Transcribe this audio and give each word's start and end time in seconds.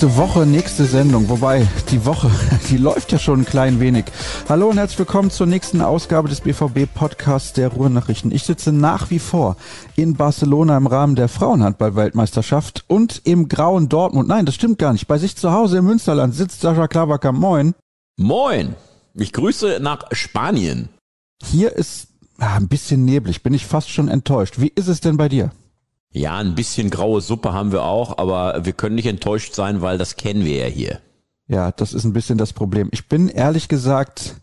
Nächste 0.00 0.16
Woche, 0.16 0.46
nächste 0.46 0.86
Sendung. 0.86 1.28
Wobei, 1.28 1.68
die 1.90 2.06
Woche, 2.06 2.30
die 2.70 2.78
läuft 2.78 3.12
ja 3.12 3.18
schon 3.18 3.40
ein 3.40 3.44
klein 3.44 3.80
wenig. 3.80 4.06
Hallo 4.48 4.70
und 4.70 4.78
herzlich 4.78 5.00
willkommen 5.00 5.30
zur 5.30 5.46
nächsten 5.46 5.82
Ausgabe 5.82 6.30
des 6.30 6.40
BVB-Podcasts 6.40 7.52
der 7.52 7.68
Ruhrnachrichten. 7.68 8.32
Ich 8.32 8.44
sitze 8.44 8.72
nach 8.72 9.10
wie 9.10 9.18
vor 9.18 9.58
in 9.96 10.14
Barcelona 10.14 10.78
im 10.78 10.86
Rahmen 10.86 11.16
der 11.16 11.28
Frauenhandball-Weltmeisterschaft 11.28 12.82
und 12.88 13.20
im 13.24 13.48
grauen 13.48 13.90
Dortmund. 13.90 14.26
Nein, 14.26 14.46
das 14.46 14.54
stimmt 14.54 14.78
gar 14.78 14.94
nicht. 14.94 15.06
Bei 15.06 15.18
sich 15.18 15.36
zu 15.36 15.52
Hause 15.52 15.76
im 15.76 15.84
Münsterland 15.84 16.34
sitzt 16.34 16.62
Sascha 16.62 16.88
Klaverkamp. 16.88 17.38
Moin. 17.38 17.74
Moin. 18.16 18.76
Ich 19.12 19.34
grüße 19.34 19.80
nach 19.82 20.06
Spanien. 20.12 20.88
Hier 21.44 21.76
ist 21.76 22.08
ah, 22.38 22.56
ein 22.56 22.68
bisschen 22.68 23.04
neblig. 23.04 23.42
Bin 23.42 23.52
ich 23.52 23.66
fast 23.66 23.90
schon 23.90 24.08
enttäuscht. 24.08 24.60
Wie 24.60 24.72
ist 24.74 24.88
es 24.88 25.02
denn 25.02 25.18
bei 25.18 25.28
dir? 25.28 25.50
Ja, 26.12 26.38
ein 26.38 26.56
bisschen 26.56 26.90
graue 26.90 27.20
Suppe 27.20 27.52
haben 27.52 27.70
wir 27.70 27.84
auch, 27.84 28.18
aber 28.18 28.64
wir 28.64 28.72
können 28.72 28.96
nicht 28.96 29.06
enttäuscht 29.06 29.54
sein, 29.54 29.80
weil 29.80 29.96
das 29.96 30.16
kennen 30.16 30.44
wir 30.44 30.56
ja 30.56 30.66
hier. 30.66 31.00
Ja, 31.46 31.72
das 31.72 31.92
ist 31.92 32.04
ein 32.04 32.12
bisschen 32.12 32.38
das 32.38 32.52
Problem. 32.52 32.88
Ich 32.92 33.08
bin 33.08 33.28
ehrlich 33.28 33.68
gesagt, 33.68 34.36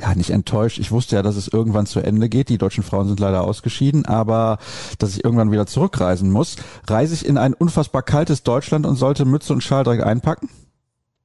ja, 0.00 0.14
nicht 0.14 0.30
enttäuscht. 0.30 0.78
Ich 0.78 0.90
wusste 0.90 1.16
ja, 1.16 1.22
dass 1.22 1.36
es 1.36 1.48
irgendwann 1.48 1.86
zu 1.86 2.00
Ende 2.00 2.28
geht. 2.28 2.48
Die 2.48 2.58
deutschen 2.58 2.82
Frauen 2.84 3.06
sind 3.06 3.20
leider 3.20 3.42
ausgeschieden, 3.42 4.04
aber 4.04 4.58
dass 4.98 5.16
ich 5.16 5.24
irgendwann 5.24 5.52
wieder 5.52 5.66
zurückreisen 5.66 6.30
muss, 6.30 6.56
reise 6.88 7.14
ich 7.14 7.26
in 7.26 7.38
ein 7.38 7.54
unfassbar 7.54 8.02
kaltes 8.02 8.42
Deutschland 8.42 8.86
und 8.86 8.96
sollte 8.96 9.24
Mütze 9.24 9.52
und 9.52 9.62
Schal 9.62 9.84
direkt 9.84 10.02
einpacken? 10.02 10.48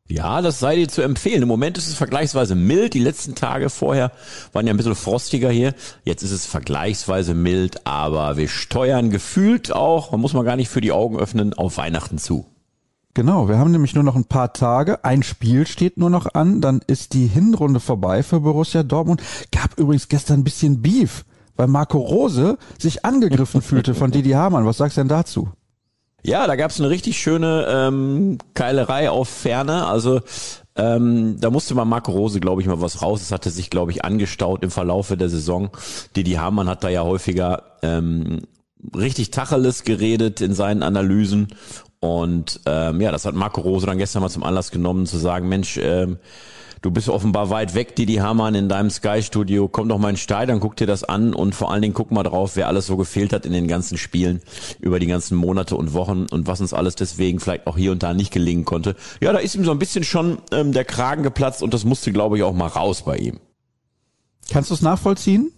Ja, 0.07 0.43
das 0.43 0.59
sei 0.59 0.75
dir 0.75 0.87
zu 0.87 1.01
empfehlen. 1.01 1.41
Im 1.41 1.47
Moment 1.47 1.79
ist 1.79 1.87
es 1.87 1.95
vergleichsweise 1.95 2.53
mild. 2.53 2.93
Die 2.93 2.99
letzten 2.99 3.33
Tage 3.33 3.71
vorher 3.71 4.11
waren 4.53 4.67
ja 4.67 4.73
ein 4.73 4.77
bisschen 4.77 4.93
frostiger 4.93 5.49
hier. 5.49 5.73
Jetzt 6.03 6.21
ist 6.21 6.31
es 6.31 6.45
vergleichsweise 6.45 7.33
mild, 7.33 7.87
aber 7.87 8.37
wir 8.37 8.47
steuern 8.47 9.09
gefühlt 9.09 9.71
auch, 9.73 10.11
man 10.11 10.21
muss 10.21 10.33
mal 10.33 10.43
gar 10.43 10.57
nicht 10.57 10.69
für 10.69 10.81
die 10.81 10.91
Augen 10.91 11.17
öffnen, 11.17 11.55
auf 11.55 11.77
Weihnachten 11.77 12.19
zu. 12.19 12.45
Genau, 13.15 13.49
wir 13.49 13.57
haben 13.57 13.71
nämlich 13.71 13.95
nur 13.95 14.03
noch 14.03 14.15
ein 14.15 14.25
paar 14.25 14.53
Tage. 14.53 15.03
Ein 15.03 15.23
Spiel 15.23 15.65
steht 15.65 15.97
nur 15.97 16.11
noch 16.11 16.35
an, 16.35 16.61
dann 16.61 16.81
ist 16.85 17.13
die 17.13 17.25
Hinrunde 17.25 17.79
vorbei 17.79 18.21
für 18.21 18.41
Borussia 18.41 18.83
Dortmund. 18.83 19.23
Gab 19.51 19.79
übrigens 19.79 20.07
gestern 20.07 20.41
ein 20.41 20.43
bisschen 20.43 20.83
Beef, 20.83 21.25
weil 21.55 21.67
Marco 21.67 21.97
Rose 21.97 22.59
sich 22.77 23.05
angegriffen 23.05 23.63
fühlte 23.63 23.95
von 23.95 24.11
Didi 24.11 24.31
Hamann. 24.31 24.67
Was 24.67 24.77
sagst 24.77 24.97
du 24.97 25.01
denn 25.01 25.07
dazu? 25.07 25.49
Ja, 26.25 26.47
da 26.47 26.55
gab's 26.55 26.79
eine 26.79 26.89
richtig 26.89 27.19
schöne 27.19 27.67
ähm, 27.69 28.39
Keilerei 28.55 29.11
auf 29.11 29.29
Ferne. 29.29 29.85
Also 29.85 30.21
ähm, 30.75 31.39
da 31.39 31.51
musste 31.51 31.75
mal 31.75 31.85
Marco 31.85 32.11
Rose, 32.11 32.39
glaube 32.39 32.61
ich, 32.61 32.67
mal 32.67 32.81
was 32.81 33.03
raus. 33.03 33.21
Es 33.21 33.31
hatte 33.31 33.51
sich, 33.51 33.69
glaube 33.69 33.91
ich, 33.91 34.03
angestaut 34.03 34.63
im 34.63 34.71
Verlaufe 34.71 35.17
der 35.17 35.29
Saison. 35.29 35.69
Didi 36.15 36.31
Hamann 36.31 36.67
hat 36.67 36.83
da 36.83 36.89
ja 36.89 37.03
häufiger 37.03 37.77
ähm, 37.83 38.41
richtig 38.95 39.29
Tacheles 39.29 39.83
geredet 39.83 40.41
in 40.41 40.55
seinen 40.55 40.81
Analysen. 40.81 41.49
Und 41.99 42.59
ähm, 42.65 43.01
ja, 43.01 43.11
das 43.11 43.25
hat 43.25 43.35
Marco 43.35 43.61
Rose 43.61 43.85
dann 43.85 43.99
gestern 43.99 44.23
mal 44.23 44.29
zum 44.29 44.43
Anlass 44.43 44.71
genommen, 44.71 45.05
zu 45.05 45.19
sagen, 45.19 45.47
Mensch, 45.47 45.77
ähm, 45.77 46.17
du 46.81 46.91
bist 46.91 47.09
offenbar 47.09 47.49
weit 47.49 47.73
weg, 47.75 47.95
Didi 47.95 48.15
Hamann, 48.15 48.55
in 48.55 48.69
deinem 48.69 48.89
Sky-Studio. 48.89 49.67
Komm 49.67 49.89
doch 49.89 49.97
mal 49.97 50.09
in 50.09 50.17
Stadion, 50.17 50.59
guck 50.59 50.75
dir 50.75 50.87
das 50.87 51.03
an 51.03 51.33
und 51.33 51.55
vor 51.55 51.71
allen 51.71 51.81
Dingen 51.81 51.93
guck 51.93 52.11
mal 52.11 52.23
drauf, 52.23 52.55
wer 52.55 52.67
alles 52.67 52.87
so 52.87 52.97
gefehlt 52.97 53.33
hat 53.33 53.45
in 53.45 53.53
den 53.53 53.67
ganzen 53.67 53.97
Spielen 53.97 54.41
über 54.79 54.99
die 54.99 55.07
ganzen 55.07 55.35
Monate 55.35 55.75
und 55.75 55.93
Wochen 55.93 56.25
und 56.31 56.47
was 56.47 56.61
uns 56.61 56.73
alles 56.73 56.95
deswegen 56.95 57.39
vielleicht 57.39 57.67
auch 57.67 57.77
hier 57.77 57.91
und 57.91 58.03
da 58.03 58.13
nicht 58.13 58.31
gelingen 58.31 58.65
konnte. 58.65 58.95
Ja, 59.21 59.33
da 59.33 59.39
ist 59.39 59.55
ihm 59.55 59.65
so 59.65 59.71
ein 59.71 59.79
bisschen 59.79 60.03
schon 60.03 60.39
ähm, 60.51 60.73
der 60.73 60.85
Kragen 60.85 61.23
geplatzt 61.23 61.63
und 61.63 61.73
das 61.73 61.85
musste, 61.85 62.11
glaube 62.11 62.37
ich, 62.37 62.43
auch 62.43 62.53
mal 62.53 62.67
raus 62.67 63.03
bei 63.03 63.17
ihm. 63.17 63.39
Kannst 64.49 64.69
du 64.69 64.75
es 64.75 64.81
nachvollziehen? 64.81 65.51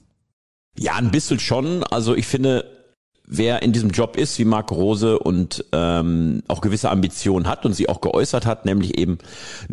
Ja, 0.78 0.94
ein 0.96 1.12
bisschen 1.12 1.40
schon. 1.40 1.84
Also 1.84 2.16
ich 2.16 2.28
finde, 2.28 2.77
wer 3.28 3.62
in 3.62 3.74
diesem 3.74 3.90
Job 3.90 4.16
ist, 4.16 4.40
wie 4.40 4.46
Marc 4.46 4.72
Rose 4.72 5.20
und 5.20 5.66
ähm, 5.74 6.44
auch 6.48 6.62
gewisse 6.62 6.90
Ambitionen 6.90 7.48
hat 7.48 7.66
und 7.66 7.74
sie 7.74 7.90
auch 7.90 8.00
geäußert 8.00 8.46
hat, 8.46 8.66
nämlich 8.66 8.98
eben 8.98 9.18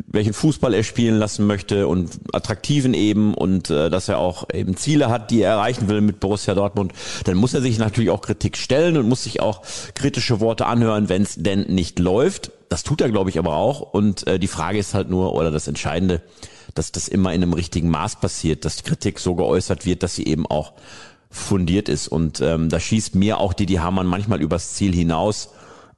welchen 0.09 0.33
Fußball 0.33 0.75
er 0.75 0.83
spielen 0.83 1.17
lassen 1.17 1.47
möchte 1.47 1.87
und 1.87 2.19
attraktiven 2.33 2.95
eben 2.95 3.33
und 3.33 3.71
äh, 3.71 3.91
dass 3.91 4.09
er 4.09 4.19
auch 4.19 4.49
eben 4.53 4.77
Ziele 4.77 5.09
hat, 5.09 5.31
die 5.31 5.41
er 5.41 5.53
erreichen 5.53 5.89
will 5.89 6.01
mit 6.01 6.19
Borussia 6.19 6.55
Dortmund, 6.55 6.93
dann 7.25 7.37
muss 7.37 7.55
er 7.55 7.63
sich 7.63 7.79
natürlich 7.79 8.11
auch 8.11 8.23
Kritik 8.23 8.57
stellen 8.57 8.97
und 8.97 9.09
muss 9.09 9.23
sich 9.23 9.41
auch 9.41 9.63
kritische 9.95 10.41
Worte 10.41 10.67
anhören, 10.67 11.09
wenn 11.09 11.23
es 11.23 11.37
denn 11.37 11.63
nicht 11.63 12.01
läuft. 12.01 12.51
Das 12.69 12.83
tut 12.83 13.01
er, 13.01 13.11
glaube 13.11 13.31
ich, 13.31 13.39
aber 13.39 13.55
auch. 13.55 13.81
Und 13.81 14.27
äh, 14.27 14.41
die 14.41 14.49
Frage 14.49 14.79
ist 14.79 14.95
halt 14.95 15.09
nur, 15.09 15.33
oder 15.33 15.53
das 15.53 15.69
Entscheidende, 15.69 16.23
dass 16.75 16.91
das 16.91 17.07
immer 17.07 17.33
in 17.33 17.43
einem 17.43 17.53
richtigen 17.53 17.89
Maß 17.89 18.17
passiert, 18.17 18.65
dass 18.65 18.77
die 18.77 18.83
Kritik 18.83 19.21
so 19.21 19.37
geäußert 19.37 19.87
wird, 19.87 20.03
dass 20.03 20.17
sie 20.17 20.27
eben 20.27 20.45
auch 20.47 20.73
fundiert 21.35 21.89
ist. 21.89 22.09
Und 22.09 22.41
ähm, 22.41 22.69
da 22.69 22.81
schießt 22.81 23.15
mir 23.17 23.39
auch 23.39 23.53
Didi 23.53 23.75
Hamann 23.75 24.07
manchmal 24.07 24.41
übers 24.41 24.75
Ziel 24.75 24.95
hinaus 24.95 25.51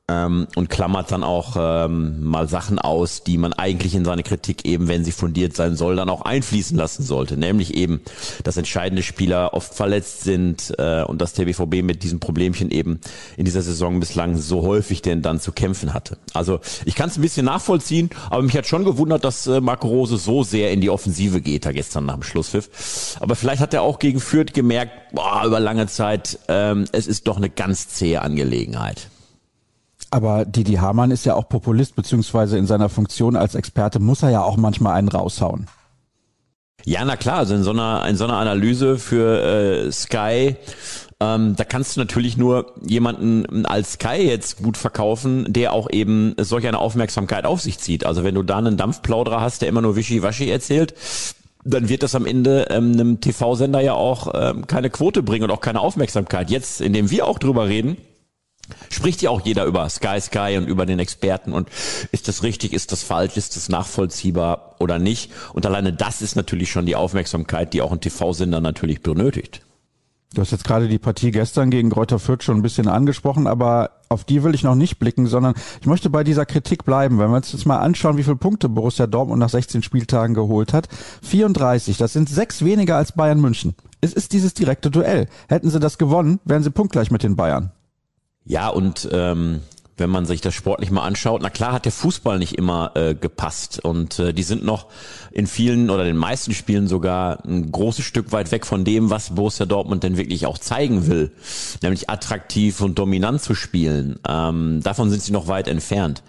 ähm, 0.08 0.46
und 0.54 0.70
klammert 0.70 1.10
dann 1.10 1.24
auch 1.24 1.56
ähm, 1.58 2.22
mal 2.22 2.48
Sachen 2.48 2.78
aus, 2.78 3.24
die 3.24 3.38
man 3.38 3.52
eigentlich 3.52 3.94
in 3.94 4.04
seine 4.04 4.22
Kritik 4.22 4.64
eben, 4.64 4.86
wenn 4.86 5.04
sie 5.04 5.10
fundiert 5.10 5.56
sein 5.56 5.74
soll, 5.74 5.96
dann 5.96 6.08
auch 6.08 6.22
einfließen 6.22 6.76
lassen 6.76 7.02
sollte. 7.02 7.36
Nämlich 7.36 7.74
eben, 7.74 8.00
dass 8.44 8.56
entscheidende 8.56 9.02
Spieler 9.02 9.52
oft 9.52 9.74
verletzt 9.74 10.22
sind 10.22 10.72
äh, 10.78 11.02
und 11.02 11.20
dass 11.20 11.32
der 11.32 11.46
BVB 11.46 11.82
mit 11.82 12.04
diesem 12.04 12.20
Problemchen 12.20 12.70
eben 12.70 13.00
in 13.36 13.44
dieser 13.44 13.62
Saison 13.62 13.98
bislang 13.98 14.36
so 14.36 14.62
häufig 14.62 15.02
denn 15.02 15.22
dann 15.22 15.40
zu 15.40 15.50
kämpfen 15.50 15.92
hatte. 15.92 16.18
Also 16.34 16.60
ich 16.84 16.94
kann 16.94 17.08
es 17.08 17.16
ein 17.16 17.22
bisschen 17.22 17.46
nachvollziehen, 17.46 18.10
aber 18.30 18.42
mich 18.42 18.56
hat 18.56 18.66
schon 18.66 18.84
gewundert, 18.84 19.24
dass 19.24 19.48
äh, 19.48 19.60
Marco 19.60 19.88
Rose 19.88 20.18
so 20.18 20.44
sehr 20.44 20.70
in 20.70 20.80
die 20.80 20.90
Offensive 20.90 21.40
geht 21.40 21.66
da 21.66 21.72
gestern 21.72 22.06
nach 22.06 22.14
dem 22.14 22.22
Schlusspfiff. 22.22 23.16
Aber 23.18 23.34
vielleicht 23.34 23.60
hat 23.60 23.74
er 23.74 23.82
auch 23.82 23.98
gegen 23.98 24.20
Fürth 24.20 24.52
gemerkt, 24.52 24.92
boah, 25.12 25.44
über 25.44 25.58
lange 25.58 25.88
Zeit, 25.88 26.38
ähm, 26.46 26.84
es 26.92 27.08
ist 27.08 27.26
doch 27.26 27.38
eine 27.38 27.50
ganz 27.50 27.88
zähe 27.88 28.22
Angelegenheit. 28.22 29.08
Aber 30.10 30.44
Didi 30.44 30.74
Hamann 30.74 31.10
ist 31.10 31.26
ja 31.26 31.34
auch 31.34 31.48
Populist, 31.48 31.96
beziehungsweise 31.96 32.58
in 32.58 32.66
seiner 32.66 32.88
Funktion 32.88 33.36
als 33.36 33.54
Experte 33.54 33.98
muss 33.98 34.22
er 34.22 34.30
ja 34.30 34.42
auch 34.42 34.56
manchmal 34.56 34.94
einen 34.94 35.08
raushauen. 35.08 35.66
Ja, 36.84 37.04
na 37.04 37.16
klar, 37.16 37.38
also 37.38 37.54
in 37.54 37.64
so 37.64 37.72
einer, 37.72 38.06
in 38.08 38.16
so 38.16 38.24
einer 38.24 38.36
Analyse 38.36 38.98
für 38.98 39.42
äh, 39.42 39.90
Sky, 39.90 40.54
ähm, 41.18 41.56
da 41.56 41.64
kannst 41.64 41.96
du 41.96 42.00
natürlich 42.00 42.36
nur 42.36 42.74
jemanden 42.84 43.66
als 43.66 43.94
Sky 43.94 44.18
jetzt 44.18 44.62
gut 44.62 44.76
verkaufen, 44.76 45.52
der 45.52 45.72
auch 45.72 45.90
eben 45.90 46.34
solch 46.38 46.66
eine 46.66 46.78
Aufmerksamkeit 46.78 47.44
auf 47.44 47.60
sich 47.60 47.78
zieht. 47.78 48.04
Also 48.04 48.22
wenn 48.22 48.34
du 48.34 48.42
da 48.42 48.58
einen 48.58 48.76
Dampfplauderer 48.76 49.40
hast, 49.40 49.62
der 49.62 49.68
immer 49.68 49.80
nur 49.80 49.96
Wischiwaschi 49.96 50.48
erzählt, 50.48 50.94
dann 51.64 51.88
wird 51.88 52.02
das 52.02 52.14
am 52.14 52.26
Ende 52.26 52.68
ähm, 52.70 52.92
einem 52.92 53.20
TV-Sender 53.20 53.80
ja 53.80 53.94
auch 53.94 54.32
ähm, 54.34 54.66
keine 54.66 54.90
Quote 54.90 55.22
bringen 55.22 55.44
und 55.44 55.50
auch 55.50 55.60
keine 55.60 55.80
Aufmerksamkeit. 55.80 56.50
Jetzt, 56.50 56.80
indem 56.80 57.10
wir 57.10 57.26
auch 57.26 57.38
drüber 57.38 57.66
reden, 57.66 57.96
spricht 58.91 59.22
ja 59.22 59.31
auch 59.31 59.41
jeder 59.41 59.65
über 59.65 59.88
Sky 59.88 60.21
Sky 60.21 60.56
und 60.59 60.66
über 60.66 60.87
den 60.87 60.99
Experten 60.99 61.53
und 61.53 61.69
ist 62.12 62.28
das 62.28 62.43
richtig, 62.43 62.72
ist 62.72 62.93
das 62.93 63.03
falsch, 63.03 63.37
ist 63.37 63.56
das 63.56 63.69
nachvollziehbar 63.69 64.77
oder 64.78 64.99
nicht? 64.99 65.32
Und 65.53 65.66
alleine 65.66 65.93
das 65.93 66.22
ist 66.22 66.37
natürlich 66.37 66.71
schon 66.71 66.87
die 66.87 66.97
Aufmerksamkeit, 66.97 67.72
die 67.72 67.82
auch 67.82 67.93
ein 67.93 68.00
TV-Sender 68.00 68.60
natürlich 68.60 69.03
benötigt. 69.03 69.62
Du 70.34 70.43
hast 70.43 70.50
jetzt 70.50 70.65
gerade 70.65 70.87
die 70.87 70.99
Partie 70.99 71.31
gestern 71.31 71.71
gegen 71.71 71.88
Greuther 71.88 72.19
Fürth 72.19 72.43
schon 72.43 72.59
ein 72.59 72.62
bisschen 72.62 72.88
angesprochen, 72.88 73.47
aber 73.47 73.93
auf 74.09 74.25
die 74.25 74.43
will 74.43 74.54
ich 74.54 74.65
noch 74.65 74.75
nicht 74.75 74.98
blicken, 74.98 75.27
sondern 75.27 75.54
ich 75.81 75.87
möchte 75.87 76.10
bei 76.10 76.25
dieser 76.25 76.44
Kritik 76.44 76.84
bleiben. 76.84 77.19
Wenn 77.19 77.31
wir 77.31 77.37
uns 77.37 77.53
jetzt 77.53 77.65
mal 77.65 77.78
anschauen, 77.78 78.19
wie 78.19 78.22
viele 78.22 78.37
Punkte 78.37 78.69
Borussia 78.69 79.06
Dortmund 79.06 79.41
nach 79.41 79.48
16 79.48 79.83
Spieltagen 79.83 80.34
geholt 80.34 80.72
hat. 80.72 80.88
34, 81.22 81.97
das 81.97 82.12
sind 82.12 82.28
sechs 82.28 82.62
weniger 82.62 82.97
als 82.97 83.12
Bayern 83.12 83.41
München. 83.41 83.77
Es 84.00 84.12
ist 84.12 84.33
dieses 84.33 84.53
direkte 84.53 84.91
Duell. 84.91 85.27
Hätten 85.48 85.71
sie 85.71 85.81
das 85.81 85.97
gewonnen, 85.97 86.38
wären 86.44 86.62
sie 86.62 86.71
punktgleich 86.71 87.10
mit 87.10 87.22
den 87.22 87.37
Bayern. 87.37 87.72
Ja, 88.46 88.68
und 88.68 89.08
ähm, 89.12 89.60
wenn 89.96 90.10
man 90.10 90.26
sich 90.26 90.40
das 90.40 90.54
sportlich 90.54 90.90
mal 90.90 91.02
anschaut, 91.02 91.40
na 91.42 91.50
klar 91.50 91.72
hat 91.72 91.84
der 91.84 91.92
Fußball 91.92 92.38
nicht 92.38 92.56
immer 92.56 92.92
äh, 92.94 93.15
gepasst 93.15 93.82
und 93.82 94.18
äh, 94.18 94.34
die 94.34 94.42
sind 94.42 94.65
noch 94.65 94.86
in 95.32 95.47
vielen 95.47 95.91
oder 95.91 96.04
den 96.04 96.16
meisten 96.16 96.53
Spielen 96.53 96.86
sogar 96.86 97.44
ein 97.44 97.72
großes 97.72 98.04
Stück 98.04 98.30
weit 98.32 98.53
weg 98.53 98.66
von 98.66 98.84
dem, 98.84 99.10
was 99.10 99.34
Borussia 99.34 99.65
Dortmund 99.65 100.03
denn 100.03 100.16
wirklich 100.16 100.47
auch 100.47 100.59
zeigen 100.59 101.06
will, 101.06 101.32
nämlich 101.82 102.10
attraktiv 102.10 102.80
und 102.82 102.98
dominant 102.98 103.41
zu 103.41 103.54
spielen. 103.54 104.18
Ähm, 104.28 104.80
davon 104.82 105.10
sind 105.10 105.22
sie 105.22 105.32
noch 105.32 105.48
weit 105.48 105.66
entfernt. 105.66 106.22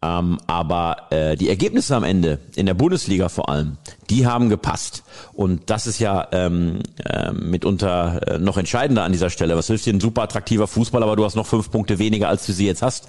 Ähm, 0.00 0.38
aber 0.46 1.08
äh, 1.10 1.36
die 1.36 1.48
Ergebnisse 1.48 1.96
am 1.96 2.04
Ende, 2.04 2.38
in 2.54 2.66
der 2.66 2.74
Bundesliga 2.74 3.28
vor 3.28 3.48
allem, 3.48 3.78
die 4.10 4.26
haben 4.26 4.48
gepasst. 4.48 5.02
Und 5.32 5.70
das 5.70 5.88
ist 5.88 5.98
ja 5.98 6.28
ähm, 6.30 6.80
äh, 7.04 7.32
mitunter 7.32 8.28
äh, 8.28 8.38
noch 8.38 8.58
entscheidender 8.58 9.02
an 9.02 9.10
dieser 9.10 9.30
Stelle. 9.30 9.56
Was 9.56 9.66
hilft 9.66 9.86
dir 9.86 9.92
ein 9.92 10.00
super 10.00 10.22
attraktiver 10.22 10.68
Fußball, 10.68 11.02
aber 11.02 11.16
du 11.16 11.24
hast 11.24 11.34
noch 11.34 11.46
fünf 11.46 11.72
Punkte 11.72 11.98
weniger, 11.98 12.28
als 12.28 12.46
du 12.46 12.52
sie 12.52 12.66
jetzt 12.66 12.82
hast. 12.82 13.08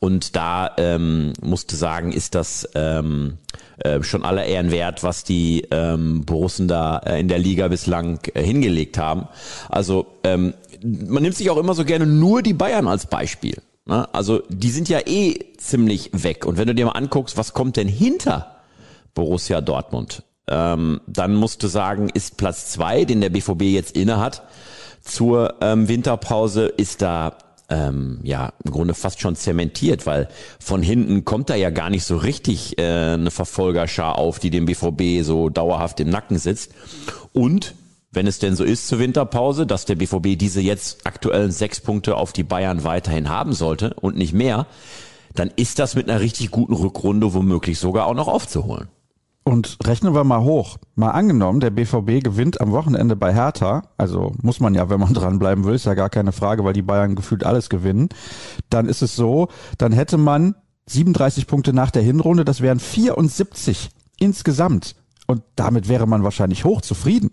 Und 0.00 0.34
da 0.34 0.72
ähm, 0.76 1.34
musste 1.40 1.76
sagen, 1.76 2.10
ist 2.10 2.34
das 2.34 2.68
ähm, 2.74 3.38
äh, 3.78 4.02
schon 4.02 4.24
aller 4.24 4.44
Ehren 4.44 4.72
wert, 4.72 5.04
was 5.04 5.22
die 5.22 5.68
ähm, 5.70 6.24
Borussen 6.24 6.66
da 6.66 6.98
äh, 6.98 7.20
in 7.20 7.28
der 7.28 7.38
Liga 7.38 7.68
bislang 7.68 8.18
äh, 8.34 8.42
hingelegt 8.42 8.98
haben. 8.98 9.28
Also 9.68 10.06
ähm, 10.24 10.54
man 10.82 11.22
nimmt 11.22 11.36
sich 11.36 11.48
auch 11.50 11.58
immer 11.58 11.74
so 11.74 11.84
gerne 11.84 12.06
nur 12.06 12.42
die 12.42 12.54
Bayern 12.54 12.88
als 12.88 13.06
Beispiel. 13.06 13.62
Ne? 13.86 14.12
Also 14.14 14.42
die 14.48 14.70
sind 14.70 14.88
ja 14.88 15.00
eh 15.06 15.38
ziemlich 15.58 16.10
weg. 16.12 16.46
Und 16.46 16.58
wenn 16.58 16.68
du 16.68 16.74
dir 16.74 16.86
mal 16.86 16.92
anguckst, 16.92 17.36
was 17.36 17.52
kommt 17.52 17.76
denn 17.76 17.88
hinter 17.88 18.56
Borussia 19.14 19.60
Dortmund, 19.60 20.22
ähm, 20.48 21.00
dann 21.06 21.34
musst 21.34 21.62
du 21.62 21.68
sagen, 21.68 22.08
ist 22.12 22.36
Platz 22.36 22.70
zwei, 22.70 23.04
den 23.04 23.20
der 23.20 23.30
BVB 23.30 23.62
jetzt 23.62 23.96
inne 23.96 24.18
hat, 24.18 24.42
zur 25.02 25.56
ähm, 25.60 25.88
Winterpause, 25.88 26.66
ist 26.66 27.02
da 27.02 27.36
ähm, 27.70 28.20
ja 28.22 28.52
im 28.64 28.70
Grunde 28.70 28.94
fast 28.94 29.20
schon 29.20 29.36
zementiert, 29.36 30.06
weil 30.06 30.28
von 30.60 30.82
hinten 30.82 31.24
kommt 31.24 31.50
da 31.50 31.54
ja 31.54 31.70
gar 31.70 31.90
nicht 31.90 32.04
so 32.04 32.16
richtig 32.16 32.78
äh, 32.78 33.14
eine 33.14 33.30
Verfolgerschar 33.30 34.18
auf, 34.18 34.38
die 34.38 34.50
dem 34.50 34.66
BVB 34.66 35.22
so 35.22 35.48
dauerhaft 35.48 36.00
im 36.00 36.10
Nacken 36.10 36.38
sitzt. 36.38 36.72
Und 37.32 37.74
wenn 38.14 38.26
es 38.26 38.38
denn 38.38 38.56
so 38.56 38.64
ist 38.64 38.88
zur 38.88 38.98
Winterpause, 38.98 39.66
dass 39.66 39.84
der 39.84 39.96
BVB 39.96 40.38
diese 40.38 40.60
jetzt 40.60 41.06
aktuellen 41.06 41.50
sechs 41.50 41.80
Punkte 41.80 42.16
auf 42.16 42.32
die 42.32 42.44
Bayern 42.44 42.84
weiterhin 42.84 43.28
haben 43.28 43.52
sollte 43.52 43.94
und 43.94 44.16
nicht 44.16 44.32
mehr, 44.32 44.66
dann 45.34 45.50
ist 45.56 45.78
das 45.78 45.94
mit 45.94 46.08
einer 46.08 46.20
richtig 46.20 46.50
guten 46.50 46.74
Rückrunde 46.74 47.34
womöglich 47.34 47.78
sogar 47.78 48.06
auch 48.06 48.14
noch 48.14 48.28
aufzuholen. 48.28 48.88
Und 49.46 49.76
rechnen 49.84 50.14
wir 50.14 50.24
mal 50.24 50.42
hoch. 50.42 50.78
Mal 50.94 51.10
angenommen, 51.10 51.60
der 51.60 51.70
BVB 51.70 52.24
gewinnt 52.24 52.62
am 52.62 52.72
Wochenende 52.72 53.14
bei 53.14 53.34
Hertha, 53.34 53.82
also 53.98 54.32
muss 54.40 54.58
man 54.58 54.74
ja, 54.74 54.88
wenn 54.88 55.00
man 55.00 55.12
dranbleiben 55.14 55.64
will, 55.64 55.74
ist 55.74 55.84
ja 55.84 55.94
gar 55.94 56.08
keine 56.08 56.32
Frage, 56.32 56.64
weil 56.64 56.72
die 56.72 56.82
Bayern 56.82 57.14
gefühlt 57.14 57.44
alles 57.44 57.68
gewinnen. 57.68 58.08
Dann 58.70 58.88
ist 58.88 59.02
es 59.02 59.16
so, 59.16 59.48
dann 59.76 59.92
hätte 59.92 60.16
man 60.16 60.54
37 60.86 61.46
Punkte 61.46 61.72
nach 61.74 61.90
der 61.90 62.02
Hinrunde, 62.02 62.44
das 62.44 62.62
wären 62.62 62.80
74 62.80 63.90
insgesamt. 64.18 64.96
Und 65.26 65.42
damit 65.56 65.88
wäre 65.88 66.06
man 66.06 66.22
wahrscheinlich 66.22 66.64
hoch 66.64 66.80
zufrieden. 66.80 67.30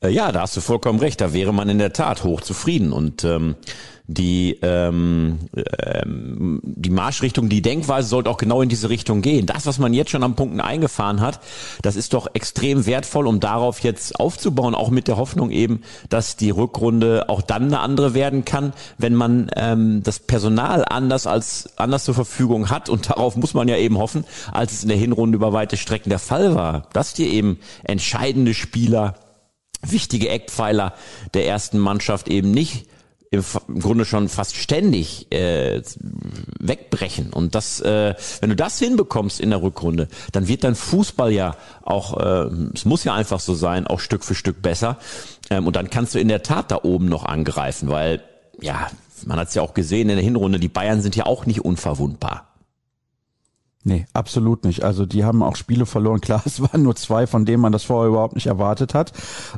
Äh, 0.00 0.10
ja, 0.10 0.30
da 0.30 0.42
hast 0.42 0.56
du 0.56 0.60
vollkommen 0.60 0.98
recht. 0.98 1.20
Da 1.20 1.32
wäre 1.32 1.52
man 1.52 1.68
in 1.68 1.78
der 1.78 1.92
Tat 1.92 2.24
hoch 2.24 2.40
zufrieden. 2.40 2.92
Und 2.92 3.24
ähm, 3.24 3.56
die, 4.08 4.58
ähm, 4.62 5.38
ähm, 5.82 6.60
die 6.62 6.90
Marschrichtung, 6.90 7.48
die 7.48 7.62
Denkweise 7.62 8.08
sollte 8.08 8.30
auch 8.30 8.36
genau 8.36 8.62
in 8.62 8.68
diese 8.68 8.88
Richtung 8.88 9.20
gehen. 9.20 9.46
Das, 9.46 9.66
was 9.66 9.78
man 9.78 9.94
jetzt 9.94 10.10
schon 10.10 10.22
am 10.22 10.36
Punkten 10.36 10.60
eingefahren 10.60 11.20
hat, 11.20 11.40
das 11.82 11.96
ist 11.96 12.12
doch 12.12 12.28
extrem 12.34 12.86
wertvoll, 12.86 13.26
um 13.26 13.40
darauf 13.40 13.80
jetzt 13.80 14.20
aufzubauen, 14.20 14.76
auch 14.76 14.90
mit 14.90 15.08
der 15.08 15.16
Hoffnung 15.16 15.50
eben, 15.50 15.80
dass 16.08 16.36
die 16.36 16.50
Rückrunde 16.50 17.28
auch 17.28 17.42
dann 17.42 17.64
eine 17.64 17.80
andere 17.80 18.14
werden 18.14 18.44
kann, 18.44 18.74
wenn 18.98 19.14
man 19.14 19.50
ähm, 19.56 20.02
das 20.04 20.20
Personal 20.20 20.84
anders 20.84 21.26
als 21.26 21.70
anders 21.76 22.04
zur 22.04 22.14
Verfügung 22.14 22.70
hat. 22.70 22.88
Und 22.88 23.10
darauf 23.10 23.36
muss 23.36 23.54
man 23.54 23.66
ja 23.66 23.76
eben 23.76 23.98
hoffen, 23.98 24.24
als 24.52 24.72
es 24.72 24.82
in 24.82 24.88
der 24.88 24.98
Hinrunde 24.98 25.36
über 25.36 25.52
weite 25.52 25.76
Strecken 25.76 26.10
der 26.10 26.20
Fall 26.20 26.54
war, 26.54 26.86
dass 26.92 27.14
dir 27.14 27.28
eben 27.28 27.58
entscheidende 27.82 28.54
Spieler 28.54 29.14
wichtige 29.90 30.28
Eckpfeiler 30.28 30.94
der 31.34 31.46
ersten 31.46 31.78
Mannschaft 31.78 32.28
eben 32.28 32.50
nicht 32.50 32.86
im, 33.30 33.44
im 33.68 33.80
Grunde 33.80 34.04
schon 34.04 34.28
fast 34.28 34.56
ständig 34.56 35.32
äh, 35.32 35.82
wegbrechen. 36.58 37.32
Und 37.32 37.54
das, 37.54 37.80
äh, 37.80 38.14
wenn 38.40 38.50
du 38.50 38.56
das 38.56 38.78
hinbekommst 38.78 39.40
in 39.40 39.50
der 39.50 39.62
Rückrunde, 39.62 40.08
dann 40.32 40.48
wird 40.48 40.64
dein 40.64 40.74
Fußball 40.74 41.32
ja 41.32 41.56
auch, 41.82 42.18
äh, 42.18 42.48
es 42.74 42.84
muss 42.84 43.04
ja 43.04 43.14
einfach 43.14 43.40
so 43.40 43.54
sein, 43.54 43.86
auch 43.86 44.00
Stück 44.00 44.24
für 44.24 44.34
Stück 44.34 44.62
besser. 44.62 44.98
Ähm, 45.50 45.66
und 45.66 45.76
dann 45.76 45.90
kannst 45.90 46.14
du 46.14 46.20
in 46.20 46.28
der 46.28 46.42
Tat 46.42 46.70
da 46.70 46.80
oben 46.82 47.06
noch 47.06 47.24
angreifen, 47.24 47.88
weil 47.88 48.22
ja, 48.60 48.88
man 49.24 49.38
hat 49.38 49.48
es 49.48 49.54
ja 49.54 49.62
auch 49.62 49.74
gesehen 49.74 50.08
in 50.08 50.16
der 50.16 50.24
Hinrunde, 50.24 50.58
die 50.58 50.68
Bayern 50.68 51.02
sind 51.02 51.16
ja 51.16 51.26
auch 51.26 51.46
nicht 51.46 51.64
unverwundbar. 51.64 52.55
Nee, 53.86 54.04
absolut 54.14 54.64
nicht. 54.64 54.82
Also 54.82 55.06
die 55.06 55.22
haben 55.22 55.44
auch 55.44 55.54
Spiele 55.54 55.86
verloren. 55.86 56.20
Klar, 56.26 56.42
es 56.44 56.60
waren 56.60 56.82
nur 56.82 56.96
zwei, 56.96 57.28
von 57.28 57.44
denen 57.44 57.62
man 57.62 57.70
das 57.70 57.84
vorher 57.84 58.08
überhaupt 58.08 58.34
nicht 58.34 58.48
erwartet 58.48 58.94
hat. 58.94 59.12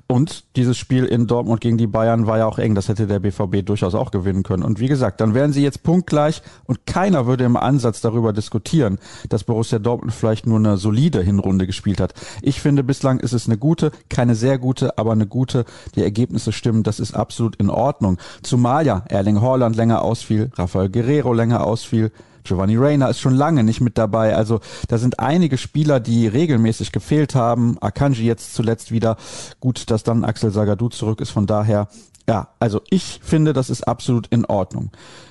Und 0.07 0.45
dieses 0.55 0.77
Spiel 0.77 1.07
in 1.07 1.27
Dortmund 1.27 1.63
gegen 1.63 1.79
die 1.79 1.87
Bayern 1.87 2.27
war 2.27 2.37
ja 2.37 2.45
auch 2.45 2.59
eng. 2.59 2.75
Das 2.75 2.89
hätte 2.89 3.07
der 3.07 3.21
BVB 3.21 3.65
durchaus 3.65 3.95
auch 3.95 4.11
gewinnen 4.11 4.43
können. 4.43 4.65
Und 4.65 4.81
wie 4.81 4.89
gesagt, 4.89 5.23
dann 5.23 5.33
wären 5.33 5.55
sie 5.55 5.63
jetzt 5.63 5.83
punktgleich 5.83 6.43
und 6.67 6.85
keiner 6.85 7.27
würde 7.27 7.45
im 7.45 7.57
Ansatz 7.57 8.03
darüber 8.03 8.35
diskutieren, 8.35 8.99
dass 9.31 9.45
Borussia 9.45 9.79
Dortmund 9.79 10.13
vielleicht 10.13 10.47
nur 10.47 10.59
eine 10.59 10.77
solide 10.77 11.23
Hinrunde 11.23 11.67
gespielt 11.67 11.99
hat. 11.99 12.13
Ich 12.43 12.61
finde, 12.61 12.85
bislang 12.85 13.21
ist 13.21 13.33
es 13.33 13.47
eine 13.47 13.57
gute, 13.57 13.93
keine 14.11 14.35
sehr 14.35 14.59
gute, 14.59 14.99
aber 14.99 15.13
eine 15.13 15.27
gute. 15.27 15.65
Die 15.95 16.03
Ergebnisse 16.03 16.53
stimmen. 16.53 16.83
Das 16.83 17.01
ist 17.01 17.15
absolut 17.15 17.57
in 17.57 17.71
Ordnung. 17.71 18.19
Zumal 18.43 18.85
ja 18.85 19.05
Erling 19.09 19.41
Haaland 19.41 19.75
länger 19.75 20.03
ausfiel, 20.03 20.51
Rafael 20.55 20.91
Guerrero 20.91 21.33
länger 21.33 21.67
ausfiel, 21.67 22.13
Giovanni 22.49 22.77
Reyna 22.77 23.09
ist 23.09 23.21
schon 23.21 23.35
lange 23.35 23.63
nicht 23.63 23.81
mit 23.81 23.99
dabei. 23.99 24.35
Also 24.35 24.61
da 24.89 24.99
sind 24.99 25.21
einige 25.21 25.59
Spieler, 25.59 26.01
die 26.01 26.27
regelmäßig 26.27 26.93
gefehlt 26.93 27.35
haben. 27.35 27.77
Akanji 27.81 28.25
jetzt 28.25 28.55
zuletzt 28.55 28.91
wieder. 28.91 29.17
Gut, 29.61 29.91
dass 29.91 30.03
dann 30.03 30.25
Axel 30.25 30.51
Sagadou 30.51 30.89
zurück 30.89 31.21
ist. 31.21 31.31
Von 31.31 31.47
daher, 31.47 31.89
ja, 32.29 32.49
also 32.59 32.81
ich 32.91 33.21
finde, 33.23 33.53
das 33.53 33.71
ist 33.71 33.87
absolut 33.87 34.27
in 34.29 34.45
Ordnung. 34.45 34.91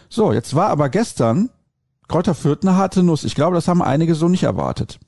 So, 0.09 0.31
jetzt 0.31 0.55
war 0.55 0.69
aber 0.69 0.89
gestern 0.89 1.49
Kräuter 2.07 2.35
Fürth 2.35 2.59
eine 2.61 2.77
harte 2.77 3.03
Nuss. 3.03 3.25
Ich 3.25 3.35
glaube, 3.35 3.55
das 3.55 3.67
haben 3.67 3.81
einige 3.81 4.15
so 4.15 4.29
nicht 4.29 4.43
erwartet. 4.43 4.99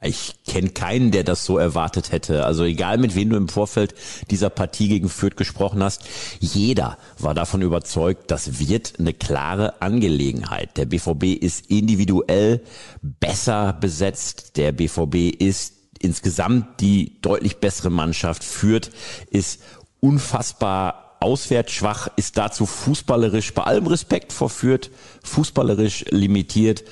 Ich 0.00 0.36
kenne 0.46 0.70
keinen, 0.70 1.10
der 1.10 1.24
das 1.24 1.44
so 1.44 1.58
erwartet 1.58 2.12
hätte. 2.12 2.44
Also 2.44 2.62
egal, 2.62 2.98
mit 2.98 3.16
wem 3.16 3.30
du 3.30 3.36
im 3.36 3.48
Vorfeld 3.48 3.96
dieser 4.30 4.48
Partie 4.48 4.86
gegen 4.86 5.08
Fürth 5.08 5.36
gesprochen 5.36 5.82
hast, 5.82 6.04
jeder 6.38 6.98
war 7.18 7.34
davon 7.34 7.62
überzeugt, 7.62 8.30
das 8.30 8.60
wird 8.60 9.00
eine 9.00 9.12
klare 9.12 9.82
Angelegenheit. 9.82 10.76
Der 10.76 10.86
BVB 10.86 11.24
ist 11.42 11.68
individuell 11.68 12.62
besser 13.02 13.72
besetzt. 13.72 14.56
Der 14.56 14.70
BVB 14.70 15.34
ist 15.36 15.74
insgesamt 15.98 16.80
die 16.80 17.20
deutlich 17.20 17.56
bessere 17.56 17.90
Mannschaft. 17.90 18.44
Fürth 18.44 18.92
ist 19.30 19.60
unfassbar 19.98 21.07
auswärts 21.20 21.72
schwach, 21.72 22.08
ist 22.16 22.38
dazu 22.38 22.66
fußballerisch 22.66 23.54
bei 23.54 23.62
allem 23.62 23.86
Respekt 23.86 24.32
vorführt, 24.32 24.90
fußballerisch 25.24 26.06
limitiert. 26.10 26.84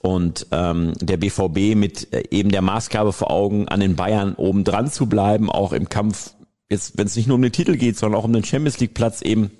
Und 0.00 0.46
ähm, 0.50 0.92
der 1.00 1.16
BVB 1.16 1.74
mit 1.76 2.12
äh, 2.12 2.24
eben 2.30 2.50
der 2.50 2.62
Maßgabe 2.62 3.12
vor 3.12 3.30
Augen, 3.30 3.68
an 3.68 3.80
den 3.80 3.96
Bayern 3.96 4.34
oben 4.34 4.64
dran 4.64 4.90
zu 4.90 5.06
bleiben, 5.06 5.50
auch 5.50 5.72
im 5.72 5.88
Kampf, 5.88 6.34
jetzt 6.68 6.98
wenn 6.98 7.06
es 7.06 7.16
nicht 7.16 7.26
nur 7.26 7.36
um 7.36 7.42
den 7.42 7.52
Titel 7.52 7.76
geht, 7.76 7.96
sondern 7.96 8.20
auch 8.20 8.24
um 8.24 8.32
den 8.32 8.44
Champions 8.44 8.80
League 8.80 8.94
Platz 8.94 9.22
eben 9.22 9.50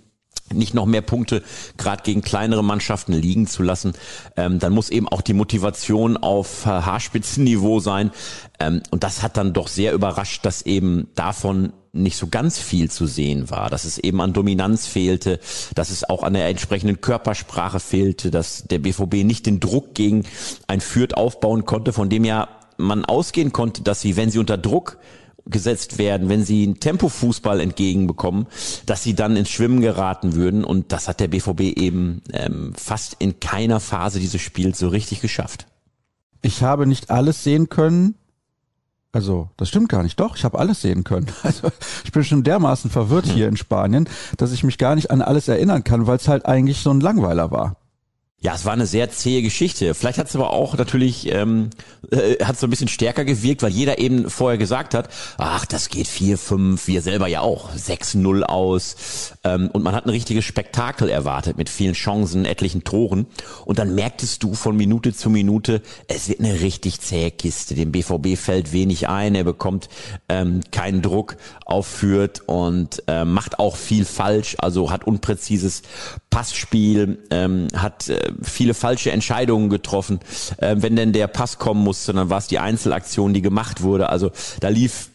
nicht 0.54 0.74
noch 0.74 0.86
mehr 0.86 1.02
Punkte 1.02 1.42
gerade 1.76 2.02
gegen 2.02 2.22
kleinere 2.22 2.64
Mannschaften 2.64 3.12
liegen 3.12 3.46
zu 3.46 3.62
lassen, 3.62 3.92
ähm, 4.36 4.58
dann 4.58 4.72
muss 4.72 4.90
eben 4.90 5.08
auch 5.08 5.22
die 5.22 5.34
Motivation 5.34 6.16
auf 6.16 6.66
äh, 6.66 6.68
Haarspitzenniveau 6.68 7.80
sein. 7.80 8.10
Ähm, 8.58 8.82
und 8.90 9.04
das 9.04 9.22
hat 9.22 9.36
dann 9.36 9.52
doch 9.52 9.68
sehr 9.68 9.92
überrascht, 9.92 10.44
dass 10.44 10.62
eben 10.62 11.08
davon 11.14 11.72
nicht 11.92 12.16
so 12.16 12.26
ganz 12.28 12.58
viel 12.58 12.90
zu 12.90 13.06
sehen 13.06 13.50
war, 13.50 13.68
dass 13.68 13.84
es 13.84 13.98
eben 13.98 14.20
an 14.22 14.32
Dominanz 14.32 14.86
fehlte, 14.86 15.40
dass 15.74 15.90
es 15.90 16.08
auch 16.08 16.22
an 16.22 16.32
der 16.32 16.48
entsprechenden 16.48 17.02
Körpersprache 17.02 17.80
fehlte, 17.80 18.30
dass 18.30 18.64
der 18.64 18.78
BVB 18.78 19.24
nicht 19.24 19.44
den 19.44 19.60
Druck 19.60 19.94
gegen 19.94 20.24
ein 20.66 20.80
Fürth 20.80 21.14
aufbauen 21.14 21.66
konnte, 21.66 21.92
von 21.92 22.08
dem 22.08 22.24
ja 22.24 22.48
man 22.78 23.04
ausgehen 23.04 23.52
konnte, 23.52 23.82
dass 23.82 24.00
sie, 24.00 24.16
wenn 24.16 24.30
sie 24.30 24.38
unter 24.38 24.56
Druck 24.56 24.98
gesetzt 25.46 25.98
werden, 25.98 26.28
wenn 26.28 26.44
sie 26.44 26.64
einen 26.64 26.80
Tempofußball 26.80 27.60
entgegenbekommen, 27.60 28.46
dass 28.86 29.02
sie 29.02 29.14
dann 29.14 29.36
ins 29.36 29.50
Schwimmen 29.50 29.80
geraten 29.80 30.34
würden. 30.34 30.64
Und 30.64 30.92
das 30.92 31.08
hat 31.08 31.20
der 31.20 31.28
BVB 31.28 31.60
eben 31.76 32.22
ähm, 32.32 32.72
fast 32.76 33.16
in 33.18 33.40
keiner 33.40 33.80
Phase 33.80 34.20
dieses 34.20 34.40
Spiels 34.40 34.78
so 34.78 34.88
richtig 34.88 35.20
geschafft. 35.20 35.66
Ich 36.42 36.62
habe 36.62 36.86
nicht 36.86 37.10
alles 37.10 37.44
sehen 37.44 37.68
können. 37.68 38.16
Also, 39.12 39.50
das 39.58 39.68
stimmt 39.68 39.90
gar 39.90 40.02
nicht. 40.02 40.18
Doch, 40.18 40.36
ich 40.36 40.44
habe 40.44 40.58
alles 40.58 40.80
sehen 40.80 41.04
können. 41.04 41.26
Also, 41.42 41.68
ich 42.04 42.12
bin 42.12 42.24
schon 42.24 42.44
dermaßen 42.44 42.90
verwirrt 42.90 43.26
hier 43.26 43.48
in 43.48 43.56
Spanien, 43.56 44.08
dass 44.38 44.52
ich 44.52 44.64
mich 44.64 44.78
gar 44.78 44.94
nicht 44.94 45.10
an 45.10 45.22
alles 45.22 45.48
erinnern 45.48 45.84
kann, 45.84 46.06
weil 46.06 46.16
es 46.16 46.28
halt 46.28 46.46
eigentlich 46.46 46.78
so 46.78 46.90
ein 46.90 47.00
Langweiler 47.00 47.50
war. 47.50 47.76
Ja, 48.42 48.56
es 48.56 48.64
war 48.64 48.72
eine 48.72 48.86
sehr 48.86 49.08
zähe 49.08 49.40
Geschichte. 49.40 49.94
Vielleicht 49.94 50.18
hat 50.18 50.26
es 50.26 50.34
aber 50.34 50.50
auch 50.50 50.76
natürlich, 50.76 51.32
ähm, 51.32 51.70
äh, 52.10 52.44
hat 52.44 52.58
so 52.58 52.66
ein 52.66 52.70
bisschen 52.70 52.88
stärker 52.88 53.24
gewirkt, 53.24 53.62
weil 53.62 53.70
jeder 53.70 54.00
eben 54.00 54.28
vorher 54.28 54.58
gesagt 54.58 54.94
hat, 54.94 55.08
ach, 55.38 55.64
das 55.64 55.90
geht 55.90 56.08
4-5, 56.08 56.88
wir 56.88 57.02
selber 57.02 57.28
ja 57.28 57.40
auch, 57.40 57.72
6-0 57.72 58.42
aus. 58.42 59.32
Ähm, 59.44 59.70
und 59.72 59.84
man 59.84 59.94
hat 59.94 60.06
ein 60.06 60.10
richtiges 60.10 60.44
Spektakel 60.44 61.08
erwartet 61.08 61.56
mit 61.56 61.68
vielen 61.68 61.94
Chancen, 61.94 62.44
etlichen 62.44 62.82
Toren. 62.82 63.26
Und 63.64 63.78
dann 63.78 63.94
merktest 63.94 64.42
du 64.42 64.54
von 64.54 64.76
Minute 64.76 65.14
zu 65.14 65.30
Minute, 65.30 65.80
es 66.08 66.28
wird 66.28 66.40
eine 66.40 66.62
richtig 66.62 67.00
zähe 67.00 67.30
Kiste. 67.30 67.76
Dem 67.76 67.92
BVB 67.92 68.36
fällt 68.36 68.72
wenig 68.72 69.08
ein, 69.08 69.36
er 69.36 69.44
bekommt 69.44 69.88
ähm, 70.28 70.62
keinen 70.72 71.00
Druck, 71.00 71.36
aufführt 71.64 72.42
und 72.46 73.04
äh, 73.06 73.24
macht 73.24 73.60
auch 73.60 73.76
viel 73.76 74.04
falsch, 74.04 74.56
also 74.58 74.90
hat 74.90 75.06
unpräzises 75.06 75.82
Passspiel, 76.28 77.18
ähm, 77.30 77.68
hat 77.74 78.08
äh, 78.08 78.31
viele 78.42 78.74
falsche 78.74 79.12
Entscheidungen 79.12 79.70
getroffen. 79.70 80.20
Äh, 80.58 80.76
wenn 80.78 80.96
denn 80.96 81.12
der 81.12 81.26
Pass 81.26 81.58
kommen 81.58 81.82
musste, 81.82 82.12
dann 82.12 82.30
war 82.30 82.38
es 82.38 82.46
die 82.46 82.58
Einzelaktion, 82.58 83.34
die 83.34 83.42
gemacht 83.42 83.82
wurde. 83.82 84.08
Also 84.08 84.30
da 84.60 84.68
lief 84.68 85.11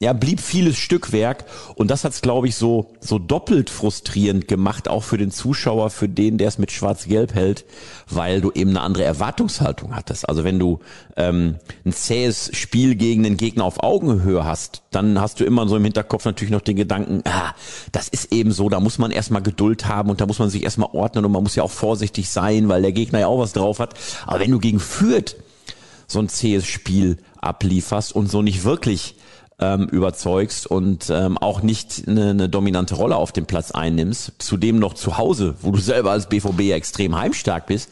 ja, 0.00 0.12
blieb 0.12 0.40
vieles 0.40 0.76
Stückwerk 0.76 1.44
und 1.76 1.88
das 1.88 2.02
hat's 2.02 2.20
glaube 2.20 2.48
ich 2.48 2.56
so 2.56 2.92
so 3.00 3.20
doppelt 3.20 3.70
frustrierend 3.70 4.48
gemacht, 4.48 4.88
auch 4.88 5.04
für 5.04 5.18
den 5.18 5.30
Zuschauer, 5.30 5.88
für 5.88 6.08
den, 6.08 6.36
der 6.36 6.48
es 6.48 6.58
mit 6.58 6.72
Schwarz-Gelb 6.72 7.32
hält, 7.32 7.64
weil 8.08 8.40
du 8.40 8.50
eben 8.50 8.70
eine 8.70 8.80
andere 8.80 9.04
Erwartungshaltung 9.04 9.94
hattest. 9.94 10.28
Also 10.28 10.42
wenn 10.42 10.58
du 10.58 10.80
ähm, 11.16 11.56
ein 11.86 11.92
zähes 11.92 12.50
Spiel 12.54 12.96
gegen 12.96 13.22
den 13.22 13.36
Gegner 13.36 13.64
auf 13.64 13.84
Augenhöhe 13.84 14.44
hast, 14.44 14.82
dann 14.90 15.20
hast 15.20 15.38
du 15.38 15.44
immer 15.44 15.68
so 15.68 15.76
im 15.76 15.84
Hinterkopf 15.84 16.24
natürlich 16.24 16.52
noch 16.52 16.60
den 16.60 16.76
Gedanken, 16.76 17.22
ah, 17.24 17.54
das 17.92 18.08
ist 18.08 18.32
eben 18.32 18.50
so, 18.50 18.68
da 18.68 18.80
muss 18.80 18.98
man 18.98 19.12
erstmal 19.12 19.42
Geduld 19.42 19.86
haben 19.86 20.10
und 20.10 20.20
da 20.20 20.26
muss 20.26 20.40
man 20.40 20.50
sich 20.50 20.64
erstmal 20.64 20.90
ordnen 20.92 21.24
und 21.24 21.30
man 21.30 21.44
muss 21.44 21.54
ja 21.54 21.62
auch 21.62 21.70
vorsichtig 21.70 22.28
sein, 22.28 22.68
weil 22.68 22.82
der 22.82 22.92
Gegner 22.92 23.20
ja 23.20 23.26
auch 23.28 23.38
was 23.38 23.52
drauf 23.52 23.78
hat. 23.78 23.94
Aber 24.26 24.40
wenn 24.40 24.50
du 24.50 24.58
gegen 24.58 24.80
Fürth 24.80 25.36
so 26.08 26.18
ein 26.18 26.28
zähes 26.28 26.66
Spiel 26.66 27.18
ablieferst 27.40 28.12
und 28.12 28.28
so 28.28 28.42
nicht 28.42 28.64
wirklich 28.64 29.14
ähm, 29.60 29.88
überzeugst 29.88 30.66
und 30.66 31.10
ähm, 31.10 31.38
auch 31.38 31.62
nicht 31.62 32.04
eine, 32.06 32.30
eine 32.30 32.48
dominante 32.48 32.94
Rolle 32.94 33.16
auf 33.16 33.32
dem 33.32 33.46
Platz 33.46 33.70
einnimmst, 33.70 34.32
zudem 34.38 34.78
noch 34.78 34.94
zu 34.94 35.16
Hause, 35.16 35.54
wo 35.62 35.70
du 35.70 35.78
selber 35.78 36.10
als 36.10 36.28
BVB 36.28 36.60
ja 36.60 36.76
extrem 36.76 37.16
heimstark 37.16 37.66
bist, 37.66 37.90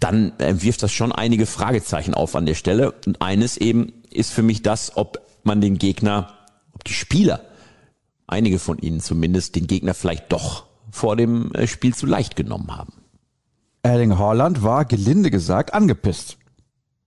dann 0.00 0.32
äh, 0.38 0.54
wirft 0.62 0.82
das 0.82 0.92
schon 0.92 1.12
einige 1.12 1.46
Fragezeichen 1.46 2.14
auf 2.14 2.34
an 2.34 2.46
der 2.46 2.54
Stelle. 2.54 2.92
Und 3.06 3.22
eines 3.22 3.56
eben 3.56 3.92
ist 4.10 4.32
für 4.32 4.42
mich 4.42 4.62
das, 4.62 4.96
ob 4.96 5.20
man 5.44 5.60
den 5.60 5.78
Gegner, 5.78 6.32
ob 6.72 6.84
die 6.84 6.94
Spieler, 6.94 7.40
einige 8.26 8.58
von 8.58 8.78
ihnen 8.78 9.00
zumindest, 9.00 9.56
den 9.56 9.66
Gegner 9.66 9.94
vielleicht 9.94 10.32
doch 10.32 10.64
vor 10.90 11.16
dem 11.16 11.52
äh, 11.54 11.66
Spiel 11.66 11.94
zu 11.94 12.06
leicht 12.06 12.36
genommen 12.36 12.76
haben. 12.76 12.92
Erling 13.82 14.18
Haaland 14.18 14.62
war 14.62 14.84
gelinde 14.84 15.30
gesagt 15.30 15.74
angepisst. 15.74 16.38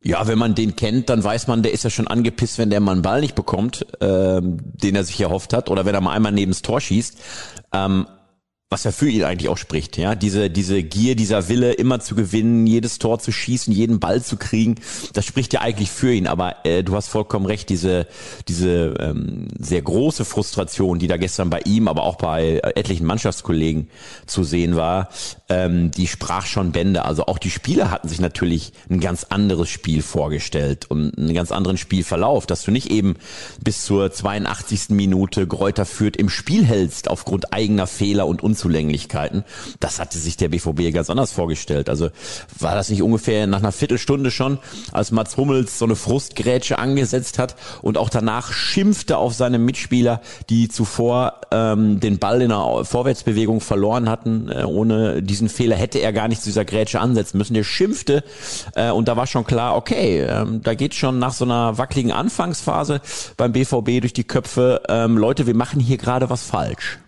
Ja, 0.08 0.28
wenn 0.28 0.38
man 0.38 0.54
den 0.54 0.76
kennt, 0.76 1.10
dann 1.10 1.24
weiß 1.24 1.48
man, 1.48 1.64
der 1.64 1.74
ist 1.74 1.84
ja 1.84 1.90
schon 1.90 2.08
angepisst, 2.08 2.60
wenn 2.60 2.70
der 2.70 2.80
mal 2.80 2.92
einen 2.92 3.02
Ball 3.02 3.22
nicht 3.22 3.34
bekommt, 3.34 3.88
ähm, 4.02 4.60
den 4.62 4.96
er 4.96 5.04
sich 5.04 5.20
erhofft 5.20 5.52
hat, 5.52 5.68
oder 5.68 5.86
wenn 5.86 5.96
er 5.96 6.02
mal 6.02 6.14
einmal 6.14 6.32
neben 6.32 6.52
das 6.52 6.62
Tor 6.62 6.80
schießt. 6.80 7.18
Ähm, 7.74 8.06
was 8.76 8.84
ja 8.84 8.92
für 8.92 9.10
ihn 9.10 9.24
eigentlich 9.24 9.48
auch 9.48 9.58
spricht, 9.58 9.96
ja, 9.96 10.16
diese 10.16 10.50
diese 10.50 10.84
Gier, 10.84 11.16
dieser 11.16 11.48
Wille, 11.48 11.72
immer 11.72 12.02
zu 12.02 12.14
gewinnen, 12.14 12.68
jedes 12.68 13.00
Tor 13.00 13.20
zu 13.20 13.32
schießen, 13.32 13.72
jeden 13.72 14.02
Ball 14.02 14.22
zu 14.22 14.36
kriegen, 14.36 14.76
das 15.14 15.24
spricht 15.24 15.54
ja 15.54 15.62
eigentlich 15.62 15.90
für 15.90 16.14
ihn. 16.14 16.28
Aber 16.28 16.58
äh, 16.66 16.84
du 16.84 16.94
hast 16.94 17.08
vollkommen 17.08 17.46
recht, 17.46 17.70
diese 17.70 18.06
diese 18.50 18.96
ähm, 19.00 19.48
sehr 19.58 19.82
große 19.82 20.26
Frustration, 20.26 21.00
die 21.00 21.08
da 21.08 21.16
gestern 21.16 21.50
bei 21.50 21.62
ihm, 21.64 21.88
aber 21.88 22.04
auch 22.04 22.18
bei 22.18 22.60
äh, 22.62 22.78
etlichen 22.78 23.06
Mannschaftskollegen 23.06 23.88
zu 24.26 24.44
sehen 24.44 24.76
war, 24.76 25.08
ähm, 25.48 25.92
die 25.92 26.08
sprach 26.08 26.46
schon 26.46 26.74
Bände. 26.74 27.06
Also 27.06 27.28
auch 27.28 27.38
die 27.38 27.52
Spieler 27.52 27.92
hatten 27.92 28.10
sich 28.10 28.20
natürlich 28.20 28.74
ein 28.90 29.00
ganz 29.00 29.24
anderes 29.24 29.70
Spiel 29.70 30.02
vorgestellt 30.02 30.92
und 30.92 31.18
einen 31.18 31.34
ganz 31.34 31.54
anderen 31.54 31.78
Spielverlauf, 31.78 32.46
dass 32.46 32.64
du 32.64 32.72
nicht 32.72 32.92
eben 32.92 33.16
bis 33.64 33.86
zur 33.86 34.12
82. 34.12 34.90
Minute 34.90 35.48
Gräuter 35.48 35.86
führt 35.86 36.18
im 36.18 36.28
Spiel 36.28 36.66
hältst 36.66 37.10
aufgrund 37.10 37.54
eigener 37.54 37.88
Fehler 37.88 38.28
und 38.28 38.44
Unzulänglichkeiten. 38.66 39.44
Das 39.80 40.00
hatte 40.00 40.18
sich 40.18 40.38
der 40.38 40.50
BVB 40.50 40.94
ganz 40.94 41.10
anders 41.10 41.32
vorgestellt. 41.32 41.90
Also 41.90 42.10
war 42.60 42.76
das 42.76 42.90
nicht 42.90 43.04
ungefähr 43.04 43.46
nach 43.48 43.60
einer 43.60 43.72
Viertelstunde 43.72 44.32
schon, 44.32 44.58
als 44.92 45.12
Mats 45.12 45.38
Hummels 45.38 45.78
so 45.78 45.86
eine 45.86 45.96
Frustgrätsche 45.96 46.80
angesetzt 46.80 47.38
hat 47.38 47.56
und 47.82 47.98
auch 47.98 48.10
danach 48.10 48.52
schimpfte 48.52 49.18
auf 49.18 49.34
seine 49.34 49.60
Mitspieler, 49.60 50.22
die 50.50 50.68
zuvor 50.68 51.42
ähm, 51.52 52.00
den 52.00 52.18
Ball 52.18 52.42
in 52.42 52.52
einer 52.52 52.86
Vorwärtsbewegung 52.86 53.62
verloren 53.62 54.10
hatten, 54.10 54.50
äh, 54.50 54.64
ohne 54.64 55.22
die 55.22 55.36
diesen 55.36 55.50
Fehler 55.50 55.76
hätte 55.76 56.00
er 56.00 56.14
gar 56.14 56.30
nicht 56.30 56.42
zu 56.42 56.48
dieser 56.48 56.64
Grätsche 56.64 57.02
ansetzen 57.02 57.38
müssen. 57.38 57.56
Der 57.56 57.66
schimpfte 57.66 58.24
äh, 58.74 58.90
und 58.90 59.10
da 59.10 59.18
war 59.18 59.28
schon 59.28 59.44
klar, 59.44 59.76
okay, 59.76 60.22
ähm, 60.22 60.62
da 60.64 60.76
geht 60.76 60.96
schon 60.96 61.20
nach 61.20 61.34
so 61.34 61.44
einer 61.44 61.78
wackeligen 61.78 62.14
Anfangsphase 62.14 63.02
beim 63.36 63.52
BVB 63.52 64.00
durch 64.00 64.14
die 64.14 64.24
Köpfe, 64.24 64.82
ähm, 64.88 65.18
Leute, 65.18 65.46
wir 65.46 65.56
machen 65.56 65.82
hier 65.82 65.98
gerade 65.98 66.30
was 66.30 66.44
falsch. 66.44 67.00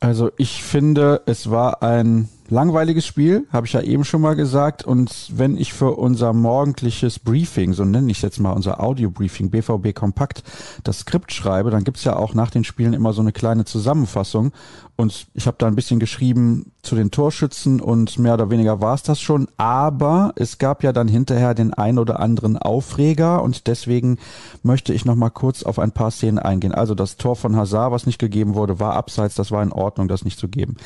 Also 0.00 0.30
ich 0.36 0.62
finde, 0.62 1.22
es 1.26 1.50
war 1.50 1.82
ein 1.82 2.28
langweiliges 2.50 3.06
Spiel, 3.06 3.46
habe 3.52 3.66
ich 3.66 3.72
ja 3.72 3.80
eben 3.80 4.04
schon 4.04 4.20
mal 4.20 4.36
gesagt. 4.36 4.84
Und 4.84 5.30
wenn 5.32 5.56
ich 5.56 5.72
für 5.72 5.96
unser 5.96 6.32
morgendliches 6.32 7.18
Briefing, 7.18 7.72
so 7.72 7.84
nenne 7.84 8.10
ich 8.10 8.22
jetzt 8.22 8.40
mal 8.40 8.52
unser 8.52 8.82
Audio-Briefing, 8.82 9.50
BVB 9.50 9.94
Kompakt, 9.94 10.42
das 10.84 11.00
Skript 11.00 11.32
schreibe, 11.32 11.70
dann 11.70 11.84
gibt's 11.84 12.04
ja 12.04 12.16
auch 12.16 12.34
nach 12.34 12.50
den 12.50 12.64
Spielen 12.64 12.94
immer 12.94 13.12
so 13.12 13.20
eine 13.20 13.32
kleine 13.32 13.64
Zusammenfassung. 13.64 14.52
Und 14.96 15.28
ich 15.34 15.46
habe 15.46 15.56
da 15.58 15.66
ein 15.66 15.76
bisschen 15.76 16.00
geschrieben 16.00 16.72
zu 16.82 16.96
den 16.96 17.10
Torschützen 17.10 17.80
und 17.80 18.18
mehr 18.18 18.34
oder 18.34 18.50
weniger 18.50 18.80
war's 18.80 19.04
das 19.04 19.20
schon. 19.20 19.46
Aber 19.56 20.32
es 20.34 20.58
gab 20.58 20.82
ja 20.82 20.92
dann 20.92 21.06
hinterher 21.06 21.54
den 21.54 21.72
ein 21.72 21.98
oder 21.98 22.18
anderen 22.18 22.56
Aufreger 22.56 23.42
und 23.42 23.66
deswegen 23.68 24.18
möchte 24.62 24.92
ich 24.92 25.04
noch 25.04 25.14
mal 25.14 25.30
kurz 25.30 25.62
auf 25.62 25.78
ein 25.78 25.92
paar 25.92 26.10
Szenen 26.10 26.38
eingehen. 26.38 26.74
Also 26.74 26.94
das 26.94 27.16
Tor 27.16 27.36
von 27.36 27.54
Hazard, 27.54 27.92
was 27.92 28.06
nicht 28.06 28.18
gegeben 28.18 28.54
wurde, 28.54 28.80
war 28.80 28.94
abseits, 28.94 29.36
das 29.36 29.50
war 29.52 29.62
in 29.62 29.72
Ordnung, 29.72 30.08
das 30.08 30.24
nicht 30.24 30.38
zu 30.38 30.48
geben. 30.48 30.76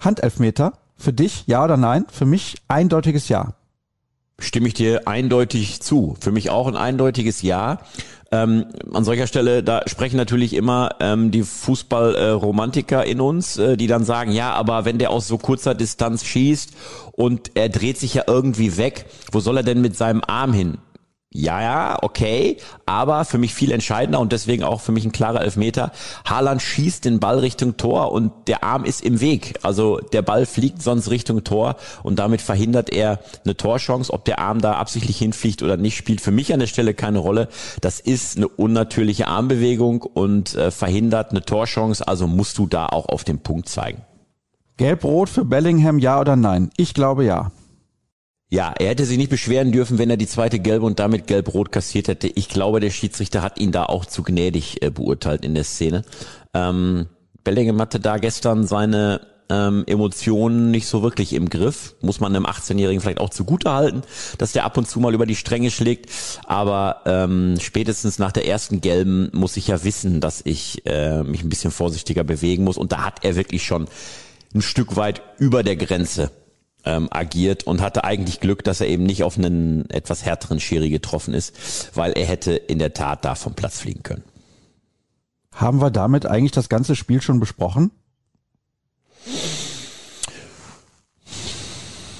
Handelfmeter, 0.00 0.72
für 0.96 1.12
dich 1.12 1.44
ja 1.46 1.64
oder 1.64 1.76
nein? 1.76 2.06
Für 2.10 2.26
mich 2.26 2.56
eindeutiges 2.68 3.28
Ja. 3.28 3.54
Stimme 4.38 4.66
ich 4.66 4.74
dir 4.74 5.06
eindeutig 5.06 5.80
zu. 5.80 6.16
Für 6.20 6.32
mich 6.32 6.50
auch 6.50 6.66
ein 6.66 6.76
eindeutiges 6.76 7.42
Ja. 7.42 7.78
Ähm, 8.32 8.66
an 8.92 9.04
solcher 9.04 9.28
Stelle, 9.28 9.62
da 9.62 9.82
sprechen 9.86 10.16
natürlich 10.16 10.54
immer 10.54 10.96
ähm, 10.98 11.30
die 11.30 11.44
Fußballromantiker 11.44 13.06
äh, 13.06 13.10
in 13.10 13.20
uns, 13.20 13.58
äh, 13.58 13.76
die 13.76 13.86
dann 13.86 14.04
sagen, 14.04 14.32
ja, 14.32 14.52
aber 14.54 14.84
wenn 14.84 14.98
der 14.98 15.10
aus 15.10 15.28
so 15.28 15.38
kurzer 15.38 15.74
Distanz 15.74 16.24
schießt 16.24 16.72
und 17.12 17.52
er 17.54 17.68
dreht 17.68 17.98
sich 17.98 18.14
ja 18.14 18.24
irgendwie 18.26 18.76
weg, 18.76 19.06
wo 19.30 19.38
soll 19.38 19.58
er 19.58 19.62
denn 19.62 19.80
mit 19.80 19.96
seinem 19.96 20.22
Arm 20.26 20.52
hin? 20.52 20.78
Ja, 21.36 21.60
ja, 21.60 21.98
okay, 22.00 22.58
aber 22.86 23.24
für 23.24 23.38
mich 23.38 23.54
viel 23.54 23.72
entscheidender 23.72 24.20
und 24.20 24.30
deswegen 24.30 24.62
auch 24.62 24.80
für 24.80 24.92
mich 24.92 25.04
ein 25.04 25.10
klarer 25.10 25.40
Elfmeter. 25.40 25.90
Haaland 26.24 26.62
schießt 26.62 27.04
den 27.04 27.18
Ball 27.18 27.40
Richtung 27.40 27.76
Tor 27.76 28.12
und 28.12 28.30
der 28.46 28.62
Arm 28.62 28.84
ist 28.84 29.02
im 29.02 29.20
Weg. 29.20 29.58
Also 29.62 29.98
der 29.98 30.22
Ball 30.22 30.46
fliegt 30.46 30.80
sonst 30.80 31.10
Richtung 31.10 31.42
Tor 31.42 31.74
und 32.04 32.20
damit 32.20 32.40
verhindert 32.40 32.88
er 32.90 33.18
eine 33.44 33.56
Torchance. 33.56 34.12
Ob 34.12 34.24
der 34.24 34.38
Arm 34.38 34.60
da 34.60 34.74
absichtlich 34.74 35.18
hinfliegt 35.18 35.64
oder 35.64 35.76
nicht, 35.76 35.96
spielt 35.96 36.20
für 36.20 36.30
mich 36.30 36.52
an 36.54 36.60
der 36.60 36.68
Stelle 36.68 36.94
keine 36.94 37.18
Rolle. 37.18 37.48
Das 37.80 37.98
ist 37.98 38.36
eine 38.36 38.46
unnatürliche 38.46 39.26
Armbewegung 39.26 40.02
und 40.02 40.54
äh, 40.54 40.70
verhindert 40.70 41.32
eine 41.32 41.42
Torchance, 41.42 42.06
also 42.06 42.28
musst 42.28 42.58
du 42.58 42.68
da 42.68 42.86
auch 42.86 43.08
auf 43.08 43.24
den 43.24 43.40
Punkt 43.40 43.68
zeigen. 43.68 44.02
Gelb-Rot 44.76 45.30
für 45.30 45.44
Bellingham, 45.44 45.98
ja 45.98 46.20
oder 46.20 46.36
nein? 46.36 46.70
Ich 46.76 46.94
glaube 46.94 47.24
ja. 47.24 47.50
Ja, 48.54 48.72
er 48.78 48.90
hätte 48.90 49.04
sich 49.04 49.18
nicht 49.18 49.30
beschweren 49.30 49.72
dürfen, 49.72 49.98
wenn 49.98 50.10
er 50.10 50.16
die 50.16 50.28
zweite 50.28 50.60
gelbe 50.60 50.86
und 50.86 51.00
damit 51.00 51.26
gelb-rot 51.26 51.72
kassiert 51.72 52.06
hätte. 52.06 52.28
Ich 52.28 52.48
glaube, 52.48 52.78
der 52.78 52.90
Schiedsrichter 52.90 53.42
hat 53.42 53.58
ihn 53.58 53.72
da 53.72 53.86
auch 53.86 54.04
zu 54.04 54.22
gnädig 54.22 54.80
äh, 54.80 54.90
beurteilt 54.90 55.44
in 55.44 55.56
der 55.56 55.64
Szene. 55.64 56.04
Ähm, 56.54 57.06
Bellingham 57.42 57.80
hatte 57.80 57.98
da 57.98 58.16
gestern 58.18 58.64
seine 58.64 59.22
ähm, 59.50 59.82
Emotionen 59.88 60.70
nicht 60.70 60.86
so 60.86 61.02
wirklich 61.02 61.32
im 61.32 61.50
Griff. 61.50 61.96
Muss 62.00 62.20
man 62.20 62.32
einem 62.32 62.46
18-Jährigen 62.46 63.00
vielleicht 63.00 63.18
auch 63.18 63.30
zugute 63.30 63.72
halten, 63.72 64.02
dass 64.38 64.52
der 64.52 64.64
ab 64.64 64.78
und 64.78 64.86
zu 64.86 65.00
mal 65.00 65.14
über 65.14 65.26
die 65.26 65.34
Stränge 65.34 65.72
schlägt. 65.72 66.08
Aber 66.46 67.00
ähm, 67.06 67.56
spätestens 67.60 68.20
nach 68.20 68.30
der 68.30 68.46
ersten 68.46 68.80
gelben 68.80 69.30
muss 69.32 69.56
ich 69.56 69.66
ja 69.66 69.82
wissen, 69.82 70.20
dass 70.20 70.42
ich 70.44 70.86
äh, 70.86 71.24
mich 71.24 71.42
ein 71.42 71.48
bisschen 71.48 71.72
vorsichtiger 71.72 72.22
bewegen 72.22 72.62
muss. 72.62 72.78
Und 72.78 72.92
da 72.92 73.04
hat 73.04 73.24
er 73.24 73.34
wirklich 73.34 73.64
schon 73.64 73.88
ein 74.54 74.62
Stück 74.62 74.94
weit 74.94 75.22
über 75.40 75.64
der 75.64 75.74
Grenze 75.74 76.30
ähm, 76.84 77.08
agiert 77.10 77.66
und 77.66 77.80
hatte 77.80 78.04
eigentlich 78.04 78.40
Glück, 78.40 78.64
dass 78.64 78.80
er 78.80 78.88
eben 78.88 79.04
nicht 79.04 79.22
auf 79.22 79.38
einen 79.38 79.88
etwas 79.90 80.24
härteren 80.24 80.60
Schiri 80.60 80.90
getroffen 80.90 81.34
ist, 81.34 81.90
weil 81.94 82.12
er 82.12 82.26
hätte 82.26 82.52
in 82.52 82.78
der 82.78 82.94
Tat 82.94 83.24
da 83.24 83.34
vom 83.34 83.54
Platz 83.54 83.80
fliegen 83.80 84.02
können. 84.02 84.24
Haben 85.52 85.80
wir 85.80 85.90
damit 85.90 86.26
eigentlich 86.26 86.52
das 86.52 86.68
ganze 86.68 86.96
Spiel 86.96 87.22
schon 87.22 87.40
besprochen? 87.40 87.90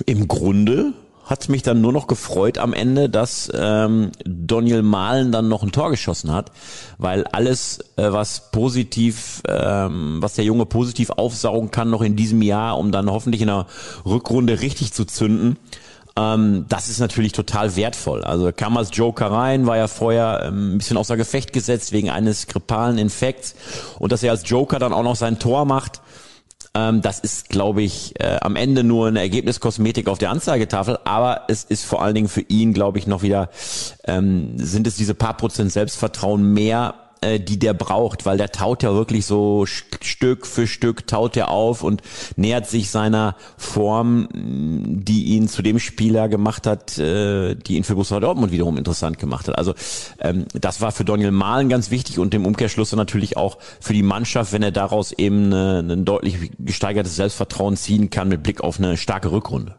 Im 0.06 0.28
Grunde 0.28 0.94
hat 1.25 1.49
mich 1.49 1.62
dann 1.62 1.81
nur 1.81 1.93
noch 1.93 2.07
gefreut 2.07 2.59
am 2.59 2.73
Ende, 2.73 3.09
dass 3.09 3.50
ähm, 3.54 4.12
Daniel 4.25 4.83
Mahlen 4.83 5.33
dann 5.33 5.49
noch 5.49 5.62
ein 5.62 5.73
Tor 5.73 5.90
geschossen 5.90 6.33
hat, 6.33 6.52
weil 6.99 7.25
alles, 7.26 7.78
äh, 7.97 8.12
was 8.12 8.50
positiv, 8.50 9.43
ähm, 9.49 10.19
was 10.21 10.35
der 10.35 10.45
Junge 10.45 10.66
positiv 10.66 11.11
aufsaugen 11.11 11.71
kann 11.71 11.90
noch 11.90 12.02
in 12.02 12.16
diesem 12.16 12.43
Jahr, 12.43 12.78
um 12.78 12.93
dann 12.93 13.11
hoffentlich 13.11 13.40
in 13.40 13.49
der 13.49 13.66
Rückrunde 14.04 14.61
richtig 14.61 14.93
zu 14.93 15.04
zünden, 15.04 15.57
ähm, 16.16 16.66
das 16.69 16.88
ist 16.88 17.00
natürlich 17.00 17.33
total 17.33 17.75
wertvoll. 17.75 18.23
Also 18.23 18.52
kam 18.52 18.76
als 18.76 18.90
Joker 18.93 19.26
rein, 19.33 19.66
war 19.66 19.76
ja 19.76 19.88
vorher 19.88 20.45
ähm, 20.47 20.75
ein 20.75 20.78
bisschen 20.78 20.97
außer 20.97 21.16
Gefecht 21.16 21.52
gesetzt 21.52 21.93
wegen 21.93 22.11
eines 22.11 22.47
grippalen 22.47 22.99
Infekts 22.99 23.54
und 23.99 24.12
dass 24.12 24.23
er 24.23 24.31
als 24.31 24.49
Joker 24.49 24.78
dann 24.78 24.93
auch 24.93 25.02
noch 25.02 25.16
sein 25.16 25.38
Tor 25.38 25.64
macht, 25.64 26.00
ähm, 26.75 27.02
das 27.02 27.21
ist, 27.21 27.49
glaube 27.49 27.83
ich, 27.83 28.21
äh, 28.21 28.38
am 28.40 28.57
Ende 28.57 28.83
nur 28.83 29.09
eine 29.09 29.21
Ergebniskosmetik 29.21 30.09
auf 30.09 30.19
der 30.19 30.31
Anzeigetafel, 30.31 30.99
aber 31.04 31.43
es 31.49 31.64
ist 31.64 31.85
vor 31.85 32.02
allen 32.02 32.14
Dingen 32.14 32.28
für 32.28 32.43
ihn, 32.43 32.73
glaube 32.73 32.99
ich, 32.99 33.07
noch 33.07 33.23
wieder, 33.23 33.49
ähm, 34.04 34.59
sind 34.59 34.87
es 34.87 34.97
diese 34.97 35.14
paar 35.14 35.37
Prozent 35.37 35.73
Selbstvertrauen 35.73 36.52
mehr, 36.52 36.95
äh, 37.25 37.40
die 37.40 37.59
der 37.59 37.75
braucht, 37.75 38.26
weil 38.26 38.37
der 38.37 38.52
taut 38.52 38.83
ja 38.83 38.95
wirklich 38.95 39.26
so 39.26 39.66
Stück 39.66 40.47
für 40.47 40.66
Stück 40.66 41.07
taut 41.07 41.37
er 41.37 41.49
auf 41.49 41.83
und 41.83 42.02
nähert 42.37 42.69
sich 42.69 42.90
seiner 42.90 43.37
Form, 43.57 44.28
die 44.33 45.25
ihn 45.25 45.49
zu 45.49 45.62
dem 45.62 45.78
Spieler 45.78 46.28
gemacht 46.28 46.66
hat, 46.66 46.99
äh, 46.99 47.54
die 47.54 47.76
ihn 47.76 47.85
für 47.85 47.95
Borussia 47.95 48.21
Dortmund 48.21 48.52
wiederum 48.52 48.76
interessant 48.76 49.19
gemacht 49.19 49.49
hat. 49.49 49.59
Also 49.59 49.75
ähm, 50.21 50.45
das 50.52 50.81
war 50.81 50.93
für 50.93 51.04
Daniel 51.04 51.31
Mahlen 51.31 51.69
ganz 51.69 51.90
wichtig 51.90 52.19
und 52.19 52.35
im 52.35 52.47
Umkehrschluss 52.47 52.93
natürlich 52.93 53.37
auch 53.37 53.59
für 53.81 53.93
die 53.93 54.02
Mannschaft, 54.02 54.52
wenn 54.52 54.62
er 54.62 54.71
daraus 54.71 55.12
eben 55.12 55.52
ein 55.52 56.04
deutlich 56.04 56.52
gesteigertes 56.59 57.16
Selbstvertrauen 57.16 57.76
ziehen 57.76 58.11
kann 58.11 58.28
mit 58.28 58.43
Blick 58.43 58.62
auf 58.62 58.78
eine 58.78 58.97
starke 58.97 59.33
Rückrunde. 59.33 59.76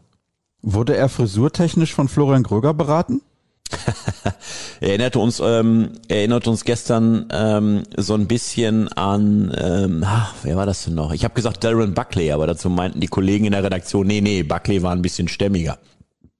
Wurde 0.61 0.95
er 0.95 1.09
frisurtechnisch 1.09 1.93
von 1.93 2.07
Florian 2.07 2.43
Gröger 2.43 2.73
beraten? 2.73 3.21
erinnerte 4.79 5.19
uns, 5.19 5.41
ähm, 5.43 5.91
erinnert 6.07 6.47
uns 6.47 6.63
gestern 6.63 7.27
ähm, 7.31 7.83
so 7.97 8.13
ein 8.13 8.27
bisschen 8.27 8.87
an, 8.89 9.53
ähm, 9.57 10.03
ach, 10.05 10.33
wer 10.43 10.55
war 10.55 10.65
das 10.65 10.85
denn 10.85 10.95
noch? 10.95 11.13
Ich 11.13 11.23
habe 11.23 11.33
gesagt 11.33 11.63
Darren 11.63 11.93
Buckley, 11.93 12.31
aber 12.31 12.47
dazu 12.47 12.69
meinten 12.69 12.99
die 12.99 13.07
Kollegen 13.07 13.45
in 13.45 13.51
der 13.51 13.63
Redaktion, 13.63 14.07
nee, 14.07 14.21
nee, 14.21 14.43
Buckley 14.43 14.83
war 14.83 14.91
ein 14.91 15.01
bisschen 15.01 15.27
stämmiger. 15.27 15.77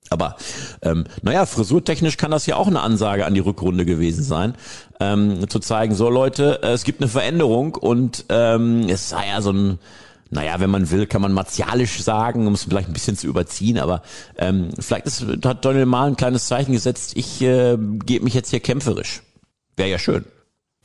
Aber 0.09 0.35
ähm, 0.83 1.05
naja, 1.23 1.45
frisurtechnisch 1.45 2.17
kann 2.17 2.29
das 2.29 2.45
ja 2.45 2.57
auch 2.57 2.67
eine 2.67 2.81
Ansage 2.81 3.25
an 3.25 3.33
die 3.33 3.39
Rückrunde 3.39 3.85
gewesen 3.85 4.23
sein, 4.23 4.53
ähm, 4.99 5.49
zu 5.49 5.59
zeigen, 5.59 5.95
so 5.95 6.09
Leute, 6.09 6.59
äh, 6.61 6.73
es 6.73 6.83
gibt 6.83 7.01
eine 7.01 7.09
Veränderung 7.09 7.75
und 7.75 8.25
ähm, 8.29 8.87
es 8.87 9.09
sei 9.09 9.27
ja 9.29 9.41
so 9.41 9.51
ein, 9.51 9.79
naja, 10.29 10.59
wenn 10.59 10.69
man 10.69 10.89
will, 10.91 11.05
kann 11.05 11.21
man 11.21 11.33
martialisch 11.33 12.01
sagen, 12.01 12.47
um 12.47 12.53
es 12.53 12.63
vielleicht 12.63 12.89
ein 12.89 12.93
bisschen 12.93 13.17
zu 13.17 13.27
überziehen, 13.27 13.77
aber 13.79 14.01
ähm, 14.37 14.69
vielleicht 14.79 15.05
ist, 15.05 15.25
hat 15.45 15.63
Donald 15.63 15.87
mal 15.87 16.07
ein 16.07 16.15
kleines 16.15 16.47
Zeichen 16.47 16.71
gesetzt, 16.71 17.13
ich 17.15 17.41
äh, 17.41 17.77
gebe 17.77 18.23
mich 18.23 18.33
jetzt 18.33 18.49
hier 18.49 18.59
kämpferisch. 18.59 19.21
Wäre 19.77 19.89
ja 19.89 19.99
schön. 19.99 20.25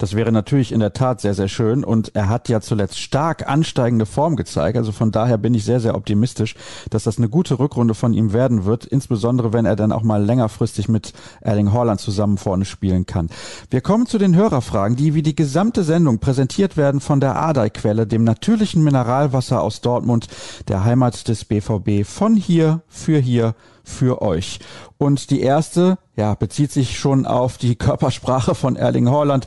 Das 0.00 0.16
wäre 0.16 0.32
natürlich 0.32 0.72
in 0.72 0.80
der 0.80 0.94
Tat 0.94 1.20
sehr, 1.20 1.34
sehr 1.34 1.48
schön. 1.48 1.84
Und 1.84 2.16
er 2.16 2.30
hat 2.30 2.48
ja 2.48 2.62
zuletzt 2.62 2.98
stark 2.98 3.46
ansteigende 3.46 4.06
Form 4.06 4.34
gezeigt. 4.34 4.78
Also 4.78 4.92
von 4.92 5.12
daher 5.12 5.36
bin 5.36 5.52
ich 5.52 5.66
sehr, 5.66 5.78
sehr 5.78 5.94
optimistisch, 5.94 6.54
dass 6.88 7.04
das 7.04 7.18
eine 7.18 7.28
gute 7.28 7.58
Rückrunde 7.58 7.92
von 7.92 8.14
ihm 8.14 8.32
werden 8.32 8.64
wird. 8.64 8.86
Insbesondere, 8.86 9.52
wenn 9.52 9.66
er 9.66 9.76
dann 9.76 9.92
auch 9.92 10.02
mal 10.02 10.24
längerfristig 10.24 10.88
mit 10.88 11.12
Erling 11.42 11.74
Haaland 11.74 12.00
zusammen 12.00 12.38
vorne 12.38 12.64
spielen 12.64 13.04
kann. 13.04 13.28
Wir 13.68 13.82
kommen 13.82 14.06
zu 14.06 14.16
den 14.16 14.34
Hörerfragen, 14.34 14.96
die 14.96 15.14
wie 15.14 15.22
die 15.22 15.36
gesamte 15.36 15.84
Sendung 15.84 16.18
präsentiert 16.18 16.78
werden 16.78 17.02
von 17.02 17.20
der 17.20 17.36
Adai-Quelle, 17.36 18.06
dem 18.06 18.24
natürlichen 18.24 18.82
Mineralwasser 18.82 19.60
aus 19.60 19.82
Dortmund, 19.82 20.28
der 20.68 20.82
Heimat 20.82 21.28
des 21.28 21.44
BVB. 21.44 22.06
Von 22.06 22.36
hier, 22.36 22.80
für 22.88 23.18
hier, 23.18 23.54
für 23.84 24.22
euch. 24.22 24.60
Und 24.98 25.30
die 25.30 25.40
erste, 25.40 25.98
ja, 26.16 26.34
bezieht 26.34 26.72
sich 26.72 26.98
schon 26.98 27.26
auf 27.26 27.58
die 27.58 27.74
Körpersprache 27.76 28.54
von 28.54 28.76
Erling 28.76 29.08
Haaland. 29.08 29.46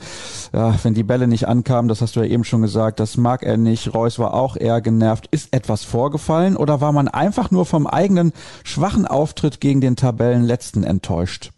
Ja, 0.54 0.76
wenn 0.84 0.94
die 0.94 1.04
Bälle 1.04 1.28
nicht 1.28 1.48
ankamen, 1.48 1.90
das 1.90 2.02
hast 2.02 2.16
du 2.16 2.22
ja 2.22 2.28
eben 2.28 2.44
schon 2.44 2.62
gesagt, 2.62 3.00
das 3.00 3.18
mag 3.18 3.44
er 3.44 3.58
nicht. 3.58 3.94
Reus 3.94 4.20
war 4.20 4.34
auch 4.34 4.58
eher 4.58 4.82
genervt. 4.82 5.28
Ist 5.32 5.54
etwas 5.54 5.84
vorgefallen 5.84 6.58
oder 6.58 6.82
war 6.82 6.92
man 6.92 7.08
einfach 7.08 7.52
nur 7.52 7.66
vom 7.66 7.88
eigenen 7.88 8.34
schwachen 8.64 9.06
Auftritt 9.06 9.62
gegen 9.62 9.82
den 9.82 9.96
Tabellenletzten 9.96 10.84
enttäuscht? 10.84 11.52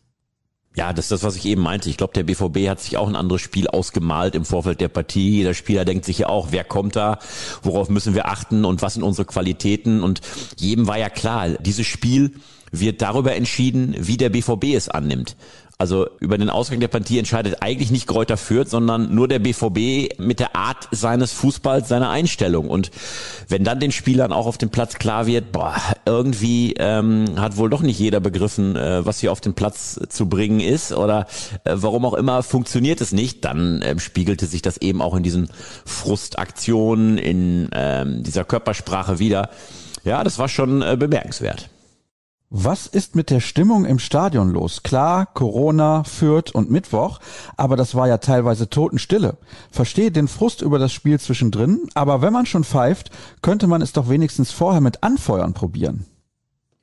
Ja, 0.75 0.91
das 0.91 1.05
ist 1.05 1.12
das, 1.12 1.24
was 1.24 1.38
ich 1.38 1.46
eben 1.46 1.62
meinte. 1.62 1.89
Ich 1.89 1.96
glaube, 1.96 2.13
der 2.13 2.24
BVB 2.24 2.67
hat 2.67 2.82
sich 2.82 2.98
auch 2.98 3.08
ein 3.08 3.15
anderes 3.15 3.41
Spiel 3.41 3.67
ausgemalt 3.70 4.36
im 4.36 4.44
Vorfeld 4.44 4.82
der 4.82 4.89
Partie. 4.89 5.38
Jeder 5.38 5.53
Spieler 5.53 5.86
denkt 5.86 6.03
sich 6.03 6.20
ja 6.20 6.27
auch, 6.27 6.48
wer 6.51 6.65
kommt 6.65 6.98
da, 6.98 7.20
worauf 7.63 7.88
müssen 7.89 8.13
wir 8.13 8.27
achten 8.27 8.65
und 8.65 8.82
was 8.82 8.96
sind 8.96 9.03
unsere 9.03 9.25
Qualitäten. 9.25 10.03
Und 10.03 10.20
jedem 10.58 10.86
war 10.88 10.98
ja 10.98 11.10
klar, 11.10 11.50
dieses 11.50 11.88
Spiel 11.88 12.34
wird 12.79 13.01
darüber 13.01 13.36
entschieden, 13.36 13.96
wie 13.98 14.17
der 14.17 14.29
BVB 14.29 14.75
es 14.75 14.89
annimmt. 14.89 15.36
Also 15.77 16.08
über 16.22 16.38
den 16.38 16.50
Ausgang 16.50 16.79
der 16.79 16.88
Partie 16.88 17.20
entscheidet 17.20 17.58
eigentlich 17.62 17.91
nicht 17.91 18.08
Kräuter 18.08 18.38
Fürth, 18.38 18.70
sondern 18.70 19.13
nur 19.13 19.27
der 19.27 19.39
BVB 19.39 20.17
mit 20.20 20.39
der 20.39 20.55
Art 20.55 20.88
seines 20.91 21.34
Fußballs, 21.34 21.89
seiner 21.89 22.10
Einstellung. 22.10 22.70
Und 22.70 22.91
wenn 23.50 23.65
dann 23.65 23.82
den 23.82 23.91
Spielern 23.91 24.32
auch 24.32 24.46
auf 24.46 24.58
dem 24.58 24.70
Platz 24.70 24.94
klar 24.94 25.27
wird, 25.27 25.51
boah, 25.51 25.75
irgendwie 26.05 26.75
ähm, 26.77 27.25
hat 27.38 27.58
wohl 27.58 27.70
doch 27.70 27.82
nicht 27.82 28.00
jeder 28.00 28.22
begriffen, 28.22 28.77
äh, 28.77 29.05
was 29.05 29.20
hier 29.20 29.34
auf 29.34 29.41
den 29.41 29.53
Platz 29.53 30.00
zu 30.08 30.29
bringen 30.29 30.62
ist 30.62 30.94
oder 30.94 31.27
äh, 31.65 31.74
warum 31.75 32.05
auch 32.05 32.13
immer 32.13 32.41
funktioniert 32.41 33.01
es 33.01 33.12
nicht, 33.12 33.44
dann 33.44 33.82
äh, 33.82 34.00
spiegelte 34.00 34.46
sich 34.46 34.62
das 34.62 34.77
eben 34.77 35.01
auch 35.01 35.13
in 35.13 35.24
diesen 35.24 35.50
Frustaktionen, 35.86 37.17
in 37.17 37.70
ähm, 37.74 38.24
dieser 38.24 38.46
Körpersprache 38.46 39.20
wieder. 39.20 39.50
Ja, 40.05 40.24
das 40.24 40.39
war 40.39 40.48
schon 40.48 40.82
äh, 40.82 40.96
bemerkenswert. 40.98 41.70
Was 42.58 42.88
ist 42.88 43.18
mit 43.18 43.32
der 43.32 43.42
Stimmung 43.42 43.84
im 43.84 44.00
Stadion 44.00 44.50
los? 44.50 44.82
Klar, 44.82 45.26
Corona, 45.26 46.06
Fürth 46.06 46.52
und 46.56 46.72
Mittwoch, 46.72 47.20
aber 47.58 47.76
das 47.76 47.96
war 47.96 48.08
ja 48.08 48.18
teilweise 48.18 48.70
Totenstille. 48.70 49.36
Verstehe 49.70 50.10
den 50.10 50.30
Frust 50.30 50.62
über 50.62 50.80
das 50.80 50.94
Spiel 50.94 51.20
zwischendrin, 51.20 51.90
aber 51.96 52.22
wenn 52.22 52.32
man 52.32 52.46
schon 52.46 52.64
pfeift, 52.64 53.12
könnte 53.42 53.68
man 53.68 53.82
es 53.82 53.92
doch 53.92 54.08
wenigstens 54.08 54.54
vorher 54.54 54.80
mit 54.80 55.04
Anfeuern 55.04 55.54
probieren. 55.54 56.06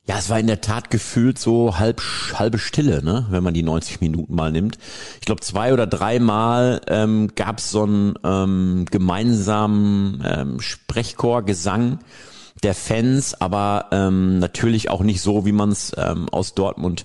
Ja, 0.05 0.19
es 0.19 0.29
war 0.29 0.39
in 0.39 0.47
der 0.47 0.61
Tat 0.61 0.91
gefühlt 0.91 1.39
so 1.39 1.79
halb 1.79 2.03
halbe 2.35 2.59
Stille, 2.59 3.03
ne, 3.03 3.25
wenn 3.31 3.43
man 3.43 3.55
die 3.55 3.63
90 3.63 4.03
Minuten 4.03 4.35
mal 4.35 4.53
nimmt. 4.53 4.77
Ich 5.21 5.25
glaube, 5.25 5.41
zwei 5.41 5.73
oder 5.73 5.87
dreimal 5.87 6.83
ähm, 6.87 7.31
gab 7.35 7.61
es 7.61 7.71
so 7.71 7.85
einen 7.85 8.19
ähm, 8.25 8.85
gemeinsamen 8.91 10.23
ähm, 10.23 10.61
Sprechchor, 10.61 11.45
Gesang 11.45 12.01
der 12.63 12.75
Fans, 12.75 13.41
aber 13.41 13.87
ähm, 13.91 14.39
natürlich 14.39 14.91
auch 14.91 15.03
nicht 15.03 15.21
so, 15.21 15.45
wie 15.45 15.53
man 15.53 15.71
es 15.71 15.93
ähm, 15.97 16.29
aus 16.29 16.55
Dortmund 16.55 17.05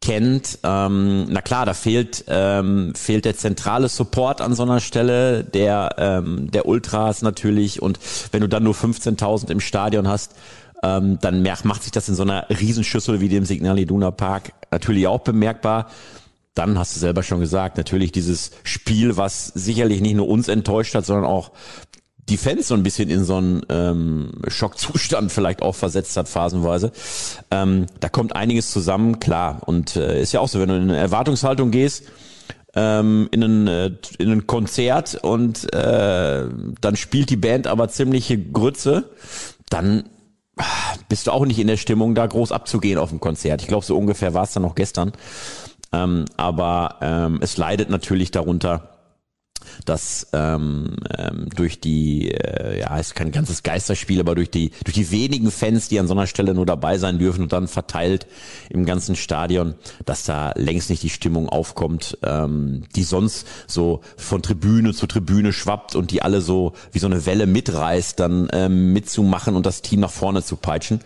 kennt. 0.00 0.58
Ähm, 0.62 1.26
na 1.28 1.40
klar, 1.40 1.66
da 1.66 1.74
fehlt 1.74 2.24
ähm, 2.28 2.94
fehlt 2.94 3.24
der 3.24 3.36
zentrale 3.36 3.88
Support 3.88 4.40
an 4.40 4.54
so 4.54 4.62
einer 4.62 4.80
Stelle, 4.80 5.44
der 5.44 5.96
ähm, 5.98 6.50
der 6.50 6.66
Ultras 6.66 7.22
natürlich 7.22 7.82
und 7.82 7.98
wenn 8.32 8.40
du 8.40 8.48
dann 8.48 8.62
nur 8.62 8.74
15.000 8.74 9.50
im 9.50 9.60
Stadion 9.60 10.06
hast, 10.08 10.34
ähm, 10.82 11.18
dann 11.20 11.42
macht 11.64 11.82
sich 11.82 11.92
das 11.92 12.08
in 12.08 12.14
so 12.14 12.22
einer 12.22 12.46
Riesenschüssel 12.50 13.20
wie 13.20 13.28
dem 13.28 13.44
Signal 13.44 13.78
Iduna 13.78 14.10
Park 14.10 14.52
natürlich 14.70 15.06
auch 15.06 15.20
bemerkbar. 15.20 15.88
Dann 16.54 16.78
hast 16.78 16.96
du 16.96 17.00
selber 17.00 17.22
schon 17.22 17.40
gesagt, 17.40 17.76
natürlich 17.76 18.12
dieses 18.12 18.50
Spiel, 18.62 19.18
was 19.18 19.48
sicherlich 19.48 20.00
nicht 20.00 20.14
nur 20.14 20.28
uns 20.28 20.48
enttäuscht 20.48 20.94
hat, 20.94 21.04
sondern 21.04 21.26
auch 21.26 21.50
die 22.28 22.36
Fans 22.36 22.68
so 22.68 22.74
ein 22.74 22.82
bisschen 22.82 23.08
in 23.08 23.24
so 23.24 23.36
einen 23.36 23.62
ähm, 23.68 24.32
Schockzustand 24.48 25.30
vielleicht 25.30 25.62
auch 25.62 25.74
versetzt 25.74 26.16
hat, 26.16 26.28
phasenweise. 26.28 26.92
Ähm, 27.50 27.86
da 28.00 28.08
kommt 28.08 28.34
einiges 28.34 28.70
zusammen, 28.70 29.20
klar. 29.20 29.62
Und 29.66 29.96
äh, 29.96 30.20
ist 30.20 30.32
ja 30.32 30.40
auch 30.40 30.48
so, 30.48 30.60
wenn 30.60 30.68
du 30.68 30.76
in 30.76 30.82
eine 30.82 30.96
Erwartungshaltung 30.96 31.70
gehst, 31.70 32.04
ähm, 32.74 33.28
in, 33.30 33.42
ein, 33.42 33.66
äh, 33.68 33.90
in 34.18 34.30
ein 34.30 34.46
Konzert 34.46 35.14
und 35.22 35.72
äh, 35.72 36.44
dann 36.80 36.96
spielt 36.96 37.30
die 37.30 37.36
Band 37.36 37.66
aber 37.66 37.88
ziemliche 37.88 38.38
Grütze, 38.38 39.10
dann 39.70 40.04
ah, 40.56 40.64
bist 41.08 41.26
du 41.26 41.30
auch 41.30 41.46
nicht 41.46 41.58
in 41.58 41.68
der 41.68 41.78
Stimmung, 41.78 42.14
da 42.14 42.26
groß 42.26 42.52
abzugehen 42.52 42.98
auf 42.98 43.10
dem 43.10 43.20
Konzert. 43.20 43.62
Ich 43.62 43.68
glaube, 43.68 43.86
so 43.86 43.96
ungefähr 43.96 44.34
war 44.34 44.44
es 44.44 44.52
dann 44.52 44.62
noch 44.62 44.74
gestern. 44.74 45.12
Ähm, 45.92 46.24
aber 46.36 46.96
ähm, 47.00 47.38
es 47.40 47.56
leidet 47.56 47.88
natürlich 47.88 48.30
darunter, 48.30 48.95
dass 49.84 50.28
ähm, 50.32 50.96
ähm, 51.16 51.48
durch 51.54 51.80
die, 51.80 52.30
äh, 52.30 52.80
ja, 52.80 52.96
ist 52.98 53.14
kein 53.14 53.32
ganzes 53.32 53.62
Geisterspiel, 53.62 54.20
aber 54.20 54.34
durch 54.34 54.50
die, 54.50 54.70
durch 54.84 54.94
die 54.94 55.10
wenigen 55.10 55.50
Fans, 55.50 55.88
die 55.88 55.98
an 55.98 56.08
so 56.08 56.14
einer 56.14 56.26
Stelle 56.26 56.54
nur 56.54 56.66
dabei 56.66 56.98
sein 56.98 57.18
dürfen 57.18 57.42
und 57.42 57.52
dann 57.52 57.68
verteilt 57.68 58.26
im 58.70 58.84
ganzen 58.84 59.16
Stadion, 59.16 59.74
dass 60.04 60.24
da 60.24 60.52
längst 60.56 60.90
nicht 60.90 61.02
die 61.02 61.10
Stimmung 61.10 61.48
aufkommt, 61.48 62.18
ähm, 62.22 62.82
die 62.94 63.04
sonst 63.04 63.46
so 63.66 64.00
von 64.16 64.42
Tribüne 64.42 64.94
zu 64.94 65.06
Tribüne 65.06 65.52
schwappt 65.52 65.94
und 65.94 66.10
die 66.10 66.22
alle 66.22 66.40
so 66.40 66.72
wie 66.92 66.98
so 66.98 67.06
eine 67.06 67.26
Welle 67.26 67.46
mitreißt, 67.46 68.18
dann 68.18 68.48
ähm, 68.52 68.92
mitzumachen 68.92 69.56
und 69.56 69.66
das 69.66 69.82
Team 69.82 70.00
nach 70.00 70.10
vorne 70.10 70.42
zu 70.42 70.56
peitschen. 70.56 71.00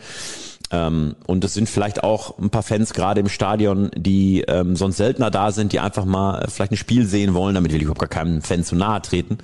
Ähm, 0.70 1.16
und 1.26 1.44
es 1.44 1.54
sind 1.54 1.68
vielleicht 1.68 2.04
auch 2.04 2.38
ein 2.38 2.50
paar 2.50 2.62
Fans 2.62 2.92
gerade 2.92 3.20
im 3.20 3.28
Stadion, 3.28 3.90
die 3.96 4.42
ähm, 4.42 4.76
sonst 4.76 4.98
seltener 4.98 5.30
da 5.30 5.50
sind, 5.50 5.72
die 5.72 5.80
einfach 5.80 6.04
mal 6.04 6.46
vielleicht 6.48 6.72
ein 6.72 6.76
Spiel 6.76 7.06
sehen 7.06 7.34
wollen. 7.34 7.54
Damit 7.54 7.72
will 7.72 7.78
ich 7.78 7.84
überhaupt 7.84 8.00
gar 8.00 8.08
keinem 8.08 8.40
Fan 8.42 8.62
zu 8.62 8.76
nahe 8.76 9.02
treten. 9.02 9.38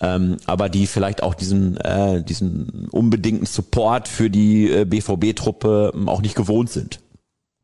Ähm, 0.00 0.36
aber 0.46 0.68
die 0.68 0.86
vielleicht 0.86 1.22
auch 1.22 1.34
diesen, 1.34 1.76
äh, 1.76 2.22
diesen 2.22 2.88
unbedingten 2.90 3.46
Support 3.46 4.08
für 4.08 4.30
die 4.30 4.70
äh, 4.70 4.84
BVB-Truppe 4.84 5.92
ähm, 5.94 6.08
auch 6.08 6.22
nicht 6.22 6.34
gewohnt 6.34 6.70
sind. 6.70 7.00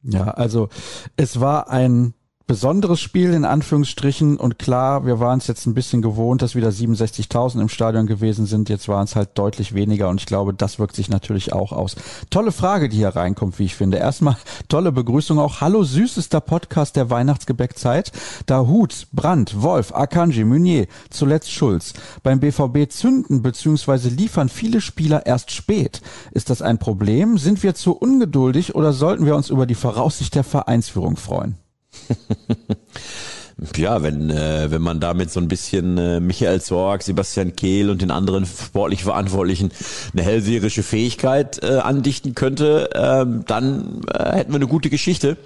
Ja, 0.02 0.30
also 0.30 0.68
es 1.16 1.40
war 1.40 1.68
ein 1.68 2.14
besonderes 2.50 2.98
Spiel 2.98 3.32
in 3.32 3.44
Anführungsstrichen 3.44 4.36
und 4.36 4.58
klar, 4.58 5.06
wir 5.06 5.20
waren 5.20 5.38
es 5.38 5.46
jetzt 5.46 5.66
ein 5.66 5.74
bisschen 5.74 6.02
gewohnt, 6.02 6.42
dass 6.42 6.56
wieder 6.56 6.70
67.000 6.70 7.60
im 7.60 7.68
Stadion 7.68 8.08
gewesen 8.08 8.44
sind. 8.44 8.68
Jetzt 8.68 8.88
waren 8.88 9.04
es 9.04 9.14
halt 9.14 9.38
deutlich 9.38 9.72
weniger 9.72 10.08
und 10.08 10.18
ich 10.18 10.26
glaube, 10.26 10.52
das 10.52 10.80
wirkt 10.80 10.96
sich 10.96 11.08
natürlich 11.08 11.52
auch 11.52 11.70
aus. 11.70 11.94
Tolle 12.28 12.50
Frage, 12.50 12.88
die 12.88 12.96
hier 12.96 13.10
reinkommt, 13.10 13.60
wie 13.60 13.66
ich 13.66 13.76
finde. 13.76 13.98
Erstmal 13.98 14.36
tolle 14.68 14.90
Begrüßung 14.90 15.38
auch. 15.38 15.60
Hallo 15.60 15.84
süßester 15.84 16.40
Podcast 16.40 16.96
der 16.96 17.08
Weihnachtsgebäckzeit. 17.08 18.10
Dahut, 18.46 19.06
Brandt, 19.12 19.62
Wolf, 19.62 19.94
Akanji, 19.94 20.42
Meunier, 20.42 20.88
zuletzt 21.08 21.52
Schulz. 21.52 21.92
Beim 22.24 22.40
BVB 22.40 22.90
zünden 22.90 23.42
bzw. 23.42 24.08
liefern 24.08 24.48
viele 24.48 24.80
Spieler 24.80 25.24
erst 25.24 25.52
spät. 25.52 26.00
Ist 26.32 26.50
das 26.50 26.62
ein 26.62 26.78
Problem? 26.78 27.38
Sind 27.38 27.62
wir 27.62 27.76
zu 27.76 27.92
ungeduldig 27.92 28.74
oder 28.74 28.92
sollten 28.92 29.24
wir 29.24 29.36
uns 29.36 29.50
über 29.50 29.66
die 29.66 29.76
Voraussicht 29.76 30.34
der 30.34 30.42
Vereinsführung 30.42 31.16
freuen? 31.16 31.54
ja, 33.76 34.02
wenn, 34.02 34.30
äh, 34.30 34.70
wenn 34.70 34.82
man 34.82 35.00
damit 35.00 35.30
so 35.30 35.40
ein 35.40 35.48
bisschen 35.48 35.98
äh, 35.98 36.20
Michael 36.20 36.60
Zorg, 36.60 37.02
Sebastian 37.02 37.56
Kehl 37.56 37.90
und 37.90 38.02
den 38.02 38.10
anderen 38.10 38.46
sportlich 38.46 39.04
Verantwortlichen 39.04 39.70
eine 40.12 40.22
hellseherische 40.22 40.82
Fähigkeit 40.82 41.62
äh, 41.62 41.78
andichten 41.78 42.34
könnte, 42.34 42.90
äh, 42.94 43.26
dann 43.46 44.00
äh, 44.12 44.32
hätten 44.36 44.52
wir 44.52 44.56
eine 44.56 44.66
gute 44.66 44.90
Geschichte. 44.90 45.36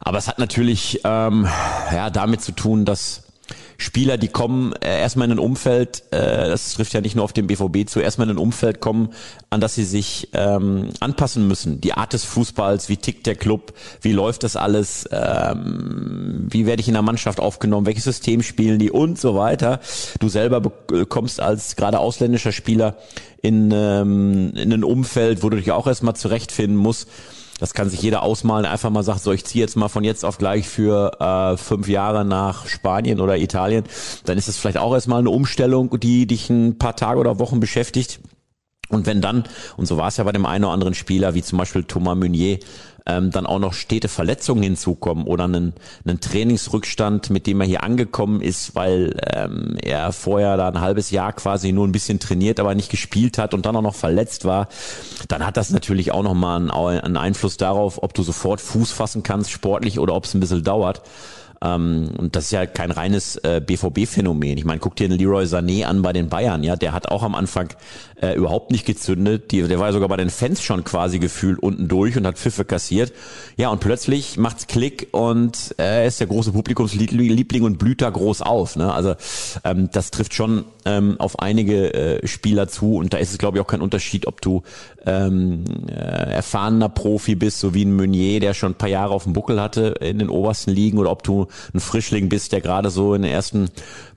Aber 0.00 0.18
es 0.18 0.28
hat 0.28 0.38
natürlich 0.38 1.00
ähm, 1.04 1.48
ja 1.92 2.10
damit 2.10 2.40
zu 2.40 2.52
tun, 2.52 2.84
dass 2.84 3.24
Spieler, 3.80 4.18
die 4.18 4.26
kommen 4.26 4.72
äh, 4.80 5.00
erstmal 5.00 5.26
in 5.26 5.36
ein 5.36 5.38
Umfeld, 5.38 6.02
äh, 6.10 6.48
das 6.48 6.74
trifft 6.74 6.94
ja 6.94 7.00
nicht 7.00 7.14
nur 7.14 7.24
auf 7.24 7.32
den 7.32 7.46
BVB 7.46 7.88
zu, 7.88 8.00
erstmal 8.00 8.28
in 8.28 8.34
ein 8.34 8.38
Umfeld 8.38 8.80
kommen, 8.80 9.10
an 9.50 9.60
das 9.60 9.76
sie 9.76 9.84
sich 9.84 10.30
ähm, 10.32 10.88
anpassen 10.98 11.46
müssen. 11.46 11.80
Die 11.80 11.92
Art 11.92 12.12
des 12.12 12.24
Fußballs, 12.24 12.88
wie 12.88 12.96
tickt 12.96 13.28
der 13.28 13.36
Club, 13.36 13.72
wie 14.00 14.10
läuft 14.10 14.42
das 14.42 14.56
alles, 14.56 15.08
ähm, 15.12 16.48
wie 16.50 16.66
werde 16.66 16.80
ich 16.80 16.88
in 16.88 16.94
der 16.94 17.02
Mannschaft 17.02 17.38
aufgenommen, 17.38 17.86
welches 17.86 18.02
System 18.02 18.42
spielen 18.42 18.80
die 18.80 18.90
und 18.90 19.16
so 19.16 19.36
weiter. 19.36 19.78
Du 20.18 20.28
selber 20.28 20.60
bekommst 20.60 21.40
als 21.40 21.76
gerade 21.76 22.00
ausländischer 22.00 22.50
Spieler 22.50 22.96
in, 23.42 23.70
ähm, 23.72 24.54
in 24.56 24.72
ein 24.72 24.82
Umfeld, 24.82 25.44
wo 25.44 25.50
du 25.50 25.56
dich 25.56 25.70
auch 25.70 25.86
erstmal 25.86 26.16
zurechtfinden 26.16 26.76
musst. 26.76 27.08
Das 27.58 27.74
kann 27.74 27.90
sich 27.90 28.00
jeder 28.00 28.22
ausmalen, 28.22 28.64
einfach 28.64 28.90
mal 28.90 29.02
sagt, 29.02 29.20
so 29.20 29.32
ich 29.32 29.44
ziehe 29.44 29.64
jetzt 29.64 29.76
mal 29.76 29.88
von 29.88 30.04
jetzt 30.04 30.24
auf 30.24 30.38
gleich 30.38 30.68
für 30.68 31.20
äh, 31.20 31.56
fünf 31.56 31.88
Jahre 31.88 32.24
nach 32.24 32.66
Spanien 32.66 33.20
oder 33.20 33.36
Italien. 33.36 33.84
Dann 34.24 34.38
ist 34.38 34.48
es 34.48 34.56
vielleicht 34.56 34.78
auch 34.78 34.94
erstmal 34.94 35.18
eine 35.18 35.30
Umstellung, 35.30 35.98
die 35.98 36.26
dich 36.26 36.50
ein 36.50 36.78
paar 36.78 36.96
Tage 36.96 37.18
oder 37.18 37.38
Wochen 37.38 37.60
beschäftigt. 37.60 38.20
Und 38.88 39.06
wenn 39.06 39.20
dann, 39.20 39.44
und 39.76 39.86
so 39.86 39.96
war 39.96 40.08
es 40.08 40.16
ja 40.16 40.24
bei 40.24 40.32
dem 40.32 40.46
einen 40.46 40.64
oder 40.64 40.72
anderen 40.72 40.94
Spieler, 40.94 41.34
wie 41.34 41.42
zum 41.42 41.58
Beispiel 41.58 41.84
Thomas 41.84 42.16
Meunier, 42.16 42.58
ähm, 43.08 43.30
dann 43.30 43.46
auch 43.46 43.58
noch 43.58 43.72
stete 43.72 44.08
Verletzungen 44.08 44.62
hinzukommen 44.62 45.24
oder 45.24 45.44
einen, 45.44 45.72
einen 46.04 46.20
Trainingsrückstand, 46.20 47.30
mit 47.30 47.46
dem 47.46 47.60
er 47.60 47.66
hier 47.66 47.82
angekommen 47.82 48.40
ist, 48.40 48.74
weil 48.74 49.18
ähm, 49.34 49.76
er 49.82 50.12
vorher 50.12 50.56
da 50.56 50.68
ein 50.68 50.80
halbes 50.80 51.10
Jahr 51.10 51.32
quasi 51.32 51.72
nur 51.72 51.88
ein 51.88 51.92
bisschen 51.92 52.20
trainiert, 52.20 52.60
aber 52.60 52.74
nicht 52.74 52.90
gespielt 52.90 53.38
hat 53.38 53.54
und 53.54 53.66
dann 53.66 53.76
auch 53.76 53.82
noch 53.82 53.94
verletzt 53.94 54.44
war, 54.44 54.68
dann 55.28 55.44
hat 55.44 55.56
das 55.56 55.70
natürlich 55.70 56.12
auch 56.12 56.22
nochmal 56.22 56.60
einen, 56.60 56.70
einen 56.70 57.16
Einfluss 57.16 57.56
darauf, 57.56 58.02
ob 58.02 58.14
du 58.14 58.22
sofort 58.22 58.60
Fuß 58.60 58.92
fassen 58.92 59.22
kannst 59.22 59.50
sportlich 59.50 59.98
oder 59.98 60.14
ob 60.14 60.24
es 60.24 60.34
ein 60.34 60.40
bisschen 60.40 60.62
dauert. 60.62 61.02
Ähm, 61.62 62.10
und 62.16 62.36
das 62.36 62.44
ist 62.44 62.50
ja 62.52 62.66
kein 62.66 62.90
reines 62.90 63.36
äh, 63.36 63.60
BVB-Phänomen. 63.64 64.58
Ich 64.58 64.64
meine, 64.64 64.80
guck 64.80 64.96
dir 64.96 65.08
den 65.08 65.18
Leroy 65.18 65.44
Sané 65.44 65.84
an 65.84 66.02
bei 66.02 66.12
den 66.12 66.28
Bayern, 66.28 66.62
ja, 66.62 66.76
der 66.76 66.92
hat 66.92 67.08
auch 67.08 67.22
am 67.22 67.34
Anfang 67.34 67.68
äh, 68.20 68.34
überhaupt 68.34 68.70
nicht 68.70 68.86
gezündet. 68.86 69.50
Die, 69.50 69.62
der 69.62 69.78
war 69.78 69.86
ja 69.86 69.92
sogar 69.92 70.08
bei 70.08 70.16
den 70.16 70.30
Fans 70.30 70.62
schon 70.62 70.84
quasi 70.84 71.18
gefühlt 71.18 71.58
unten 71.58 71.88
durch 71.88 72.16
und 72.16 72.26
hat 72.26 72.38
Pfiffe 72.38 72.64
kassiert. 72.64 73.12
Ja, 73.56 73.70
und 73.70 73.80
plötzlich 73.80 74.36
macht's 74.36 74.66
Klick 74.66 75.08
und 75.12 75.74
äh, 75.78 76.02
er 76.02 76.06
ist 76.06 76.20
der 76.20 76.26
große 76.26 76.52
Publikumsliebling 76.52 77.62
und 77.62 77.78
blüht 77.78 78.02
da 78.02 78.10
groß 78.10 78.42
auf. 78.42 78.76
Ne? 78.76 78.92
Also 78.92 79.14
ähm, 79.64 79.88
das 79.92 80.10
trifft 80.10 80.34
schon 80.34 80.64
ähm, 80.88 81.16
auf 81.18 81.38
einige 81.40 81.92
äh, 81.92 82.26
Spieler 82.26 82.66
zu 82.68 82.96
und 82.96 83.12
da 83.12 83.18
ist 83.18 83.32
es, 83.32 83.38
glaube 83.38 83.58
ich, 83.58 83.62
auch 83.62 83.66
kein 83.66 83.82
Unterschied, 83.82 84.26
ob 84.26 84.40
du 84.40 84.62
ähm, 85.04 85.64
äh, 85.88 85.92
erfahrener 85.92 86.88
Profi 86.88 87.34
bist, 87.34 87.60
so 87.60 87.74
wie 87.74 87.84
ein 87.84 87.94
Meunier, 87.94 88.40
der 88.40 88.54
schon 88.54 88.72
ein 88.72 88.78
paar 88.78 88.88
Jahre 88.88 89.12
auf 89.12 89.24
dem 89.24 89.34
Buckel 89.34 89.60
hatte 89.60 89.96
in 90.00 90.18
den 90.18 90.30
obersten 90.30 90.70
Ligen, 90.70 90.98
oder 90.98 91.10
ob 91.10 91.22
du 91.22 91.46
ein 91.74 91.80
Frischling 91.80 92.28
bist, 92.28 92.52
der 92.52 92.62
gerade 92.62 92.90
so 92.90 93.14
in 93.14 93.22
den 93.22 93.32
ersten 93.32 93.68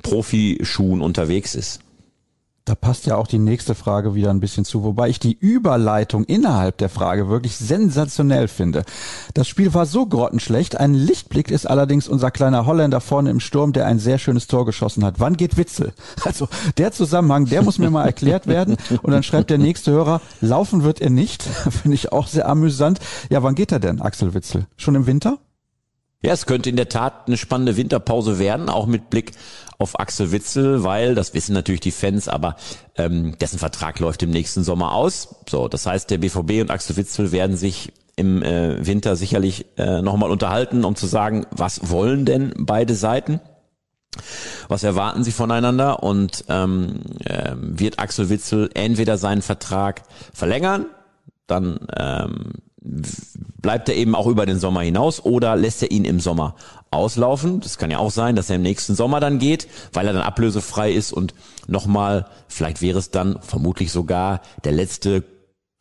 Profischuhen 0.02 1.02
unterwegs 1.02 1.56
ist. 1.56 1.82
Da 2.66 2.76
passt 2.76 3.08
ja 3.08 3.16
auch 3.16 3.26
die 3.26 3.40
nächste 3.40 3.74
Frage 3.74 4.14
wieder 4.14 4.30
ein 4.30 4.40
bisschen 4.40 4.66
zu, 4.66 4.84
wobei 4.84 5.10
ich 5.10 5.20
die 5.20 5.34
Überleitung 5.34 6.26
innerhalb 6.26 6.78
der 6.78 6.90
Frage 6.90 7.28
wirklich 7.28 7.58
sensationell 7.58 8.48
finde. 8.48 8.84
Das 9.34 9.48
Spiel 9.48 9.74
war 9.74 9.88
so 9.88 10.06
grottenschlecht. 10.06 10.80
Ein 10.80 10.94
Lichtblick 10.94 11.50
ist 11.50 11.66
allerdings 11.66 12.08
unser 12.08 12.30
kleiner 12.30 12.68
Holländer 12.68 13.02
vorne 13.02 13.32
im 13.32 13.40
Sturm, 13.40 13.74
der 13.74 13.88
ein 13.88 13.98
sehr 13.98 14.20
schönes 14.20 14.46
Tor 14.46 14.66
geschossen 14.68 15.04
hat. 15.04 15.20
Wann 15.20 15.38
geht 15.38 15.58
Witzel? 15.58 15.94
Also 16.24 16.48
der 16.78 16.92
Zusammenhang, 16.92 17.46
der 17.46 17.64
muss 17.64 17.80
mir 17.80 17.90
mal 17.90 18.06
erklärt 18.06 18.46
werden. 18.46 18.78
Und 19.02 19.12
dann 19.12 19.24
schreibt 19.24 19.50
der 19.50 19.58
nächste 19.58 19.92
Hörer, 19.92 20.22
laufen 20.40 20.84
wird 20.84 21.02
er 21.02 21.10
nicht. 21.10 21.44
Finde 21.82 21.96
ich 21.96 22.12
auch 22.12 22.28
sehr 22.28 22.48
amüsant. 22.48 23.00
Ja, 23.30 23.42
wann 23.42 23.56
geht 23.56 23.72
er 23.72 23.80
denn, 23.80 24.02
Axel 24.02 24.34
Witzel? 24.34 24.68
Schon 24.78 24.96
im 24.96 25.08
Winter? 25.08 25.40
Ja, 26.24 26.34
es 26.34 26.46
könnte 26.46 26.70
in 26.70 26.76
der 26.76 26.90
Tat 26.90 27.28
eine 27.28 27.38
spannende 27.38 27.78
Winterpause 27.78 28.38
werden, 28.38 28.70
auch 28.70 28.86
mit 28.86 29.10
Blick 29.10 29.32
auf 29.80 30.00
Axel 30.00 30.32
Witzel, 30.32 30.84
weil, 30.84 31.16
das 31.16 31.34
wissen 31.34 31.54
natürlich 31.54 31.82
die 31.82 31.92
Fans, 31.92 32.28
aber 32.28 32.56
ähm, 32.96 33.38
dessen 33.40 33.58
Vertrag 33.58 34.00
läuft 34.00 34.22
im 34.22 34.30
nächsten 34.30 34.64
Sommer 34.64 34.94
aus. 34.94 35.36
So, 35.50 35.68
das 35.68 35.88
heißt, 35.88 36.12
der 36.12 36.20
BVB 36.20 36.62
und 36.62 36.70
Axel 36.70 36.96
Witzel 36.98 37.32
werden 37.32 37.58
sich 37.58 37.92
im 38.16 38.44
äh, 38.44 38.86
Winter 38.86 39.16
sicherlich 39.16 39.66
äh, 39.78 40.04
nochmal 40.04 40.30
unterhalten, 40.30 40.86
um 40.86 40.96
zu 40.96 41.08
sagen, 41.08 41.48
was 41.50 41.90
wollen 41.90 42.26
denn 42.26 42.54
beide 42.56 42.94
Seiten? 42.94 43.40
Was 44.68 44.84
erwarten 44.84 45.24
sie 45.24 45.32
voneinander? 45.32 46.04
Und 46.04 46.46
ähm, 46.50 47.02
äh, 47.26 47.54
wird 47.56 47.98
Axel 47.98 48.30
Witzel 48.30 48.70
entweder 48.76 49.18
seinen 49.18 49.42
Vertrag 49.42 50.04
verlängern, 50.34 50.86
dann 51.48 51.80
ähm, 51.98 52.54
bleibt 53.62 53.90
er 53.90 53.96
eben 53.96 54.16
auch 54.16 54.28
über 54.28 54.46
den 54.46 54.60
Sommer 54.60 54.82
hinaus 54.82 55.24
oder 55.24 55.56
lässt 55.56 55.82
er 55.84 55.92
ihn 55.92 56.06
im 56.06 56.20
Sommer 56.20 56.56
auslaufen? 56.90 57.60
Das 57.60 57.78
kann 57.78 57.92
ja 57.92 58.00
auch 58.00 58.12
sein, 58.12 58.36
dass 58.36 58.50
er 58.50 58.58
im 58.58 58.62
nächsten 58.62 58.96
Sommer 58.96 59.20
dann 59.20 59.40
geht, 59.40 59.68
weil 59.94 60.08
er 60.08 60.14
dann 60.14 60.24
ablösefrei 60.24 60.92
ist 60.92 61.14
und 61.14 61.34
nochmal, 61.68 62.28
vielleicht 62.48 62.82
wäre 62.82 63.00
es 63.00 63.12
dann 63.12 63.40
vermutlich 63.42 63.92
sogar 63.92 64.42
der 64.64 64.72
letzte 64.72 65.24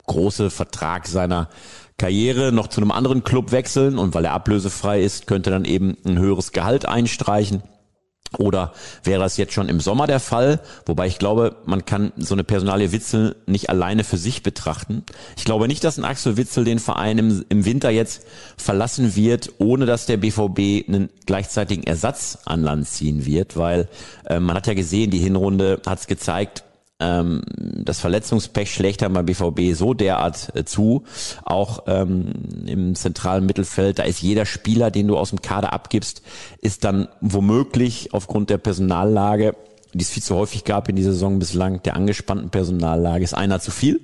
große 0.07 0.49
Vertrag 0.49 1.07
seiner 1.07 1.49
Karriere 1.97 2.51
noch 2.51 2.67
zu 2.67 2.81
einem 2.81 2.91
anderen 2.91 3.23
Club 3.23 3.51
wechseln 3.51 3.97
und 3.97 4.13
weil 4.13 4.25
er 4.25 4.33
ablösefrei 4.33 5.01
ist, 5.01 5.27
könnte 5.27 5.51
dann 5.51 5.65
eben 5.65 5.97
ein 6.05 6.17
höheres 6.17 6.51
Gehalt 6.51 6.87
einstreichen. 6.87 7.61
Oder 8.37 8.71
wäre 9.03 9.19
das 9.19 9.35
jetzt 9.35 9.53
schon 9.53 9.67
im 9.67 9.81
Sommer 9.81 10.07
der 10.07 10.21
Fall? 10.21 10.61
Wobei 10.85 11.07
ich 11.07 11.19
glaube, 11.19 11.57
man 11.65 11.85
kann 11.85 12.13
so 12.15 12.33
eine 12.33 12.45
Personalie 12.45 12.93
Witzel 12.93 13.35
nicht 13.45 13.69
alleine 13.69 14.05
für 14.05 14.17
sich 14.17 14.41
betrachten. 14.41 15.03
Ich 15.35 15.43
glaube 15.43 15.67
nicht, 15.67 15.83
dass 15.83 15.97
ein 15.97 16.05
Axel 16.05 16.37
Witzel 16.37 16.63
den 16.63 16.79
Verein 16.79 17.17
im, 17.17 17.45
im 17.49 17.65
Winter 17.65 17.89
jetzt 17.89 18.25
verlassen 18.55 19.17
wird, 19.17 19.51
ohne 19.57 19.85
dass 19.85 20.05
der 20.05 20.17
BVB 20.17 20.87
einen 20.87 21.09
gleichzeitigen 21.25 21.83
Ersatz 21.83 22.37
an 22.45 22.63
Land 22.63 22.87
ziehen 22.87 23.25
wird, 23.25 23.57
weil 23.57 23.89
äh, 24.25 24.39
man 24.39 24.55
hat 24.55 24.67
ja 24.67 24.75
gesehen, 24.75 25.11
die 25.11 25.19
Hinrunde 25.19 25.81
hat 25.85 25.99
es 25.99 26.07
gezeigt, 26.07 26.63
ähm, 27.01 27.41
das 27.83 27.99
Verletzungspech 27.99 28.73
schlägt 28.73 29.01
dann 29.01 29.13
beim 29.13 29.25
BVB 29.25 29.75
so 29.75 29.93
derart 29.93 30.55
äh, 30.55 30.63
zu. 30.63 31.03
Auch 31.43 31.83
ähm, 31.87 32.31
im 32.65 32.95
zentralen 32.95 33.45
Mittelfeld, 33.45 33.99
da 33.99 34.03
ist 34.03 34.21
jeder 34.21 34.45
Spieler, 34.45 34.91
den 34.91 35.07
du 35.07 35.17
aus 35.17 35.29
dem 35.29 35.41
Kader 35.41 35.73
abgibst, 35.73 36.21
ist 36.61 36.83
dann 36.83 37.07
womöglich 37.19 38.13
aufgrund 38.13 38.49
der 38.49 38.59
Personallage, 38.59 39.55
die 39.93 40.03
es 40.03 40.11
viel 40.11 40.23
zu 40.23 40.35
häufig 40.35 40.63
gab 40.63 40.87
in 40.87 40.95
dieser 40.95 41.11
Saison 41.11 41.39
bislang, 41.39 41.81
der 41.83 41.95
angespannten 41.95 42.49
Personallage, 42.49 43.23
ist 43.23 43.33
einer 43.33 43.59
zu 43.59 43.71
viel. 43.71 44.01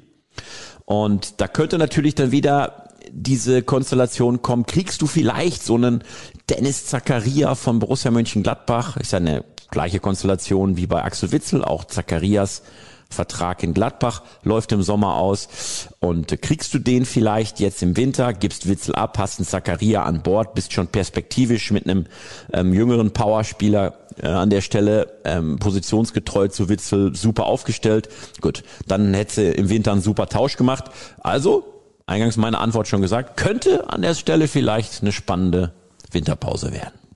Und 0.85 1.39
da 1.39 1.47
könnte 1.47 1.77
natürlich 1.77 2.15
dann 2.15 2.31
wieder 2.31 2.87
diese 3.11 3.61
Konstellation 3.61 4.41
kommen. 4.41 4.65
Kriegst 4.65 5.01
du 5.01 5.07
vielleicht 5.07 5.63
so 5.63 5.75
einen 5.75 6.03
Dennis 6.49 6.85
Zakaria 6.85 7.55
von 7.55 7.79
Borussia 7.79 8.11
Mönchengladbach? 8.11 8.97
Ist 8.97 9.11
ja 9.13 9.17
eine 9.17 9.43
gleiche 9.69 9.99
Konstellation 9.99 10.77
wie 10.77 10.87
bei 10.87 11.03
Axel 11.03 11.31
Witzel, 11.31 11.63
auch 11.63 11.85
Zacharias 11.85 12.61
Vertrag 13.09 13.63
in 13.63 13.73
Gladbach 13.73 14.21
läuft 14.43 14.71
im 14.71 14.81
Sommer 14.81 15.15
aus. 15.15 15.87
Und 15.99 16.41
kriegst 16.41 16.73
du 16.73 16.79
den 16.79 17.05
vielleicht 17.05 17.59
jetzt 17.59 17.81
im 17.81 17.95
Winter, 17.97 18.33
gibst 18.33 18.67
Witzel 18.67 18.95
ab, 18.95 19.17
hast 19.17 19.39
einen 19.39 19.47
Zakaria 19.47 20.03
an 20.03 20.21
Bord, 20.23 20.53
bist 20.53 20.73
schon 20.73 20.87
perspektivisch 20.87 21.71
mit 21.71 21.85
einem 21.85 22.05
ähm, 22.53 22.73
jüngeren 22.73 23.11
Powerspieler 23.11 23.97
äh, 24.21 24.27
an 24.27 24.49
der 24.49 24.61
Stelle 24.61 25.19
ähm, 25.23 25.57
positionsgetreu 25.59 26.47
zu 26.49 26.69
Witzel 26.69 27.15
super 27.15 27.45
aufgestellt. 27.45 28.09
Gut, 28.41 28.63
dann 28.87 29.13
hätte 29.13 29.43
im 29.43 29.69
Winter 29.69 29.93
einen 29.93 30.01
super 30.01 30.27
Tausch 30.27 30.57
gemacht. 30.57 30.85
Also, 31.19 31.65
eingangs 32.05 32.37
meine 32.37 32.59
Antwort 32.59 32.87
schon 32.87 33.01
gesagt, 33.01 33.37
könnte 33.37 33.89
an 33.89 34.01
der 34.01 34.15
Stelle 34.15 34.47
vielleicht 34.47 35.01
eine 35.01 35.11
spannende 35.11 35.73
Winterpause 36.11 36.73
werden. 36.73 37.06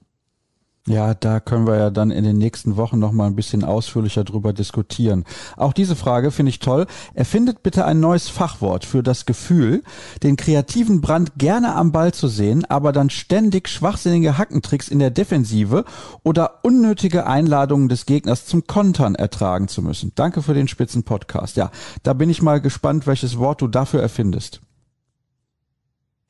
Ja, 0.91 1.13
da 1.13 1.39
können 1.39 1.67
wir 1.67 1.77
ja 1.77 1.89
dann 1.89 2.11
in 2.11 2.25
den 2.25 2.37
nächsten 2.37 2.75
Wochen 2.75 2.99
noch 2.99 3.13
mal 3.13 3.27
ein 3.27 3.35
bisschen 3.35 3.63
ausführlicher 3.63 4.25
drüber 4.25 4.51
diskutieren. 4.51 5.23
Auch 5.55 5.71
diese 5.71 5.95
Frage 5.95 6.31
finde 6.31 6.49
ich 6.49 6.59
toll. 6.59 6.85
Erfindet 7.13 7.63
bitte 7.63 7.85
ein 7.85 8.01
neues 8.01 8.27
Fachwort 8.27 8.83
für 8.83 9.01
das 9.01 9.25
Gefühl, 9.25 9.83
den 10.21 10.35
kreativen 10.35 10.99
Brand 10.99 11.37
gerne 11.37 11.75
am 11.75 11.93
Ball 11.93 12.13
zu 12.13 12.27
sehen, 12.27 12.65
aber 12.65 12.91
dann 12.91 13.09
ständig 13.09 13.69
schwachsinnige 13.69 14.37
Hackentricks 14.37 14.89
in 14.89 14.99
der 14.99 15.11
Defensive 15.11 15.85
oder 16.23 16.59
unnötige 16.63 17.25
Einladungen 17.25 17.87
des 17.87 18.05
Gegners 18.05 18.45
zum 18.45 18.67
Kontern 18.67 19.15
ertragen 19.15 19.69
zu 19.69 19.81
müssen. 19.81 20.11
Danke 20.15 20.41
für 20.41 20.53
den 20.53 20.67
spitzen 20.67 21.03
Podcast. 21.03 21.55
Ja, 21.55 21.71
da 22.03 22.11
bin 22.11 22.29
ich 22.29 22.41
mal 22.41 22.59
gespannt, 22.59 23.07
welches 23.07 23.37
Wort 23.37 23.61
du 23.61 23.69
dafür 23.69 24.01
erfindest. 24.01 24.59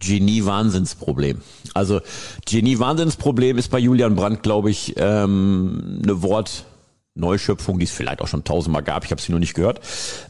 Genie-Wahnsinnsproblem. 0.01 1.41
Also 1.73 2.01
Genie-Wahnsinnsproblem 2.45 3.57
ist 3.57 3.69
bei 3.69 3.79
Julian 3.79 4.15
Brandt, 4.15 4.43
glaube 4.43 4.69
ich, 4.69 4.95
ähm, 4.97 6.01
eine 6.03 6.21
Wort. 6.21 6.65
Neuschöpfung, 7.13 7.77
die 7.77 7.83
es 7.83 7.91
vielleicht 7.91 8.21
auch 8.21 8.27
schon 8.27 8.45
tausendmal 8.45 8.83
gab, 8.83 9.03
ich 9.03 9.11
habe 9.11 9.21
sie 9.21 9.33
nur 9.33 9.41
nicht 9.41 9.53
gehört. 9.53 9.81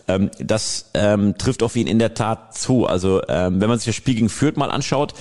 Ähm, 0.08 0.32
das 0.40 0.90
ähm, 0.96 1.38
trifft 1.38 1.62
auf 1.62 1.76
ihn 1.76 1.86
in 1.86 2.00
der 2.00 2.16
Tat 2.16 2.58
zu. 2.58 2.88
Also 2.88 3.22
ähm, 3.28 3.62
wenn 3.62 3.70
man 3.70 3.78
sich 3.78 3.86
das 3.86 3.96
Spiel 3.96 4.16
gegen 4.16 4.30
Fürth 4.30 4.58
mal 4.58 4.72
anschaut, 4.72 5.14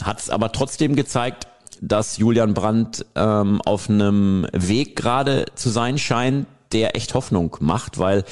hat 0.00 0.20
es 0.20 0.30
aber 0.30 0.50
trotzdem 0.52 0.96
gezeigt, 0.96 1.46
dass 1.82 2.16
Julian 2.16 2.54
Brandt 2.54 3.04
ähm, 3.14 3.60
auf 3.62 3.90
einem 3.90 4.46
Weg 4.52 4.96
gerade 4.96 5.44
zu 5.54 5.68
sein 5.68 5.98
scheint, 5.98 6.46
der 6.74 6.96
echt 6.96 7.14
Hoffnung 7.14 7.56
macht, 7.60 7.98
weil 7.98 8.24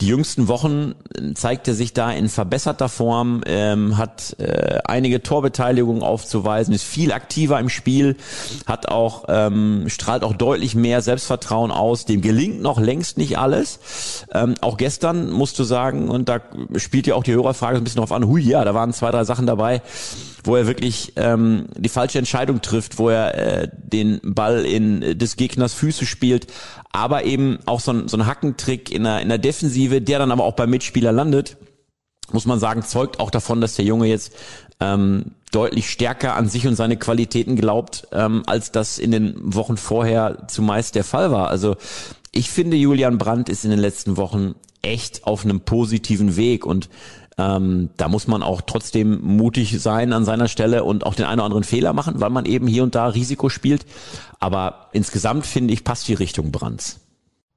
die 0.00 0.06
jüngsten 0.06 0.46
Wochen 0.46 0.94
zeigt 1.34 1.66
er 1.66 1.74
sich 1.74 1.92
da 1.92 2.12
in 2.12 2.28
verbesserter 2.28 2.88
Form, 2.88 3.42
ähm, 3.46 3.98
hat 3.98 4.36
äh, 4.38 4.78
einige 4.84 5.24
Torbeteiligungen 5.24 6.04
aufzuweisen, 6.04 6.72
ist 6.72 6.84
viel 6.84 7.10
aktiver 7.10 7.58
im 7.58 7.68
Spiel, 7.68 8.16
hat 8.64 8.88
auch 8.88 9.24
ähm, 9.26 9.86
strahlt 9.88 10.22
auch 10.22 10.34
deutlich 10.34 10.76
mehr 10.76 11.02
Selbstvertrauen 11.02 11.72
aus. 11.72 12.04
Dem 12.04 12.20
gelingt 12.20 12.62
noch 12.62 12.78
längst 12.78 13.18
nicht 13.18 13.38
alles. 13.38 13.80
Ähm, 14.32 14.54
auch 14.60 14.76
gestern 14.76 15.30
musst 15.30 15.58
du 15.58 15.64
sagen, 15.64 16.08
und 16.08 16.28
da 16.28 16.40
spielt 16.76 17.08
ja 17.08 17.16
auch 17.16 17.24
die 17.24 17.34
Hörerfrage 17.34 17.78
ein 17.78 17.84
bisschen 17.84 17.98
drauf 17.98 18.12
an. 18.12 18.28
Hui, 18.28 18.42
ja, 18.42 18.64
da 18.64 18.74
waren 18.74 18.92
zwei, 18.92 19.10
drei 19.10 19.24
Sachen 19.24 19.46
dabei, 19.46 19.82
wo 20.44 20.54
er 20.54 20.68
wirklich 20.68 21.14
ähm, 21.16 21.66
die 21.76 21.88
falsche 21.88 22.18
Entscheidung 22.18 22.62
trifft, 22.62 23.00
wo 23.00 23.08
er 23.08 23.34
äh, 23.34 23.68
den 23.74 24.20
Ball 24.22 24.64
in 24.64 25.18
des 25.18 25.34
Gegners 25.34 25.74
Füße 25.74 26.06
spielt, 26.06 26.46
aber 26.92 27.24
eben 27.24 27.58
auch 27.66 27.80
so 27.80 27.92
ein, 27.92 28.08
so 28.08 28.16
ein 28.16 28.26
Hackentrick 28.26 28.90
in 28.90 29.04
der, 29.04 29.20
in 29.20 29.28
der 29.28 29.38
Defensive 29.38 30.00
der 30.00 30.18
dann 30.18 30.32
aber 30.32 30.44
auch 30.44 30.54
beim 30.54 30.70
Mitspieler 30.70 31.12
landet, 31.12 31.56
muss 32.32 32.46
man 32.46 32.58
sagen, 32.58 32.82
zeugt 32.82 33.20
auch 33.20 33.30
davon, 33.30 33.60
dass 33.60 33.76
der 33.76 33.84
Junge 33.84 34.06
jetzt 34.06 34.32
ähm, 34.80 35.32
deutlich 35.50 35.90
stärker 35.90 36.34
an 36.36 36.48
sich 36.48 36.66
und 36.66 36.76
seine 36.76 36.96
Qualitäten 36.96 37.56
glaubt, 37.56 38.06
ähm, 38.12 38.42
als 38.46 38.70
das 38.70 38.98
in 38.98 39.10
den 39.10 39.34
Wochen 39.54 39.76
vorher 39.76 40.46
zumeist 40.48 40.94
der 40.94 41.04
Fall 41.04 41.30
war. 41.30 41.48
Also 41.48 41.76
ich 42.32 42.50
finde, 42.50 42.76
Julian 42.76 43.18
Brandt 43.18 43.48
ist 43.48 43.64
in 43.64 43.70
den 43.70 43.80
letzten 43.80 44.16
Wochen 44.16 44.54
echt 44.82 45.26
auf 45.26 45.44
einem 45.44 45.60
positiven 45.60 46.36
Weg 46.36 46.66
und 46.66 46.88
ähm, 47.38 47.90
da 47.96 48.08
muss 48.08 48.26
man 48.26 48.42
auch 48.42 48.60
trotzdem 48.62 49.20
mutig 49.22 49.80
sein 49.80 50.12
an 50.12 50.24
seiner 50.24 50.48
Stelle 50.48 50.84
und 50.84 51.06
auch 51.06 51.14
den 51.14 51.24
einen 51.24 51.38
oder 51.38 51.46
anderen 51.46 51.64
Fehler 51.64 51.92
machen, 51.92 52.20
weil 52.20 52.30
man 52.30 52.44
eben 52.44 52.66
hier 52.66 52.82
und 52.82 52.94
da 52.94 53.06
Risiko 53.06 53.48
spielt. 53.48 53.86
Aber 54.40 54.88
insgesamt 54.92 55.46
finde 55.46 55.72
ich, 55.72 55.84
passt 55.84 56.08
die 56.08 56.14
Richtung 56.14 56.50
Brands. 56.50 57.00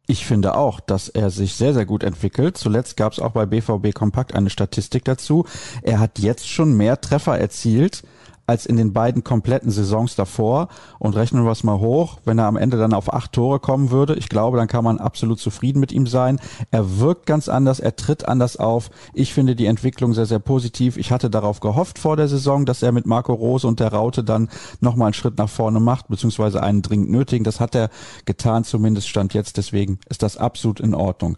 Ich 0.08 0.26
finde 0.26 0.56
auch, 0.56 0.80
dass 0.80 1.10
er 1.10 1.30
sich 1.30 1.54
sehr, 1.56 1.74
sehr 1.74 1.86
gut 1.86 2.04
entwickelt. 2.04 2.58
Zuletzt 2.58 2.98
gab 2.98 3.14
es 3.14 3.20
auch 3.20 3.32
bei 3.32 3.46
BVB 3.46 3.94
Kompakt 3.94 4.36
eine 4.36 4.50
Statistik 4.50 5.06
dazu. 5.06 5.46
Er 5.82 6.00
hat 6.00 6.20
jetzt 6.20 6.48
schon 6.48 6.76
mehr 6.76 7.00
Treffer 7.02 7.38
erzielt 7.38 8.04
als 8.52 8.66
in 8.66 8.76
den 8.76 8.92
beiden 8.92 9.24
kompletten 9.24 9.72
Saisons 9.72 10.16
davor. 10.16 10.68
Und 11.00 11.16
rechnen 11.16 11.46
wir 11.46 11.52
es 11.52 11.64
mal 11.64 11.80
hoch, 11.80 12.20
wenn 12.26 12.38
er 12.38 12.48
am 12.48 12.58
Ende 12.58 12.78
dann 12.78 12.94
auf 12.94 13.14
acht 13.14 13.32
Tore 13.32 13.60
kommen 13.60 13.92
würde, 13.92 14.16
ich 14.16 14.28
glaube, 14.28 14.58
dann 14.58 14.68
kann 14.68 14.84
man 14.84 15.00
absolut 15.00 15.40
zufrieden 15.40 15.80
mit 15.80 15.94
ihm 15.94 16.06
sein. 16.06 16.40
Er 16.70 17.00
wirkt 17.00 17.26
ganz 17.26 17.48
anders, 17.48 17.80
er 17.80 17.96
tritt 17.96 18.28
anders 18.28 18.58
auf. 18.58 18.90
Ich 19.14 19.34
finde 19.34 19.56
die 19.56 19.68
Entwicklung 19.68 20.14
sehr, 20.14 20.26
sehr 20.26 20.40
positiv. 20.40 20.98
Ich 20.98 21.12
hatte 21.12 21.30
darauf 21.30 21.62
gehofft 21.62 21.98
vor 21.98 22.18
der 22.18 22.28
Saison, 22.28 22.66
dass 22.66 22.84
er 22.84 22.92
mit 22.92 23.06
Marco 23.06 23.34
Rose 23.34 23.66
und 23.66 23.80
der 23.80 23.94
Raute 23.94 24.24
dann 24.24 24.50
nochmal 24.82 25.08
einen 25.08 25.14
Schritt 25.14 25.38
nach 25.38 25.50
vorne 25.50 25.80
macht, 25.80 26.10
beziehungsweise 26.10 26.62
einen 26.62 26.82
dringend 26.82 27.10
nötigen. 27.10 27.46
Das 27.46 27.62
hat 27.62 27.74
er 27.74 27.90
getan, 28.26 28.66
zumindest 28.66 29.08
stand 29.08 29.34
jetzt. 29.34 29.56
Deswegen 29.56 30.00
ist 30.10 30.24
das 30.24 30.36
absolut 30.36 30.82
in 30.82 30.94
Ordnung. 30.94 31.38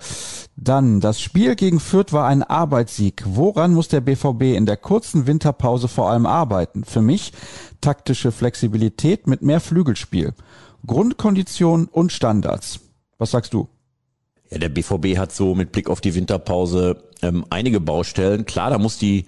Dann, 0.55 0.99
das 0.99 1.21
Spiel 1.21 1.55
gegen 1.55 1.79
Fürth 1.79 2.11
war 2.11 2.25
ein 2.25 2.41
Arbeitssieg. 2.41 3.23
Woran 3.27 3.73
muss 3.73 3.87
der 3.87 4.01
BVB 4.01 4.55
in 4.55 4.65
der 4.65 4.77
kurzen 4.77 5.27
Winterpause 5.27 5.87
vor 5.87 6.09
allem 6.09 6.25
arbeiten? 6.25 6.83
Für 6.83 7.02
mich 7.03 7.31
taktische 7.81 8.31
Flexibilität 8.31 9.27
mit 9.27 9.41
mehr 9.41 9.59
Flügelspiel, 9.59 10.33
Grundkondition 10.85 11.85
und 11.85 12.11
Standards. 12.11 12.79
Was 13.17 13.31
sagst 13.31 13.53
du? 13.53 13.67
Ja, 14.49 14.57
der 14.57 14.69
BVB 14.69 15.17
hat 15.17 15.31
so 15.31 15.55
mit 15.55 15.71
Blick 15.71 15.89
auf 15.89 16.01
die 16.01 16.15
Winterpause 16.15 17.03
ähm, 17.21 17.45
einige 17.49 17.79
Baustellen. 17.79 18.45
Klar, 18.45 18.69
da 18.69 18.77
muss 18.77 18.97
die 18.97 19.25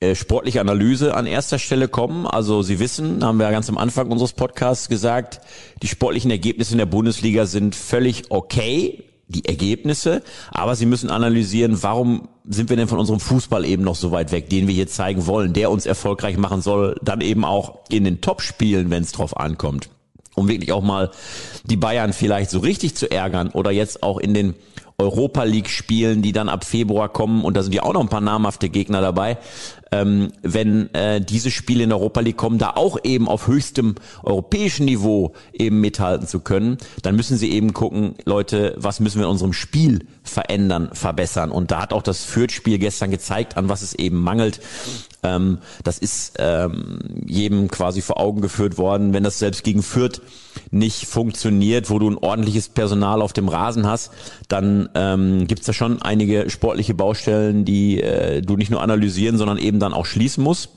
äh, 0.00 0.14
sportliche 0.14 0.60
Analyse 0.60 1.14
an 1.14 1.26
erster 1.26 1.58
Stelle 1.58 1.88
kommen. 1.88 2.26
Also 2.26 2.62
Sie 2.62 2.78
wissen, 2.78 3.24
haben 3.24 3.38
wir 3.38 3.46
ja 3.46 3.52
ganz 3.52 3.68
am 3.68 3.78
Anfang 3.78 4.10
unseres 4.10 4.32
Podcasts 4.32 4.88
gesagt, 4.88 5.40
die 5.82 5.88
sportlichen 5.88 6.30
Ergebnisse 6.30 6.72
in 6.72 6.78
der 6.78 6.86
Bundesliga 6.86 7.46
sind 7.46 7.74
völlig 7.74 8.30
okay 8.30 9.03
die 9.34 9.44
Ergebnisse, 9.44 10.22
aber 10.50 10.76
sie 10.76 10.86
müssen 10.86 11.10
analysieren, 11.10 11.82
warum 11.82 12.28
sind 12.48 12.70
wir 12.70 12.76
denn 12.76 12.88
von 12.88 12.98
unserem 12.98 13.20
Fußball 13.20 13.64
eben 13.64 13.82
noch 13.82 13.94
so 13.94 14.12
weit 14.12 14.32
weg, 14.32 14.50
den 14.50 14.66
wir 14.66 14.74
hier 14.74 14.86
zeigen 14.86 15.26
wollen, 15.26 15.52
der 15.52 15.70
uns 15.70 15.86
erfolgreich 15.86 16.36
machen 16.36 16.60
soll, 16.60 16.96
dann 17.02 17.20
eben 17.20 17.44
auch 17.44 17.80
in 17.88 18.04
den 18.04 18.20
Top-Spielen, 18.20 18.90
wenn 18.90 19.02
es 19.02 19.12
drauf 19.12 19.36
ankommt, 19.36 19.88
um 20.34 20.48
wirklich 20.48 20.72
auch 20.72 20.82
mal 20.82 21.10
die 21.64 21.76
Bayern 21.76 22.12
vielleicht 22.12 22.50
so 22.50 22.58
richtig 22.58 22.94
zu 22.94 23.10
ärgern 23.10 23.48
oder 23.50 23.70
jetzt 23.70 24.02
auch 24.02 24.18
in 24.18 24.34
den 24.34 24.54
Europa 24.98 25.42
League 25.42 25.68
Spielen, 25.68 26.22
die 26.22 26.32
dann 26.32 26.48
ab 26.48 26.64
Februar 26.64 27.08
kommen 27.08 27.44
und 27.44 27.56
da 27.56 27.62
sind 27.62 27.74
ja 27.74 27.82
auch 27.82 27.94
noch 27.94 28.00
ein 28.00 28.08
paar 28.08 28.20
namhafte 28.20 28.68
Gegner 28.68 29.00
dabei, 29.00 29.38
ähm, 29.94 30.32
wenn 30.42 30.92
äh, 30.94 31.20
diese 31.20 31.50
Spiele 31.50 31.84
in 31.84 31.92
Europa 31.92 32.20
League 32.20 32.36
kommen, 32.36 32.58
da 32.58 32.70
auch 32.70 32.98
eben 33.04 33.28
auf 33.28 33.46
höchstem 33.46 33.94
europäischen 34.22 34.86
Niveau 34.86 35.32
eben 35.52 35.80
mithalten 35.80 36.26
zu 36.26 36.40
können, 36.40 36.78
dann 37.02 37.16
müssen 37.16 37.36
sie 37.36 37.52
eben 37.52 37.72
gucken, 37.72 38.14
Leute, 38.24 38.74
was 38.76 39.00
müssen 39.00 39.18
wir 39.18 39.26
in 39.26 39.30
unserem 39.30 39.52
Spiel 39.52 40.06
verändern, 40.24 40.88
verbessern. 40.92 41.50
Und 41.50 41.70
da 41.70 41.82
hat 41.82 41.92
auch 41.92 42.02
das 42.02 42.24
Fürth-Spiel 42.24 42.78
gestern 42.78 43.10
gezeigt, 43.10 43.56
an 43.56 43.68
was 43.68 43.82
es 43.82 43.94
eben 43.94 44.18
mangelt. 44.20 44.58
Ähm, 45.22 45.58
das 45.84 45.98
ist 45.98 46.34
ähm, 46.38 46.98
jedem 47.26 47.70
quasi 47.70 48.00
vor 48.00 48.18
Augen 48.18 48.40
geführt 48.40 48.78
worden, 48.78 49.12
wenn 49.12 49.22
das 49.22 49.38
selbst 49.38 49.62
gegen 49.64 49.82
Fürth 49.82 50.22
nicht 50.70 51.06
funktioniert, 51.06 51.90
wo 51.90 51.98
du 51.98 52.10
ein 52.10 52.18
ordentliches 52.18 52.68
Personal 52.68 53.20
auf 53.22 53.32
dem 53.32 53.48
Rasen 53.48 53.86
hast, 53.86 54.10
dann 54.48 54.88
ähm, 54.94 55.46
gibt 55.46 55.60
es 55.60 55.66
da 55.66 55.72
schon 55.72 56.00
einige 56.00 56.48
sportliche 56.48 56.94
Baustellen, 56.94 57.64
die 57.64 58.00
äh, 58.00 58.40
du 58.40 58.56
nicht 58.56 58.70
nur 58.70 58.82
analysieren, 58.82 59.36
sondern 59.36 59.58
eben 59.58 59.78
dann 59.78 59.92
auch 59.92 60.06
schließen 60.06 60.42
musst. 60.42 60.70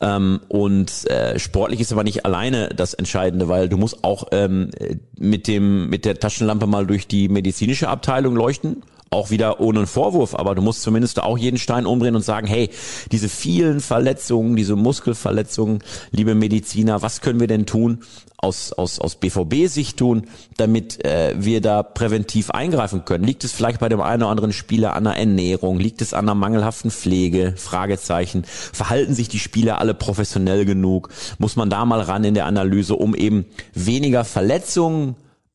Ähm, 0.00 0.40
und 0.48 1.10
äh, 1.10 1.38
sportlich 1.38 1.80
ist 1.80 1.92
aber 1.92 2.04
nicht 2.04 2.24
alleine 2.24 2.70
das 2.70 2.94
Entscheidende, 2.94 3.48
weil 3.48 3.68
du 3.68 3.76
musst 3.76 4.04
auch 4.04 4.28
ähm, 4.32 4.70
mit 5.18 5.46
dem 5.46 5.88
mit 5.88 6.04
der 6.04 6.18
Taschenlampe 6.18 6.66
mal 6.66 6.86
durch 6.86 7.06
die 7.06 7.28
medizinische 7.28 7.88
Abteilung 7.88 8.34
leuchten 8.34 8.82
auch 9.12 9.30
wieder 9.30 9.60
ohne 9.60 9.80
einen 9.80 9.86
Vorwurf, 9.86 10.34
aber 10.34 10.54
du 10.54 10.62
musst 10.62 10.82
zumindest 10.82 11.22
auch 11.22 11.38
jeden 11.38 11.58
Stein 11.58 11.86
umdrehen 11.86 12.16
und 12.16 12.22
sagen, 12.22 12.46
hey, 12.46 12.70
diese 13.10 13.28
vielen 13.28 13.80
Verletzungen, 13.80 14.56
diese 14.56 14.76
Muskelverletzungen, 14.76 15.82
liebe 16.10 16.34
Mediziner, 16.34 17.02
was 17.02 17.20
können 17.20 17.40
wir 17.40 17.46
denn 17.46 17.66
tun 17.66 18.00
aus, 18.42 18.72
aus, 18.72 18.98
aus 18.98 19.16
BVB-Sicht 19.16 19.96
tun, 19.98 20.26
damit 20.56 21.04
äh, 21.04 21.34
wir 21.38 21.60
da 21.60 21.82
präventiv 21.82 22.50
eingreifen 22.50 23.04
können? 23.04 23.24
Liegt 23.24 23.44
es 23.44 23.52
vielleicht 23.52 23.80
bei 23.80 23.88
dem 23.88 24.00
einen 24.00 24.22
oder 24.22 24.30
anderen 24.30 24.52
Spieler 24.52 24.94
an 24.94 25.04
der 25.04 25.16
Ernährung? 25.16 25.78
Liegt 25.78 26.02
es 26.02 26.12
an 26.12 26.26
der 26.26 26.34
mangelhaften 26.34 26.90
Pflege? 26.90 27.54
Fragezeichen. 27.56 28.42
Verhalten 28.44 29.14
sich 29.14 29.28
die 29.28 29.38
Spieler 29.38 29.78
alle 29.78 29.94
professionell 29.94 30.64
genug? 30.64 31.10
Muss 31.38 31.56
man 31.56 31.70
da 31.70 31.84
mal 31.84 32.00
ran 32.00 32.24
in 32.24 32.34
der 32.34 32.46
Analyse, 32.46 32.96
um 32.96 33.14
eben 33.14 33.46
weniger 33.74 34.24
Verletzungen 34.24 35.14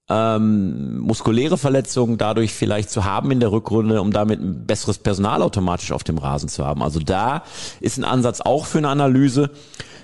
ähm, 0.09 0.99
muskuläre 0.99 1.57
Verletzungen 1.57 2.17
dadurch 2.17 2.53
vielleicht 2.53 2.89
zu 2.89 3.03
haben 3.03 3.31
in 3.31 3.39
der 3.39 3.51
Rückrunde, 3.51 4.01
um 4.01 4.11
damit 4.11 4.39
ein 4.39 4.65
besseres 4.65 4.97
Personal 4.97 5.41
automatisch 5.41 5.91
auf 5.91 6.03
dem 6.03 6.17
Rasen 6.17 6.49
zu 6.49 6.65
haben. 6.65 6.81
Also 6.81 6.99
da 6.99 7.43
ist 7.81 7.97
ein 7.97 8.05
Ansatz 8.05 8.41
auch 8.41 8.65
für 8.65 8.77
eine 8.77 8.89
Analyse. 8.89 9.51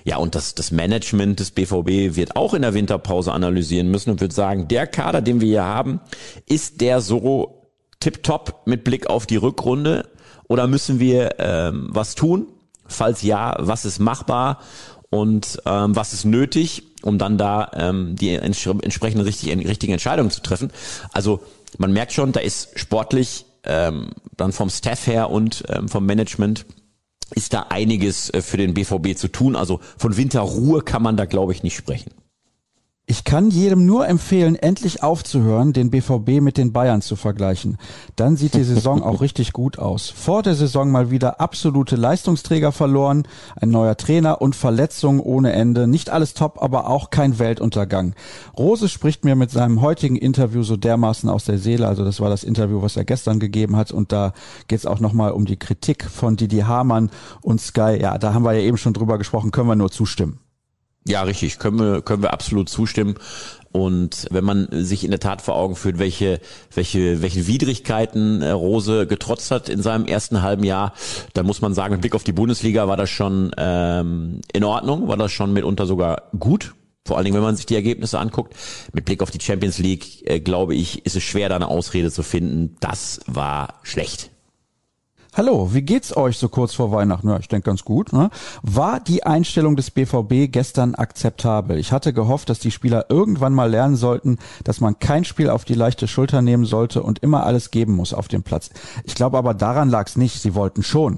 Ja, 0.04 0.18
und 0.18 0.36
das, 0.36 0.56
das 0.56 0.72
Management 0.72 1.40
des 1.40 1.52
BVB 1.52 2.18
wird 2.18 2.36
auch 2.36 2.54
in 2.54 2.62
der 2.62 2.74
Winterpause 2.74 3.32
analysieren 3.32 3.90
müssen 3.90 4.10
und 4.12 4.20
wird 4.20 4.34
sagen, 4.34 4.68
der 4.68 4.88
Kader, 4.88 5.22
den 5.22 5.40
wir 5.40 5.48
hier 5.48 5.64
haben, 5.64 6.02
ist 6.46 6.82
der 6.82 7.00
so 7.00 7.70
tipptopp 8.02 8.64
mit 8.66 8.84
Blick 8.84 9.10
auf 9.10 9.26
die 9.26 9.38
Rückrunde 9.38 10.10
oder 10.50 10.68
müssen 10.68 11.00
wir 11.00 11.40
ähm, 11.40 11.88
was 11.92 12.16
tun? 12.16 12.48
Falls 12.86 13.22
ja, 13.22 13.56
was 13.60 13.86
ist 13.86 14.00
machbar 14.00 14.60
und 15.14 15.62
ähm, 15.66 15.96
was 15.96 16.14
ist 16.14 16.26
nötig? 16.26 16.84
um 17.04 17.18
dann 17.18 17.38
da 17.38 17.70
ähm, 17.74 18.16
die 18.16 18.34
entsprechende 18.34 19.26
richtige, 19.26 19.58
richtigen 19.68 19.94
Entscheidungen 19.94 20.32
zu 20.32 20.42
treffen. 20.42 20.72
Also 21.12 21.44
man 21.78 21.92
merkt 21.92 22.14
schon, 22.14 22.32
da 22.32 22.40
ist 22.40 22.80
sportlich 22.80 23.46
ähm, 23.66 24.12
dann 24.38 24.52
vom 24.52 24.70
Staff 24.70 25.08
her 25.08 25.30
und 25.30 25.64
ähm, 25.68 25.90
vom 25.90 26.06
Management 26.06 26.66
ist 27.32 27.54
da 27.54 27.68
einiges 27.70 28.30
äh, 28.30 28.42
für 28.42 28.58
den 28.58 28.74
BVB 28.74 29.16
zu 29.18 29.28
tun. 29.28 29.56
Also 29.56 29.80
von 29.98 30.18
Winterruhe 30.18 30.82
kann 30.82 31.04
man 31.04 31.18
da, 31.18 31.26
glaube 31.26 31.52
ich, 31.52 31.64
nicht 31.64 31.76
sprechen. 31.76 32.12
Ich 33.06 33.26
kann 33.26 33.50
jedem 33.50 33.86
nur 33.86 34.08
empfehlen, 34.08 34.56
endlich 34.56 35.04
aufzuhören, 35.04 35.74
den 35.74 35.90
BVB 35.90 36.40
mit 36.40 36.58
den 36.58 36.72
Bayern 36.72 37.02
zu 37.02 37.18
vergleichen. 37.18 37.78
Dann 38.16 38.38
sieht 38.38 38.54
die 38.54 38.64
Saison 38.64 39.04
auch 39.04 39.20
richtig 39.22 39.52
gut 39.52 39.78
aus. 39.78 40.10
Vor 40.10 40.42
der 40.42 40.56
Saison 40.56 40.90
mal 40.90 41.12
wieder 41.12 41.42
absolute 41.42 41.98
Leistungsträger 41.98 42.72
verloren, 42.72 43.28
ein 43.60 43.72
neuer 43.72 43.98
Trainer 43.98 44.42
und 44.42 44.56
Verletzungen 44.56 45.20
ohne 45.20 45.52
Ende. 45.52 45.86
Nicht 45.86 46.12
alles 46.12 46.34
top, 46.34 46.64
aber 46.64 46.90
auch 46.90 47.10
kein 47.10 47.40
Weltuntergang. 47.40 48.16
Rose 48.58 48.88
spricht 48.88 49.26
mir 49.26 49.36
mit 49.36 49.52
seinem 49.52 49.82
heutigen 49.82 50.16
Interview 50.16 50.64
so 50.64 50.78
dermaßen 50.78 51.30
aus 51.30 51.44
der 51.44 51.58
Seele. 51.58 51.90
Also 51.90 52.06
das 52.06 52.22
war 52.22 52.30
das 52.30 52.46
Interview, 52.46 52.82
was 52.82 52.96
er 52.96 53.04
gestern 53.04 53.42
gegeben 53.42 53.76
hat. 53.76 53.92
Und 53.92 54.14
da 54.14 54.32
geht 54.70 54.80
es 54.80 54.86
auch 54.86 55.02
nochmal 55.02 55.34
um 55.34 55.44
die 55.44 55.58
Kritik 55.58 56.06
von 56.06 56.38
Didi 56.38 56.60
Hamann 56.60 57.12
und 57.42 57.60
Sky. 57.60 57.98
Ja, 58.00 58.18
da 58.18 58.34
haben 58.34 58.46
wir 58.46 58.54
ja 58.54 58.62
eben 58.62 58.78
schon 58.78 58.94
drüber 58.94 59.18
gesprochen, 59.18 59.52
können 59.52 59.68
wir 59.68 59.76
nur 59.76 59.92
zustimmen. 59.92 60.40
Ja, 61.06 61.24
richtig, 61.24 61.60
können 61.60 61.80
wir, 61.80 62.02
können 62.02 62.24
wir 62.24 62.34
absolut 62.34 62.70
zustimmen. 62.70 63.16
Und 63.74 64.28
wenn 64.30 64.44
man 64.44 64.68
sich 64.72 65.04
in 65.04 65.10
der 65.10 65.20
Tat 65.20 65.42
vor 65.42 65.56
Augen 65.56 65.76
führt, 65.76 65.98
welche, 65.98 66.40
welche, 66.74 67.24
welche 67.24 67.48
Widrigkeiten 67.48 68.44
äh, 68.44 68.52
Rose 68.52 69.08
getrotzt 69.08 69.50
hat 69.50 69.68
in 69.68 69.82
seinem 69.82 70.06
ersten 70.06 70.44
halben 70.44 70.64
Jahr, 70.64 70.94
dann 71.34 71.48
muss 71.48 71.62
man 71.62 71.74
sagen, 71.74 71.94
mit 71.94 72.02
Blick 72.02 72.14
auf 72.14 72.24
die 72.24 72.34
Bundesliga 72.34 72.88
war 72.88 72.98
das 72.98 73.10
schon 73.10 73.52
ähm, 73.58 74.42
in 74.54 74.64
Ordnung, 74.64 75.08
war 75.08 75.18
das 75.18 75.32
schon 75.32 75.54
mitunter 75.54 75.88
sogar 75.88 76.30
gut. 76.38 76.76
Vor 77.06 77.18
allen 77.18 77.26
Dingen, 77.26 77.36
wenn 77.36 77.44
man 77.44 77.56
sich 77.56 77.66
die 77.66 77.76
Ergebnisse 77.76 78.20
anguckt. 78.20 78.56
Mit 78.94 79.06
Blick 79.06 79.22
auf 79.24 79.32
die 79.32 79.42
Champions 79.42 79.80
League, 79.80 80.22
äh, 80.30 80.40
glaube 80.40 80.76
ich, 80.76 81.04
ist 81.06 81.16
es 81.16 81.24
schwer, 81.24 81.50
da 81.50 81.56
eine 81.56 81.68
Ausrede 81.68 82.12
zu 82.12 82.22
finden. 82.22 82.78
Das 82.80 83.22
war 83.26 83.80
schlecht. 83.82 84.30
Hallo, 85.36 85.74
wie 85.74 85.82
geht's 85.82 86.16
euch 86.16 86.38
so 86.38 86.48
kurz 86.48 86.76
vor 86.76 86.92
Weihnachten? 86.92 87.28
Ja, 87.28 87.40
ich 87.40 87.48
denke 87.48 87.66
ganz 87.66 87.84
gut. 87.84 88.14
Ne? 88.14 88.30
War 88.62 89.00
die 89.00 89.24
Einstellung 89.24 89.76
des 89.76 89.90
BVB 89.90 90.52
gestern 90.52 90.94
akzeptabel? 90.94 91.80
Ich 91.80 91.92
hatte 91.92 92.14
gehofft, 92.14 92.50
dass 92.50 92.60
die 92.60 92.70
Spieler 92.70 93.08
irgendwann 93.10 93.54
mal 93.54 93.68
lernen 93.72 93.96
sollten, 93.96 94.38
dass 94.64 94.80
man 94.80 95.00
kein 95.00 95.26
Spiel 95.26 95.50
auf 95.50 95.66
die 95.66 95.74
leichte 95.74 96.08
Schulter 96.08 96.44
nehmen 96.44 96.66
sollte 96.66 97.02
und 97.02 97.18
immer 97.20 97.48
alles 97.48 97.72
geben 97.72 97.96
muss 97.96 98.14
auf 98.14 98.28
dem 98.28 98.44
Platz. 98.44 98.70
Ich 99.06 99.16
glaube 99.16 99.40
aber 99.40 99.56
daran 99.56 99.90
lag's 99.90 100.18
nicht. 100.18 100.40
Sie 100.40 100.54
wollten 100.54 100.84
schon. 100.84 101.18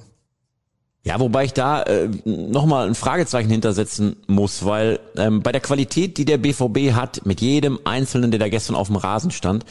Ja, 1.04 1.19
wobei 1.19 1.43
ich 1.43 1.54
da 1.54 1.84
äh, 1.84 2.08
nochmal 2.23 2.88
ein 2.88 2.95
Fragezeichen 2.95 3.49
hintersetzen 3.49 4.15
muss, 4.28 4.63
weil 4.63 5.01
ähm, 5.17 5.43
bei 5.43 5.51
der 5.51 5.62
Qualität, 5.62 6.17
die 6.17 6.25
der 6.25 6.38
BVB 6.38 6.93
hat, 6.93 7.25
mit 7.25 7.41
jedem 7.41 7.80
Einzelnen, 7.84 8.32
der 8.32 8.39
da 8.39 8.47
gestern 8.47 8.78
auf 8.78 8.88
dem 8.88 8.95
Rasen 8.95 9.32
stand, 9.32 9.65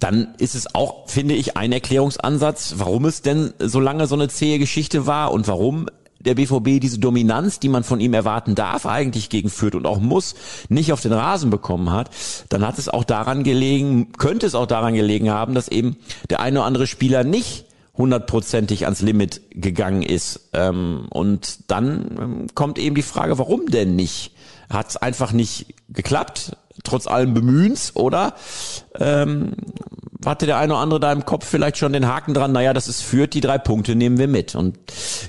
dann 0.00 0.34
ist 0.38 0.54
es 0.54 0.74
auch, 0.74 1.08
finde 1.08 1.34
ich, 1.34 1.56
ein 1.56 1.72
Erklärungsansatz, 1.72 2.74
warum 2.78 3.04
es 3.04 3.22
denn 3.22 3.52
so 3.58 3.78
lange 3.80 4.06
so 4.06 4.14
eine 4.14 4.28
zähe 4.28 4.58
Geschichte 4.58 5.06
war 5.06 5.30
und 5.30 5.46
warum 5.46 5.86
der 6.20 6.34
BVB 6.34 6.80
diese 6.80 6.98
Dominanz, 6.98 7.60
die 7.60 7.68
man 7.68 7.84
von 7.84 8.00
ihm 8.00 8.12
erwarten 8.12 8.54
darf, 8.54 8.86
eigentlich 8.86 9.30
gegen 9.30 9.48
Fürth 9.48 9.74
und 9.74 9.86
auch 9.86 10.00
muss, 10.00 10.34
nicht 10.68 10.92
auf 10.92 11.00
den 11.00 11.12
Rasen 11.12 11.50
bekommen 11.50 11.90
hat, 11.90 12.10
dann 12.50 12.66
hat 12.66 12.78
es 12.78 12.88
auch 12.88 13.04
daran 13.04 13.42
gelegen, 13.42 14.12
könnte 14.12 14.46
es 14.46 14.54
auch 14.54 14.66
daran 14.66 14.94
gelegen 14.94 15.30
haben, 15.30 15.54
dass 15.54 15.68
eben 15.68 15.96
der 16.28 16.40
eine 16.40 16.60
oder 16.60 16.66
andere 16.66 16.86
Spieler 16.86 17.24
nicht 17.24 17.66
hundertprozentig 17.96 18.84
ans 18.84 19.02
Limit 19.02 19.42
gegangen 19.50 20.02
ist. 20.02 20.48
Ähm, 20.52 21.06
und 21.10 21.70
dann 21.70 22.16
ähm, 22.18 22.46
kommt 22.54 22.78
eben 22.78 22.94
die 22.94 23.02
Frage, 23.02 23.38
warum 23.38 23.66
denn 23.66 23.96
nicht? 23.96 24.32
Hat 24.70 24.90
es 24.90 24.96
einfach 24.96 25.32
nicht 25.32 25.74
geklappt, 25.88 26.56
trotz 26.84 27.06
allem 27.06 27.34
Bemühens, 27.34 27.94
oder 27.94 28.34
ähm, 28.98 29.52
hatte 30.24 30.46
der 30.46 30.58
eine 30.58 30.74
oder 30.74 30.82
andere 30.82 31.00
da 31.00 31.12
im 31.12 31.24
Kopf 31.24 31.46
vielleicht 31.46 31.78
schon 31.78 31.92
den 31.92 32.06
Haken 32.06 32.34
dran, 32.34 32.52
naja, 32.52 32.72
das 32.72 32.88
ist 32.88 33.02
führt, 33.02 33.34
die 33.34 33.40
drei 33.40 33.58
Punkte 33.58 33.94
nehmen 33.94 34.18
wir 34.18 34.28
mit. 34.28 34.54
Und 34.54 34.78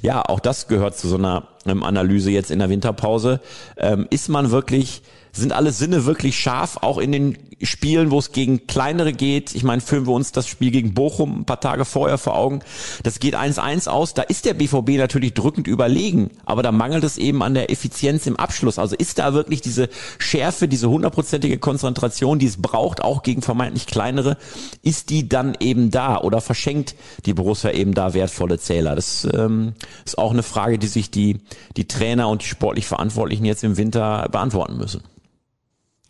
ja, 0.02 0.22
auch 0.22 0.40
das 0.40 0.68
gehört 0.68 0.98
zu 0.98 1.08
so 1.08 1.16
einer 1.16 1.48
ähm, 1.66 1.84
Analyse 1.84 2.32
jetzt 2.32 2.52
in 2.52 2.60
der 2.60 2.70
Winterpause. 2.70 3.40
Ähm, 3.78 4.08
ist 4.10 4.30
man 4.30 4.52
wirklich 4.52 5.02
sind 5.32 5.54
alle 5.54 5.72
Sinne 5.72 6.06
wirklich 6.06 6.40
scharf, 6.40 6.78
auch 6.82 6.98
in 6.98 7.12
den 7.12 7.38
Spielen, 7.64 8.12
wo 8.12 8.20
es 8.20 8.32
gegen 8.32 8.66
kleinere 8.68 9.14
geht. 9.14 9.54
Ich 9.54 9.64
meine, 9.64 9.82
führen 9.82 10.08
wir 10.08 10.14
uns 10.14 10.32
das 10.32 10.48
Spiel 10.48 10.72
gegen 10.72 10.94
Bochum 10.94 11.42
ein 11.42 11.46
paar 11.46 11.60
Tage 11.60 11.86
vorher 11.86 12.18
vor 12.18 12.36
Augen. 12.36 12.62
Das 13.04 13.20
geht 13.20 13.36
1-1 13.36 13.88
aus. 13.88 14.14
Da 14.14 14.24
ist 14.24 14.46
der 14.46 14.54
BVB 14.54 14.98
natürlich 14.98 15.34
drückend 15.34 15.68
überlegen, 15.68 16.32
aber 16.46 16.64
da 16.64 16.72
mangelt 16.72 17.04
es 17.04 17.18
eben 17.18 17.44
an 17.44 17.54
der 17.54 17.72
Effizienz 17.72 18.26
im 18.26 18.36
Abschluss. 18.36 18.80
Also 18.80 18.96
ist 18.96 19.20
da 19.20 19.34
wirklich 19.34 19.62
diese 19.62 19.90
Schärfe, 20.18 20.68
diese 20.68 20.90
hundertprozentige 20.90 21.60
Konzentration, 21.60 22.40
die 22.40 22.48
es 22.48 22.62
braucht, 22.62 23.02
auch 23.02 23.24
gegen 23.24 23.42
vermeintlich 23.42 23.86
kleinere, 23.86 24.38
ist 24.82 25.10
die 25.10 25.30
dann 25.30 25.56
eben 25.60 25.92
da 25.92 26.20
oder 26.20 26.42
verschenkt 26.42 26.96
die 27.26 27.34
Borussia 27.34 27.72
eben 27.72 27.94
da 27.94 28.14
wertvolle 28.14 28.60
Zähler? 28.60 28.96
Das 28.96 29.28
ähm, 29.34 29.74
ist 30.06 30.18
auch 30.18 30.32
eine 30.32 30.44
Frage, 30.44 30.80
die 30.80 30.88
sich 30.88 31.12
die, 31.12 31.42
die 31.78 31.88
Trainer 31.88 32.28
und 32.30 32.42
die 32.42 32.48
sportlich 32.48 32.88
Verantwortlichen 32.88 33.46
jetzt 33.46 33.64
im 33.64 33.78
Winter 33.78 34.28
beantworten 34.32 34.78
müssen. 34.78 35.04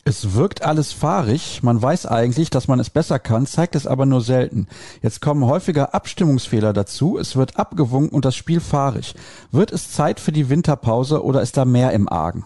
Es 0.04 0.34
wirkt 0.34 0.62
alles 0.62 0.92
fahrig, 0.92 1.62
man 1.62 1.80
weiß 1.80 2.06
eigentlich, 2.06 2.50
dass 2.50 2.66
man 2.66 2.80
es 2.80 2.90
besser 2.90 3.20
kann, 3.20 3.46
zeigt 3.46 3.76
es 3.76 3.86
aber 3.86 4.04
nur 4.04 4.20
selten. 4.20 4.66
Jetzt 5.00 5.20
kommen 5.20 5.44
häufiger 5.44 5.94
Abstimmungsfehler 5.94 6.72
dazu, 6.72 7.18
es 7.18 7.36
wird 7.36 7.56
abgewunken 7.56 8.14
und 8.14 8.24
das 8.24 8.34
Spiel 8.34 8.58
fahrig. 8.58 9.14
Wird 9.52 9.70
es 9.70 9.92
Zeit 9.92 10.18
für 10.18 10.32
die 10.32 10.48
Winterpause 10.48 11.22
oder 11.22 11.40
ist 11.40 11.56
da 11.56 11.64
mehr 11.64 11.92
im 11.92 12.08
Argen? 12.08 12.44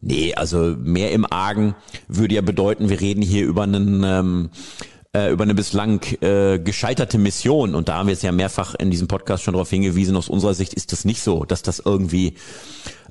Nee, 0.00 0.34
also 0.34 0.74
mehr 0.78 1.12
im 1.12 1.24
Argen 1.30 1.76
würde 2.08 2.34
ja 2.34 2.40
bedeuten, 2.40 2.88
wir 2.88 3.00
reden 3.00 3.22
hier 3.22 3.46
über 3.46 3.62
einen 3.62 4.02
ähm, 4.04 4.50
äh, 5.16 5.30
über 5.32 5.44
eine 5.44 5.54
bislang 5.54 6.00
äh, 6.20 6.58
gescheiterte 6.58 7.16
Mission 7.16 7.74
und 7.74 7.88
da 7.88 7.98
haben 7.98 8.08
wir 8.08 8.12
es 8.12 8.22
ja 8.22 8.32
mehrfach 8.32 8.74
in 8.74 8.90
diesem 8.90 9.08
Podcast 9.08 9.44
schon 9.44 9.54
darauf 9.54 9.70
hingewiesen, 9.70 10.16
aus 10.16 10.28
unserer 10.28 10.54
Sicht 10.54 10.74
ist 10.74 10.92
das 10.92 11.04
nicht 11.04 11.22
so, 11.22 11.44
dass 11.44 11.62
das 11.62 11.80
irgendwie 11.84 12.34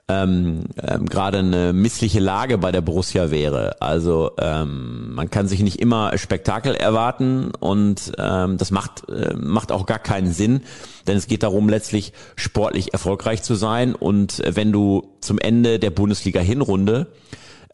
ähm, 0.07 0.65
ähm, 0.81 1.05
gerade 1.07 1.39
eine 1.39 1.73
missliche 1.73 2.19
Lage 2.19 2.59
bei 2.59 2.71
der 2.71 2.81
Borussia 2.81 3.31
wäre. 3.31 3.81
Also 3.81 4.31
ähm, 4.39 5.13
man 5.15 5.31
kann 5.31 5.47
sich 5.47 5.61
nicht 5.61 5.79
immer 5.79 6.15
Spektakel 6.17 6.75
erwarten 6.75 7.51
und 7.59 8.11
ähm, 8.19 8.57
das 8.57 8.69
macht 8.69 9.09
äh, 9.09 9.33
macht 9.35 9.71
auch 9.71 9.87
gar 9.87 9.97
keinen 9.97 10.31
Sinn, 10.31 10.61
denn 11.07 11.17
es 11.17 11.27
geht 11.27 11.41
darum 11.41 11.69
letztlich 11.69 12.13
sportlich 12.35 12.93
erfolgreich 12.93 13.41
zu 13.41 13.55
sein 13.55 13.95
und 13.95 14.43
wenn 14.45 14.71
du 14.71 15.15
zum 15.21 15.39
Ende 15.39 15.79
der 15.79 15.89
Bundesliga 15.89 16.39
Hinrunde 16.39 17.07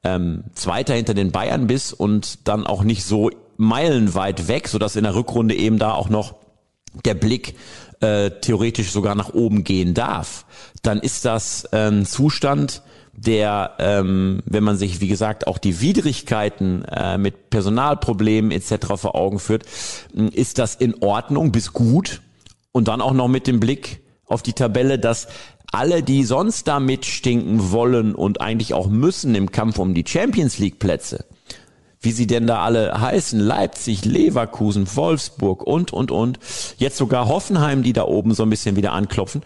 ähm, 0.03 0.45
Zweiter 0.53 0.93
hinter 0.93 1.13
den 1.13 1.31
Bayern 1.31 1.67
bist 1.67 1.93
und 1.93 2.47
dann 2.47 2.65
auch 2.65 2.83
nicht 2.83 3.03
so 3.03 3.29
meilenweit 3.57 4.47
weg, 4.47 4.69
sodass 4.69 4.95
in 4.95 5.03
der 5.03 5.15
Rückrunde 5.15 5.53
eben 5.53 5.79
da 5.79 5.93
auch 5.93 6.09
noch 6.09 6.35
der 7.05 7.13
Blick 7.13 7.55
äh, 8.01 8.31
theoretisch 8.41 8.91
sogar 8.91 9.15
nach 9.15 9.33
oben 9.33 9.63
gehen 9.63 9.93
darf, 9.93 10.45
dann 10.81 10.99
ist 10.99 11.25
das 11.25 11.65
ein 11.71 12.05
Zustand, 12.05 12.81
der, 13.13 13.75
ähm, 13.79 14.41
wenn 14.45 14.63
man 14.63 14.77
sich, 14.77 14.99
wie 15.01 15.07
gesagt, 15.07 15.47
auch 15.47 15.57
die 15.57 15.81
Widrigkeiten 15.81 16.83
äh, 16.85 17.17
mit 17.17 17.49
Personalproblemen 17.49 18.51
etc. 18.51 18.95
vor 18.95 19.15
Augen 19.15 19.39
führt, 19.39 19.63
ist 20.33 20.57
das 20.57 20.75
in 20.75 21.01
Ordnung 21.01 21.51
bis 21.51 21.73
gut. 21.73 22.21
Und 22.71 22.87
dann 22.87 23.01
auch 23.01 23.13
noch 23.13 23.27
mit 23.27 23.47
dem 23.47 23.59
Blick 23.59 24.01
auf 24.25 24.41
die 24.41 24.53
Tabelle, 24.53 24.97
dass 24.97 25.27
alle, 25.71 26.03
die 26.03 26.23
sonst 26.23 26.67
da 26.67 26.79
mitstinken 26.79 27.71
wollen 27.71 28.15
und 28.15 28.41
eigentlich 28.41 28.73
auch 28.73 28.87
müssen 28.87 29.35
im 29.35 29.51
Kampf 29.51 29.77
um 29.77 29.93
die 29.93 30.05
Champions 30.07 30.57
League 30.57 30.79
Plätze, 30.79 31.25
wie 32.01 32.11
sie 32.11 32.27
denn 32.27 32.47
da 32.47 32.63
alle 32.63 32.99
heißen, 32.99 33.39
Leipzig, 33.39 34.05
Leverkusen, 34.05 34.87
Wolfsburg 34.95 35.63
und, 35.63 35.93
und, 35.93 36.11
und, 36.11 36.39
jetzt 36.77 36.97
sogar 36.97 37.27
Hoffenheim, 37.27 37.83
die 37.83 37.93
da 37.93 38.03
oben 38.03 38.33
so 38.33 38.43
ein 38.43 38.49
bisschen 38.49 38.75
wieder 38.75 38.93
anklopfen, 38.93 39.43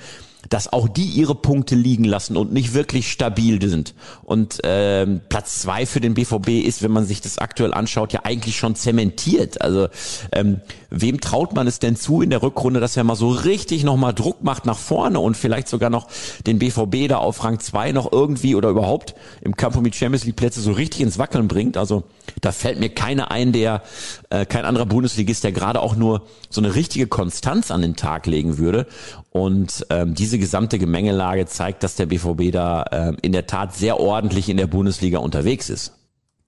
dass 0.49 0.71
auch 0.71 0.87
die 0.87 1.05
ihre 1.05 1.35
Punkte 1.35 1.75
liegen 1.75 2.03
lassen 2.03 2.37
und 2.37 2.53
nicht 2.53 2.73
wirklich 2.73 3.11
stabil 3.11 3.61
sind. 3.67 3.93
Und 4.23 4.59
ähm, 4.63 5.21
Platz 5.29 5.61
zwei 5.61 5.85
für 5.85 5.99
den 5.99 6.13
BVB 6.13 6.65
ist, 6.65 6.81
wenn 6.83 6.91
man 6.91 7.05
sich 7.05 7.21
das 7.21 7.37
aktuell 7.37 7.73
anschaut, 7.73 8.13
ja 8.13 8.21
eigentlich 8.23 8.57
schon 8.57 8.75
zementiert. 8.75 9.61
Also 9.61 9.87
ähm, 10.31 10.61
wem 10.89 11.19
traut 11.21 11.53
man 11.53 11.67
es 11.67 11.79
denn 11.79 11.95
zu 11.95 12.21
in 12.21 12.29
der 12.29 12.41
Rückrunde, 12.41 12.79
dass 12.79 12.97
er 12.97 13.03
mal 13.03 13.15
so 13.15 13.29
richtig 13.29 13.83
nochmal 13.83 14.13
Druck 14.13 14.43
macht 14.43 14.65
nach 14.65 14.77
vorne 14.77 15.19
und 15.19 15.35
vielleicht 15.35 15.67
sogar 15.67 15.89
noch 15.89 16.07
den 16.45 16.59
BVB 16.59 17.07
da 17.09 17.17
auf 17.17 17.43
Rang 17.43 17.59
zwei 17.59 17.91
noch 17.91 18.11
irgendwie 18.11 18.55
oder 18.55 18.69
überhaupt 18.69 19.15
im 19.41 19.55
Kampf 19.55 19.75
um 19.75 19.83
die 19.83 19.93
Champions 19.93 20.25
League 20.25 20.35
Plätze 20.35 20.61
so 20.61 20.71
richtig 20.71 21.01
ins 21.01 21.17
Wackeln 21.17 21.47
bringt. 21.47 21.77
Also 21.77 22.03
da 22.41 22.51
fällt 22.51 22.79
mir 22.79 22.89
keiner 22.89 23.31
ein, 23.31 23.51
der 23.51 23.83
äh, 24.29 24.45
kein 24.45 24.65
anderer 24.65 24.85
Bundesligist, 24.85 25.43
der 25.43 25.51
gerade 25.51 25.81
auch 25.81 25.95
nur 25.95 26.23
so 26.49 26.61
eine 26.61 26.75
richtige 26.75 27.07
Konstanz 27.07 27.71
an 27.71 27.81
den 27.81 27.95
Tag 27.95 28.25
legen 28.25 28.57
würde. 28.57 28.87
Und 29.35 29.85
ähm, 29.89 30.15
diese 30.15 30.39
gesamte 30.39 30.79
Gemengelage 30.79 31.45
zeigt, 31.45 31.83
dass 31.83 31.97
der 31.97 32.05
BVB 32.05 32.53
da 32.53 32.83
äh, 32.83 33.13
in 33.21 33.33
der 33.33 33.47
Tat 33.47 33.75
sehr 33.75 33.99
ordentlich 33.99 34.47
in 34.47 34.55
der 34.55 34.65
Bundesliga 34.65 35.17
unterwegs 35.17 35.69
ist. 35.69 35.91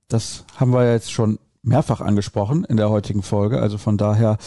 Das 0.07 0.45
haben 0.55 0.71
wir 0.71 0.89
jetzt 0.89 1.11
schon 1.11 1.37
mehrfach 1.63 1.99
angesprochen 1.99 2.63
in 2.63 2.77
der 2.77 2.89
heutigen 2.89 3.23
Folge. 3.23 3.61
Also 3.61 3.77
von 3.77 3.97
daher 3.97 4.37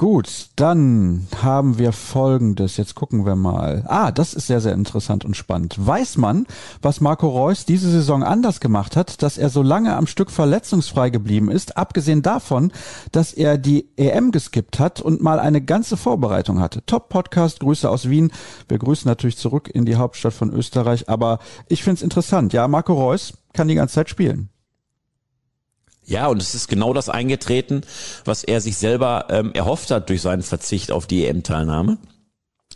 gut. 0.00 0.48
Dann 0.56 1.26
haben 1.42 1.76
wir 1.76 1.92
Folgendes. 1.92 2.78
Jetzt 2.78 2.94
gucken 2.94 3.26
wir 3.26 3.36
mal. 3.36 3.84
Ah, 3.86 4.10
das 4.10 4.32
ist 4.32 4.46
sehr, 4.46 4.62
sehr 4.62 4.72
interessant 4.72 5.26
und 5.26 5.36
spannend. 5.36 5.74
Weiß 5.76 6.16
man, 6.16 6.46
was 6.80 7.02
Marco 7.02 7.28
Reus 7.28 7.66
diese 7.66 7.90
Saison 7.90 8.22
anders 8.22 8.60
gemacht 8.60 8.96
hat, 8.96 9.22
dass 9.22 9.36
er 9.36 9.50
so 9.50 9.62
lange 9.62 9.94
am 9.94 10.06
Stück 10.06 10.30
verletzungsfrei 10.30 11.10
geblieben 11.10 11.50
ist, 11.50 11.76
abgesehen 11.76 12.22
davon, 12.22 12.72
dass 13.12 13.34
er 13.34 13.58
die 13.58 13.90
EM 13.98 14.32
geskippt 14.32 14.78
hat 14.78 15.02
und 15.02 15.20
mal 15.20 15.38
eine 15.38 15.60
ganze 15.60 15.98
Vorbereitung 15.98 16.60
hatte. 16.60 16.82
Top 16.86 17.10
Podcast, 17.10 17.60
Grüße 17.60 17.88
aus 17.88 18.08
Wien. 18.08 18.32
Wir 18.68 18.78
grüßen 18.78 19.06
natürlich 19.06 19.36
zurück 19.36 19.68
in 19.68 19.84
die 19.84 19.96
Hauptstadt 19.96 20.32
von 20.32 20.50
Österreich, 20.50 21.10
aber 21.10 21.40
ich 21.68 21.84
finde 21.84 21.96
es 21.96 22.02
interessant. 22.02 22.54
Ja, 22.54 22.66
Marco 22.68 22.94
Reus 22.94 23.34
kann 23.52 23.68
die 23.68 23.74
ganze 23.74 23.96
Zeit 23.96 24.08
spielen. 24.08 24.48
Ja, 26.10 26.26
und 26.26 26.42
es 26.42 26.56
ist 26.56 26.66
genau 26.66 26.92
das 26.92 27.08
eingetreten, 27.08 27.82
was 28.24 28.42
er 28.42 28.60
sich 28.60 28.76
selber 28.76 29.26
ähm, 29.30 29.52
erhofft 29.54 29.92
hat 29.92 30.08
durch 30.08 30.22
seinen 30.22 30.42
Verzicht 30.42 30.90
auf 30.90 31.06
die 31.06 31.24
EM-Teilnahme. 31.24 31.98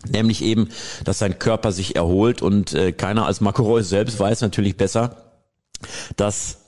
Nämlich 0.08 0.40
eben, 0.42 0.68
dass 1.02 1.18
sein 1.18 1.40
Körper 1.40 1.72
sich 1.72 1.96
erholt 1.96 2.42
und 2.42 2.74
äh, 2.74 2.92
keiner 2.92 3.26
als 3.26 3.40
Marco 3.40 3.80
selbst 3.80 4.20
weiß 4.20 4.40
natürlich 4.42 4.76
besser, 4.76 5.16
dass 6.16 6.58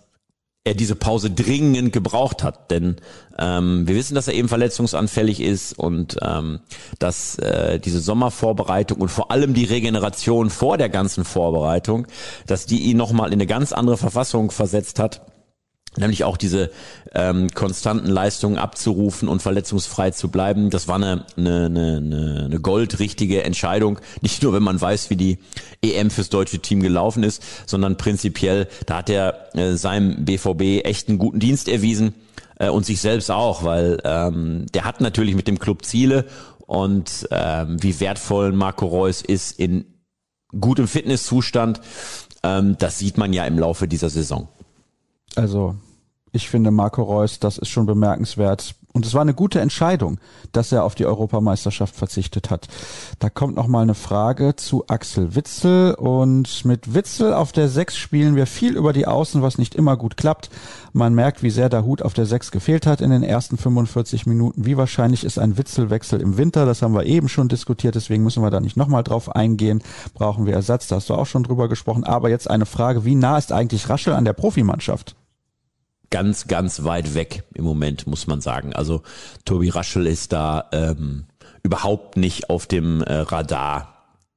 er 0.65 0.75
diese 0.75 0.97
Pause 0.97 1.31
dringend 1.31 1.93
gebraucht 1.93 2.43
hat. 2.43 2.73
Denn 2.73 2.97
ähm, 3.39 3.87
wir 3.87 3.95
wissen, 3.95 4.17
dass 4.17 4.27
er 4.27 4.35
eben 4.35 4.49
verletzungsanfällig 4.49 5.41
ist 5.41 5.79
und 5.79 6.17
ähm, 6.21 6.59
dass 6.99 7.39
äh, 7.39 7.79
diese 7.79 8.01
Sommervorbereitung 8.01 9.01
und 9.01 9.11
vor 9.11 9.31
allem 9.31 9.55
die 9.55 9.67
Regeneration 9.67 10.51
vor 10.51 10.79
der 10.79 10.89
ganzen 10.89 11.25
Vorbereitung, 11.25 12.09
dass 12.49 12.67
die 12.67 12.81
ihn 12.81 12.97
nochmal 12.97 13.29
in 13.29 13.35
eine 13.35 13.47
ganz 13.47 13.73
andere 13.73 13.97
Verfassung 13.97 14.51
versetzt 14.51 14.99
hat 14.99 15.21
nämlich 15.97 16.25
auch 16.25 16.37
diese 16.37 16.71
ähm, 17.15 17.49
konstanten 17.51 18.09
Leistungen 18.09 18.59
abzurufen 18.59 19.29
und 19.29 19.43
verletzungsfrei 19.43 20.11
zu 20.11 20.29
bleiben. 20.29 20.71
Das 20.71 20.89
war 20.89 20.97
eine, 20.97 21.25
eine, 21.37 21.66
eine, 21.66 22.43
eine 22.47 22.61
goldrichtige 22.61 23.45
Entscheidung. 23.45 23.99
Nicht 24.20 24.43
nur, 24.43 24.53
wenn 24.53 24.62
man 24.62 24.81
weiß, 24.81 25.11
wie 25.11 25.16
die 25.16 25.39
EM 25.83 26.11
fürs 26.11 26.29
deutsche 26.29 26.59
Team 26.59 26.81
gelaufen 26.81 27.23
ist, 27.23 27.43
sondern 27.66 27.97
prinzipiell, 27.97 28.68
da 28.87 28.99
hat 28.99 29.11
er 29.11 29.55
äh, 29.55 29.77
seinem 29.77 30.25
BVB 30.25 30.85
echt 30.85 31.09
einen 31.09 31.18
guten 31.18 31.41
Dienst 31.41 31.68
erwiesen 31.68 32.14
äh, 32.59 32.68
und 32.68 32.85
sich 32.85 33.01
selbst 33.01 33.31
auch, 33.31 33.64
weil 33.64 33.99
ähm, 34.05 34.66
der 34.75 34.85
hat 34.85 35.01
natürlich 35.01 35.35
mit 35.35 35.49
dem 35.49 35.59
Club 35.59 35.85
Ziele 35.85 36.27
und 36.66 37.29
ähm, 37.31 37.83
wie 37.83 37.99
wertvoll 38.01 38.53
Marco 38.53 38.87
Reus 38.87 39.23
ist 39.23 39.59
in 39.59 39.87
gutem 40.61 40.89
Fitnesszustand, 40.89 41.81
ähm, 42.43 42.77
das 42.79 42.99
sieht 42.99 43.18
man 43.18 43.33
ja 43.33 43.45
im 43.47 43.59
Laufe 43.59 43.89
dieser 43.89 44.11
Saison. 44.11 44.49
Also 45.35 45.77
ich 46.37 46.49
finde 46.49 46.70
Marco 46.70 47.03
Reus, 47.03 47.41
das 47.41 47.59
ist 47.59 47.68
schon 47.68 47.87
bemerkenswert. 47.87 48.74
Und 48.97 49.05
es 49.05 49.12
war 49.12 49.20
eine 49.20 49.34
gute 49.34 49.61
Entscheidung, 49.61 50.18
dass 50.53 50.72
er 50.72 50.82
auf 50.82 50.95
die 50.95 51.05
Europameisterschaft 51.05 51.95
verzichtet 51.95 52.49
hat. 52.49 52.66
Da 53.18 53.28
kommt 53.28 53.55
noch 53.55 53.66
mal 53.66 53.82
eine 53.82 53.93
Frage 53.93 54.57
zu 54.57 54.87
Axel 54.87 55.34
Witzel. 55.34 55.93
Und 55.93 56.64
mit 56.64 56.95
Witzel 56.95 57.34
auf 57.34 57.53
der 57.53 57.68
Sechs 57.68 57.99
spielen 57.99 58.37
wir 58.37 58.47
viel 58.47 58.74
über 58.74 58.95
die 58.95 59.07
Außen, 59.07 59.43
was 59.43 59.59
nicht 59.59 59.74
immer 59.74 59.99
gut 59.99 60.16
klappt. 60.16 60.49
Man 60.95 61.14
merkt, 61.14 61.43
wie 61.43 61.51
sehr 61.51 61.68
der 61.68 61.84
Hut 61.84 62.01
auf 62.01 62.14
der 62.14 62.24
Sechs 62.24 62.51
gefehlt 62.51 62.87
hat 62.87 63.03
in 63.03 63.11
den 63.11 63.22
ersten 63.22 63.59
45 63.59 64.24
Minuten. 64.24 64.64
Wie 64.64 64.78
wahrscheinlich 64.78 65.24
ist 65.24 65.39
ein 65.39 65.59
Witzelwechsel 65.59 66.22
im 66.22 66.39
Winter? 66.39 66.64
Das 66.64 66.80
haben 66.80 66.95
wir 66.95 67.05
eben 67.05 67.28
schon 67.28 67.49
diskutiert, 67.49 67.97
deswegen 67.97 68.22
müssen 68.22 68.43
wir 68.43 68.51
da 68.51 68.61
nicht 68.61 68.78
nochmal 68.78 69.03
drauf 69.03 69.37
eingehen. 69.37 69.82
Brauchen 70.14 70.47
wir 70.47 70.55
Ersatz? 70.55 70.89
Da 70.89 70.97
hast 70.97 71.11
du 71.11 71.14
auch 71.16 71.26
schon 71.26 71.43
drüber 71.43 71.68
gesprochen. 71.68 72.05
Aber 72.05 72.30
jetzt 72.30 72.49
eine 72.49 72.64
Frage, 72.64 73.05
wie 73.05 73.14
nah 73.14 73.37
ist 73.37 73.53
eigentlich 73.53 73.91
Raschel 73.91 74.14
an 74.14 74.24
der 74.24 74.32
Profimannschaft? 74.32 75.16
Ganz, 76.11 76.47
ganz 76.47 76.85
weit 76.85 77.15
weg 77.15 77.45
im 77.55 77.65
Moment, 77.65 78.07
muss 78.07 78.27
man 78.27 78.41
sagen. 78.41 78.73
Also 78.73 79.03
Tobi 79.45 79.69
Raschel 79.69 80.07
ist 80.07 80.33
da 80.33 80.69
ähm, 80.73 81.25
überhaupt 81.63 82.17
nicht 82.17 82.51
auf 82.51 82.67
dem 82.67 83.03
äh, 83.03 83.13
Radar 83.13 83.93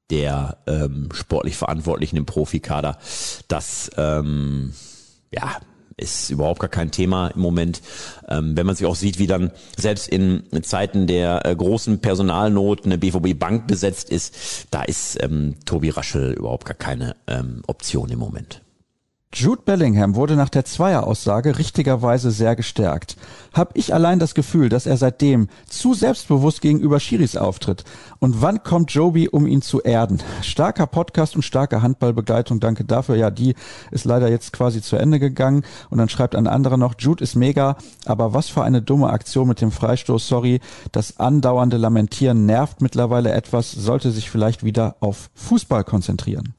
der 0.10 0.58
ähm, 0.66 1.10
sportlich 1.14 1.56
Verantwortlichen 1.56 2.18
im 2.18 2.26
Profikader. 2.26 2.98
Das 3.48 3.92
ähm, 3.98 4.74
ja 5.32 5.58
ist 6.00 6.30
überhaupt 6.30 6.60
gar 6.60 6.70
kein 6.70 6.92
Thema 6.92 7.28
im 7.28 7.42
Moment. 7.42 7.82
Ähm, 8.28 8.56
wenn 8.56 8.66
man 8.66 8.76
sich 8.76 8.88
auch 8.88 8.96
sieht, 8.96 9.20
wie 9.20 9.28
dann 9.28 9.52
selbst 9.78 10.08
in 10.08 10.44
Zeiten 10.64 11.08
der 11.08 11.46
äh, 11.46 11.56
großen 11.56 12.00
Personalnot 12.00 12.86
eine 12.86 12.98
BVB 12.98 13.38
Bank 13.38 13.68
besetzt 13.68 14.10
ist, 14.10 14.68
da 14.72 14.84
ist 14.84 15.22
ähm, 15.22 15.56
Tobi 15.66 15.90
Raschel 15.90 16.34
überhaupt 16.34 16.66
gar 16.66 16.76
keine 16.76 17.16
ähm, 17.28 17.64
Option 17.68 18.10
im 18.10 18.20
Moment. 18.20 18.62
Jude 19.32 19.62
Bellingham 19.64 20.16
wurde 20.16 20.36
nach 20.36 20.50
der 20.50 20.66
Zweieraussage 20.66 21.60
richtigerweise 21.60 22.32
sehr 22.32 22.56
gestärkt. 22.56 23.16
Hab 23.54 23.78
ich 23.78 23.94
allein 23.94 24.18
das 24.18 24.34
Gefühl, 24.34 24.70
dass 24.70 24.88
er 24.88 24.98
seitdem 24.98 25.50
zu 25.70 25.94
selbstbewusst 25.94 26.62
gegenüber 26.62 27.00
Schiris 27.00 27.38
auftritt. 27.38 27.84
Und 28.18 28.42
wann 28.42 28.64
kommt 28.64 28.92
Joby, 28.92 29.30
um 29.30 29.46
ihn 29.46 29.62
zu 29.62 29.84
erden? 29.84 30.18
Starker 30.42 30.88
Podcast 30.88 31.36
und 31.36 31.44
starke 31.44 31.84
Handballbegleitung, 31.84 32.60
danke 32.60 32.86
dafür. 32.86 33.18
Ja, 33.18 33.30
die 33.30 33.54
ist 33.92 34.06
leider 34.06 34.32
jetzt 34.32 34.52
quasi 34.52 34.82
zu 34.82 34.96
Ende 34.96 35.20
gegangen. 35.20 35.64
Und 35.92 36.00
dann 36.00 36.10
schreibt 36.10 36.36
ein 36.36 36.48
anderer 36.48 36.78
noch, 36.78 36.96
Jude 36.98 37.24
ist 37.24 37.36
mega, 37.36 37.78
aber 38.06 38.34
was 38.34 38.50
für 38.50 38.64
eine 38.64 38.82
dumme 38.82 39.12
Aktion 39.12 39.48
mit 39.48 39.62
dem 39.62 39.72
Freistoß, 39.72 40.28
sorry. 40.28 40.60
Das 40.92 41.20
andauernde 41.20 41.78
Lamentieren 41.78 42.48
nervt 42.48 42.82
mittlerweile 42.82 43.32
etwas, 43.32 43.72
sollte 43.72 44.10
sich 44.10 44.32
vielleicht 44.32 44.64
wieder 44.64 44.96
auf 45.02 45.30
Fußball 45.36 45.84
konzentrieren. 45.84 46.56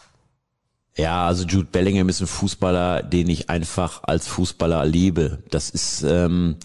Ja, 1.01 1.27
also 1.27 1.47
Jude 1.47 1.69
Bellingham 1.73 2.11
ist 2.11 2.21
ein 2.21 2.27
Fußballer, 2.27 3.03
den 3.03 3.31
ich 3.31 3.49
einfach 3.49 4.03
als 4.03 4.29
Fußballer 4.29 4.85
liebe. 4.85 5.39
Das 5.49 5.71
ist 5.71 6.03
ähm, 6.03 6.57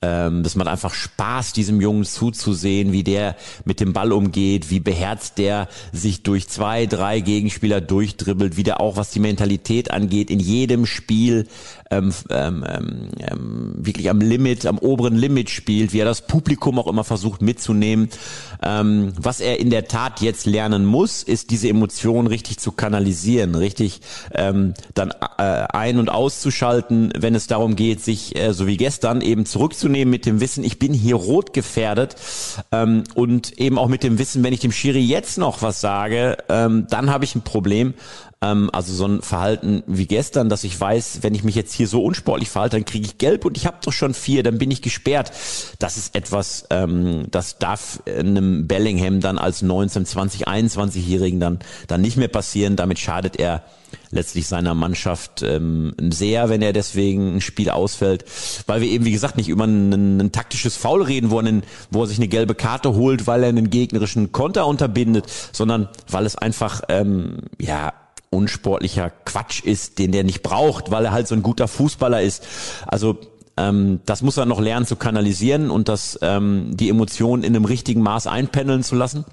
ähm, 0.00 0.42
das 0.42 0.54
macht 0.54 0.68
einfach 0.68 0.94
Spaß, 0.94 1.52
diesem 1.52 1.80
Jungen 1.80 2.04
zuzusehen, 2.04 2.92
wie 2.92 3.02
der 3.02 3.36
mit 3.64 3.80
dem 3.80 3.92
Ball 3.92 4.12
umgeht, 4.12 4.70
wie 4.70 4.78
beherzt 4.78 5.38
der 5.38 5.68
sich 5.92 6.22
durch 6.22 6.48
zwei, 6.48 6.86
drei 6.86 7.20
Gegenspieler 7.20 7.80
durchdribbelt, 7.80 8.56
wie 8.56 8.62
der 8.62 8.80
auch, 8.80 8.96
was 8.96 9.10
die 9.10 9.20
Mentalität 9.20 9.90
angeht, 9.90 10.30
in 10.30 10.38
jedem 10.38 10.86
Spiel 10.86 11.48
ähm, 11.90 12.12
ähm, 12.30 12.64
ähm, 13.20 13.74
wirklich 13.76 14.10
am 14.10 14.20
Limit, 14.20 14.66
am 14.66 14.78
oberen 14.78 15.16
Limit 15.16 15.50
spielt, 15.50 15.92
wie 15.92 16.00
er 16.00 16.04
das 16.04 16.22
Publikum 16.22 16.78
auch 16.78 16.86
immer 16.86 17.04
versucht 17.04 17.42
mitzunehmen. 17.42 18.08
Ähm, 18.62 19.12
was 19.18 19.40
er 19.40 19.60
in 19.60 19.70
der 19.70 19.88
Tat 19.88 20.20
jetzt 20.20 20.46
lernen 20.46 20.84
muss, 20.84 21.22
ist 21.22 21.50
diese 21.50 21.68
Emotionen 21.68 22.28
richtig 22.28 22.58
zu 22.58 22.72
kanalisieren, 22.72 23.54
richtig 23.54 24.00
ähm, 24.34 24.74
dann 24.94 25.12
äh, 25.38 25.42
ein- 25.42 25.98
und 25.98 26.08
auszuschalten, 26.08 27.12
wenn 27.16 27.34
es 27.34 27.46
darum 27.46 27.76
geht, 27.76 28.02
sich 28.02 28.36
äh, 28.36 28.52
so 28.52 28.66
wie 28.66 28.76
gestern 28.76 29.20
eben 29.20 29.46
zurückzunehmen 29.46 30.10
mit 30.10 30.26
dem 30.26 30.40
Wissen, 30.40 30.64
ich 30.64 30.78
bin 30.78 30.92
hier 30.92 31.16
rot 31.16 31.52
gefährdet 31.52 32.16
ähm, 32.72 33.04
und 33.14 33.58
eben 33.58 33.78
auch 33.78 33.88
mit 33.88 34.02
dem 34.02 34.18
Wissen, 34.18 34.42
wenn 34.42 34.52
ich 34.52 34.60
dem 34.60 34.72
Schiri 34.72 35.00
jetzt 35.00 35.38
noch 35.38 35.62
was 35.62 35.80
sage, 35.80 36.36
ähm, 36.48 36.86
dann 36.90 37.10
habe 37.10 37.24
ich 37.24 37.34
ein 37.34 37.42
Problem. 37.42 37.94
Ähm, 38.40 38.70
also 38.72 38.92
so 38.94 39.06
ein 39.06 39.22
Verhalten 39.22 39.82
wie 39.86 40.06
gestern, 40.06 40.48
dass 40.48 40.62
ich 40.62 40.80
weiß, 40.80 41.20
wenn 41.22 41.34
ich 41.34 41.42
mich 41.42 41.56
jetzt 41.56 41.72
hier 41.72 41.88
so 41.88 42.04
unsportlich 42.04 42.50
verhalte, 42.50 42.76
dann 42.76 42.84
kriege 42.84 43.04
ich 43.04 43.18
gelb 43.18 43.44
und 43.44 43.56
ich 43.56 43.66
habe 43.66 43.78
doch 43.82 43.92
schon 43.92 44.14
vier, 44.14 44.42
dann 44.42 44.58
bin 44.58 44.70
ich 44.70 44.80
gesperrt. 44.80 45.32
Das 45.80 45.96
ist 45.96 46.14
etwas, 46.14 46.66
ähm, 46.70 47.26
das 47.30 47.58
darf 47.58 48.00
einem 48.06 48.68
Bellingham 48.68 49.20
dann 49.20 49.38
als 49.38 49.62
19, 49.62 50.06
20, 50.06 50.46
21-Jährigen 50.46 51.40
dann, 51.40 51.58
dann 51.88 52.00
nicht 52.00 52.16
mehr 52.16 52.28
passieren. 52.28 52.76
Damit 52.76 53.00
schadet 53.00 53.36
er 53.36 53.64
letztlich 54.10 54.46
seiner 54.46 54.74
Mannschaft 54.74 55.42
ähm, 55.42 55.94
sehr, 55.98 56.48
wenn 56.48 56.62
er 56.62 56.72
deswegen 56.72 57.36
ein 57.36 57.40
Spiel 57.40 57.70
ausfällt, 57.70 58.24
weil 58.66 58.80
wir 58.80 58.88
eben, 58.88 59.04
wie 59.04 59.12
gesagt, 59.12 59.36
nicht 59.36 59.48
über 59.48 59.64
ein, 59.64 60.20
ein 60.20 60.32
taktisches 60.32 60.76
Foul 60.76 61.02
reden, 61.02 61.30
wo, 61.30 61.42
wo 61.90 62.02
er 62.02 62.06
sich 62.06 62.18
eine 62.18 62.28
gelbe 62.28 62.54
Karte 62.54 62.94
holt, 62.94 63.26
weil 63.26 63.42
er 63.42 63.48
einen 63.48 63.70
gegnerischen 63.70 64.30
Konter 64.30 64.66
unterbindet, 64.66 65.26
sondern 65.52 65.88
weil 66.08 66.26
es 66.26 66.36
einfach, 66.36 66.82
ähm, 66.88 67.38
ja, 67.58 67.92
unsportlicher 68.30 69.10
Quatsch 69.24 69.62
ist, 69.62 69.98
den 69.98 70.12
der 70.12 70.24
nicht 70.24 70.42
braucht, 70.42 70.90
weil 70.90 71.04
er 71.04 71.12
halt 71.12 71.28
so 71.28 71.34
ein 71.34 71.42
guter 71.42 71.68
Fußballer 71.68 72.22
ist. 72.22 72.46
Also 72.86 73.18
ähm, 73.56 74.00
das 74.06 74.22
muss 74.22 74.36
er 74.36 74.46
noch 74.46 74.60
lernen 74.60 74.86
zu 74.86 74.96
kanalisieren 74.96 75.70
und 75.70 75.88
das 75.88 76.18
ähm, 76.22 76.76
die 76.76 76.88
Emotionen 76.88 77.42
in 77.42 77.54
einem 77.54 77.64
richtigen 77.64 78.02
Maß 78.02 78.26
einpendeln 78.26 78.82
zu 78.82 78.94
lassen. 78.94 79.24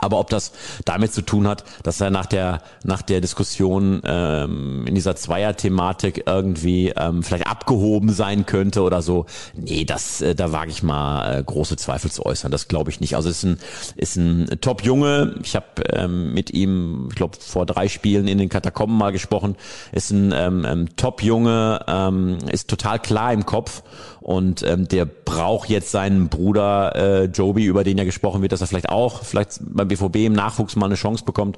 Aber 0.00 0.18
ob 0.18 0.30
das 0.30 0.52
damit 0.84 1.12
zu 1.12 1.22
tun 1.22 1.46
hat, 1.46 1.64
dass 1.82 2.00
er 2.00 2.10
nach 2.10 2.26
der 2.26 2.62
nach 2.84 3.02
der 3.02 3.20
Diskussion 3.20 4.00
ähm, 4.04 4.84
in 4.86 4.94
dieser 4.94 5.16
Zweier-Thematik 5.16 6.24
irgendwie 6.26 6.92
ähm, 6.96 7.22
vielleicht 7.22 7.46
abgehoben 7.46 8.10
sein 8.10 8.46
könnte 8.46 8.82
oder 8.82 9.02
so, 9.02 9.26
nee, 9.54 9.84
das 9.84 10.20
äh, 10.20 10.34
da 10.34 10.52
wage 10.52 10.70
ich 10.70 10.82
mal 10.82 11.38
äh, 11.38 11.42
große 11.42 11.76
Zweifel 11.76 12.10
zu 12.10 12.24
äußern. 12.24 12.50
Das 12.50 12.68
glaube 12.68 12.90
ich 12.90 13.00
nicht. 13.00 13.16
Also 13.16 13.28
ist 13.28 13.44
ein 13.44 13.58
ist 13.96 14.16
ein 14.16 14.46
Top-Junge. 14.60 15.34
Ich 15.42 15.56
habe 15.56 15.66
ähm, 15.92 16.32
mit 16.32 16.50
ihm, 16.50 17.08
ich 17.10 17.16
glaube 17.16 17.38
vor 17.40 17.66
drei 17.66 17.88
Spielen 17.88 18.28
in 18.28 18.38
den 18.38 18.48
Katakomben 18.48 18.96
mal 18.96 19.12
gesprochen. 19.12 19.56
Ist 19.92 20.10
ein 20.10 20.32
ähm, 20.34 20.64
ähm, 20.66 20.96
Top-Junge, 20.96 21.84
ähm, 21.86 22.38
ist 22.50 22.68
total 22.68 22.98
klar 22.98 23.32
im 23.32 23.46
Kopf 23.46 23.82
und 24.20 24.62
ähm, 24.62 24.86
der 24.88 25.06
braucht 25.06 25.70
jetzt 25.70 25.90
seinen 25.90 26.28
Bruder 26.28 26.94
äh, 26.94 27.24
Joby, 27.24 27.64
über 27.64 27.82
den 27.82 27.96
ja 27.96 28.04
gesprochen 28.04 28.42
wird, 28.42 28.52
dass 28.52 28.60
er 28.60 28.66
vielleicht 28.66 28.90
auch 28.90 29.24
vielleicht 29.24 29.58
beim 29.60 29.87
BVB 29.88 30.16
im 30.26 30.32
Nachwuchs 30.32 30.76
mal 30.76 30.86
eine 30.86 30.94
Chance 30.94 31.24
bekommt. 31.24 31.56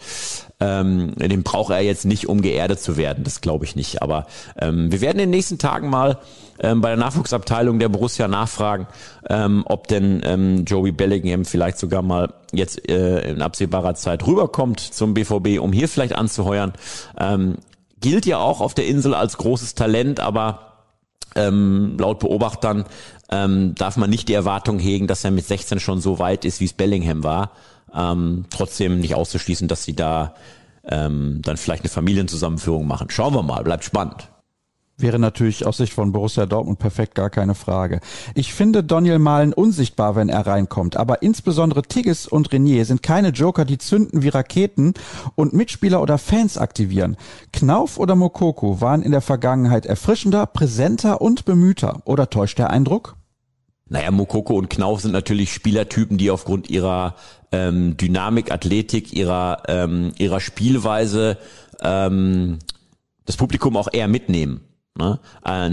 Ähm, 0.60 1.14
den 1.16 1.42
braucht 1.42 1.70
er 1.72 1.80
jetzt 1.80 2.04
nicht, 2.04 2.28
um 2.28 2.42
geerdet 2.42 2.80
zu 2.80 2.96
werden. 2.96 3.24
Das 3.24 3.40
glaube 3.40 3.64
ich 3.64 3.76
nicht. 3.76 4.02
Aber 4.02 4.26
ähm, 4.58 4.90
wir 4.90 5.00
werden 5.00 5.18
in 5.18 5.24
den 5.24 5.30
nächsten 5.30 5.58
Tagen 5.58 5.90
mal 5.90 6.18
ähm, 6.58 6.80
bei 6.80 6.88
der 6.88 6.98
Nachwuchsabteilung 6.98 7.78
der 7.78 7.88
Borussia 7.88 8.28
nachfragen, 8.28 8.86
ähm, 9.28 9.62
ob 9.66 9.88
denn 9.88 10.20
ähm, 10.24 10.64
Joey 10.64 10.92
Bellingham 10.92 11.44
vielleicht 11.44 11.78
sogar 11.78 12.02
mal 12.02 12.32
jetzt 12.52 12.88
äh, 12.88 13.30
in 13.30 13.42
absehbarer 13.42 13.94
Zeit 13.94 14.26
rüberkommt 14.26 14.80
zum 14.80 15.14
BVB, 15.14 15.58
um 15.60 15.72
hier 15.72 15.88
vielleicht 15.88 16.14
anzuheuern. 16.14 16.72
Ähm, 17.18 17.56
gilt 18.00 18.26
ja 18.26 18.38
auch 18.38 18.60
auf 18.60 18.74
der 18.74 18.86
Insel 18.86 19.14
als 19.14 19.36
großes 19.36 19.74
Talent, 19.74 20.20
aber 20.20 20.70
ähm, 21.36 21.96
laut 21.98 22.18
Beobachtern 22.18 22.84
ähm, 23.30 23.74
darf 23.76 23.96
man 23.96 24.10
nicht 24.10 24.28
die 24.28 24.34
Erwartung 24.34 24.78
hegen, 24.78 25.06
dass 25.06 25.24
er 25.24 25.30
mit 25.30 25.46
16 25.46 25.80
schon 25.80 26.00
so 26.00 26.18
weit 26.18 26.44
ist, 26.44 26.60
wie 26.60 26.64
es 26.64 26.72
Bellingham 26.72 27.22
war. 27.22 27.52
Ähm, 27.94 28.44
trotzdem 28.50 29.00
nicht 29.00 29.14
auszuschließen, 29.14 29.68
dass 29.68 29.84
sie 29.84 29.94
da 29.94 30.34
ähm, 30.84 31.40
dann 31.42 31.56
vielleicht 31.56 31.82
eine 31.82 31.90
Familienzusammenführung 31.90 32.86
machen. 32.86 33.10
Schauen 33.10 33.34
wir 33.34 33.42
mal, 33.42 33.62
bleibt 33.62 33.84
spannend. 33.84 34.28
Wäre 35.00 35.18
natürlich 35.18 35.66
aus 35.66 35.78
Sicht 35.78 35.94
von 35.94 36.12
Borussia 36.12 36.44
Dortmund 36.44 36.78
perfekt, 36.78 37.14
gar 37.14 37.30
keine 37.30 37.54
Frage. 37.54 38.00
Ich 38.34 38.52
finde 38.52 38.84
Daniel 38.84 39.18
Malen 39.18 39.54
unsichtbar, 39.54 40.14
wenn 40.14 40.28
er 40.28 40.46
reinkommt, 40.46 40.96
aber 40.98 41.22
insbesondere 41.22 41.82
Tigges 41.82 42.26
und 42.26 42.52
Renier 42.52 42.84
sind 42.84 43.02
keine 43.02 43.30
Joker, 43.30 43.64
die 43.64 43.78
zünden 43.78 44.22
wie 44.22 44.28
Raketen 44.28 44.92
und 45.36 45.54
Mitspieler 45.54 46.02
oder 46.02 46.18
Fans 46.18 46.58
aktivieren. 46.58 47.16
Knauf 47.50 47.98
oder 47.98 48.14
Mokoko 48.14 48.82
waren 48.82 49.00
in 49.00 49.12
der 49.12 49.22
Vergangenheit 49.22 49.86
erfrischender, 49.86 50.44
präsenter 50.44 51.22
und 51.22 51.46
bemühter. 51.46 52.02
Oder 52.04 52.28
täuscht 52.28 52.58
der 52.58 52.68
Eindruck? 52.68 53.16
Naja, 53.90 54.12
Mokoko 54.12 54.54
und 54.54 54.70
Knauf 54.70 55.00
sind 55.00 55.10
natürlich 55.10 55.52
Spielertypen, 55.52 56.16
die 56.16 56.30
aufgrund 56.30 56.70
ihrer 56.70 57.16
ähm, 57.50 57.96
Dynamik, 57.96 58.52
Athletik, 58.52 59.12
ihrer, 59.12 59.64
ähm, 59.66 60.12
ihrer 60.16 60.38
Spielweise 60.38 61.38
ähm, 61.82 62.60
das 63.26 63.36
Publikum 63.36 63.76
auch 63.76 63.88
eher 63.92 64.06
mitnehmen. 64.06 64.60
Ne? 64.98 65.20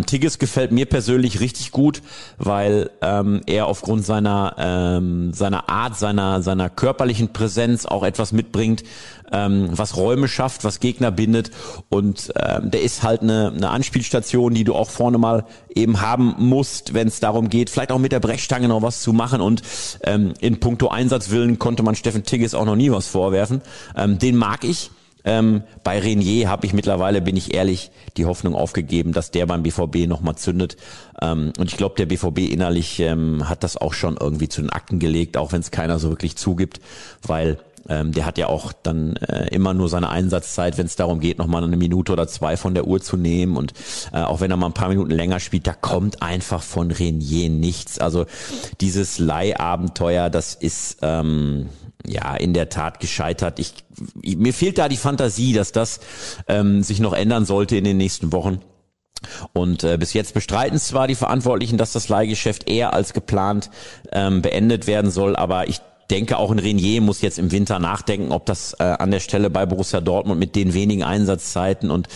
Tigges 0.05 0.37
gefällt 0.37 0.71
mir 0.71 0.85
persönlich 0.85 1.39
richtig 1.39 1.71
gut, 1.71 2.03
weil 2.37 2.91
ähm, 3.01 3.41
er 3.47 3.65
aufgrund 3.65 4.05
seiner 4.05 4.55
ähm, 4.59 5.33
seiner 5.33 5.69
Art, 5.69 5.97
seiner 5.97 6.43
seiner 6.43 6.69
körperlichen 6.69 7.33
Präsenz 7.33 7.87
auch 7.87 8.03
etwas 8.03 8.31
mitbringt, 8.31 8.83
ähm, 9.31 9.69
was 9.71 9.97
Räume 9.97 10.27
schafft, 10.27 10.63
was 10.63 10.79
Gegner 10.79 11.09
bindet 11.09 11.49
und 11.89 12.31
ähm, 12.35 12.69
der 12.69 12.83
ist 12.83 13.01
halt 13.01 13.23
eine, 13.23 13.51
eine 13.55 13.69
Anspielstation, 13.69 14.53
die 14.53 14.63
du 14.63 14.75
auch 14.75 14.89
vorne 14.89 15.17
mal 15.17 15.45
eben 15.73 15.99
haben 15.99 16.35
musst, 16.37 16.93
wenn 16.93 17.07
es 17.07 17.19
darum 17.19 17.49
geht, 17.49 17.71
vielleicht 17.71 17.91
auch 17.91 17.99
mit 17.99 18.11
der 18.11 18.19
Brechstange 18.19 18.67
noch 18.67 18.83
was 18.83 19.01
zu 19.01 19.13
machen 19.13 19.41
und 19.41 19.63
ähm, 20.03 20.35
in 20.39 20.59
puncto 20.59 20.89
Einsatzwillen 20.89 21.57
konnte 21.57 21.81
man 21.81 21.95
Steffen 21.95 22.23
Tigges 22.23 22.53
auch 22.53 22.65
noch 22.65 22.75
nie 22.75 22.91
was 22.91 23.07
vorwerfen. 23.07 23.61
Ähm, 23.95 24.19
den 24.19 24.35
mag 24.35 24.63
ich 24.63 24.91
Ähm, 25.27 25.63
bei 25.83 25.99
Renier 25.99 26.49
habe 26.49 26.65
ich 26.65 26.71
mittlerweile, 26.71 27.19
bin 27.19 27.35
ich 27.35 27.53
ehrlich, 27.53 27.91
die 28.15 28.25
Hoffnung 28.25 28.55
aufgegeben, 28.55 29.11
dass 29.11 29.29
der 29.29 29.45
beim 29.45 29.61
BVB 29.61 30.07
nochmal 30.07 30.35
zündet. 30.35 30.77
Ähm, 31.21 31.51
und 31.59 31.69
ich 31.69 31.75
glaube, 31.75 31.95
der 31.97 32.05
BVB 32.05 32.49
innerlich 32.49 33.01
ähm, 33.01 33.49
hat 33.49 33.65
das 33.65 33.75
auch 33.75 33.93
schon 33.93 34.15
irgendwie 34.15 34.47
zu 34.47 34.61
den 34.61 34.69
Akten 34.69 34.99
gelegt, 34.99 35.35
auch 35.35 35.51
wenn 35.51 35.59
es 35.59 35.69
keiner 35.69 35.99
so 35.99 36.09
wirklich 36.09 36.37
zugibt, 36.37 36.79
weil 37.23 37.59
ähm, 37.89 38.11
der 38.11 38.25
hat 38.25 38.37
ja 38.37 38.47
auch 38.47 38.73
dann 38.73 39.15
äh, 39.17 39.47
immer 39.47 39.73
nur 39.73 39.89
seine 39.89 40.09
Einsatzzeit, 40.09 40.77
wenn 40.77 40.85
es 40.85 40.95
darum 40.95 41.19
geht, 41.19 41.37
nochmal 41.37 41.63
eine 41.63 41.77
Minute 41.77 42.11
oder 42.11 42.27
zwei 42.27 42.57
von 42.57 42.73
der 42.73 42.87
Uhr 42.87 43.01
zu 43.01 43.17
nehmen. 43.17 43.57
Und 43.57 43.73
äh, 44.13 44.21
auch 44.21 44.41
wenn 44.41 44.51
er 44.51 44.57
mal 44.57 44.67
ein 44.67 44.73
paar 44.73 44.89
Minuten 44.89 45.11
länger 45.11 45.39
spielt, 45.39 45.67
da 45.67 45.73
kommt 45.73 46.21
einfach 46.21 46.63
von 46.63 46.91
Renier 46.91 47.49
nichts. 47.49 47.99
Also 47.99 48.25
dieses 48.81 49.19
Leihabenteuer, 49.19 50.29
das 50.29 50.55
ist 50.55 50.97
ähm, 51.01 51.69
ja 52.05 52.35
in 52.35 52.53
der 52.53 52.69
Tat 52.69 52.99
gescheitert. 52.99 53.59
Ich, 53.59 53.73
mir 54.23 54.53
fehlt 54.53 54.77
da 54.77 54.89
die 54.89 54.97
Fantasie, 54.97 55.53
dass 55.53 55.71
das 55.71 55.99
ähm, 56.47 56.83
sich 56.83 56.99
noch 56.99 57.13
ändern 57.13 57.45
sollte 57.45 57.77
in 57.77 57.83
den 57.83 57.97
nächsten 57.97 58.31
Wochen. 58.31 58.61
Und 59.53 59.83
äh, 59.83 59.97
bis 59.97 60.13
jetzt 60.13 60.33
bestreiten 60.35 60.77
zwar 60.77 61.07
die 61.07 61.15
Verantwortlichen, 61.15 61.77
dass 61.77 61.91
das 61.91 62.07
Leihgeschäft 62.07 62.69
eher 62.69 62.93
als 62.93 63.13
geplant 63.13 63.71
ähm, 64.11 64.43
beendet 64.43 64.85
werden 64.85 65.09
soll, 65.09 65.35
aber 65.35 65.67
ich 65.67 65.81
denke, 66.09 66.37
auch 66.37 66.51
ein 66.51 66.59
Renier 66.59 67.01
muss 67.01 67.21
jetzt 67.21 67.39
im 67.39 67.51
Winter 67.51 67.79
nachdenken, 67.79 68.31
ob 68.31 68.45
das 68.45 68.73
äh, 68.79 68.83
an 68.83 69.11
der 69.11 69.19
Stelle 69.19 69.49
bei 69.49 69.65
Borussia 69.65 70.01
Dortmund 70.01 70.39
mit 70.39 70.55
den 70.55 70.73
wenigen 70.73 71.03
Einsatzzeiten 71.03 71.91
und 71.91 72.07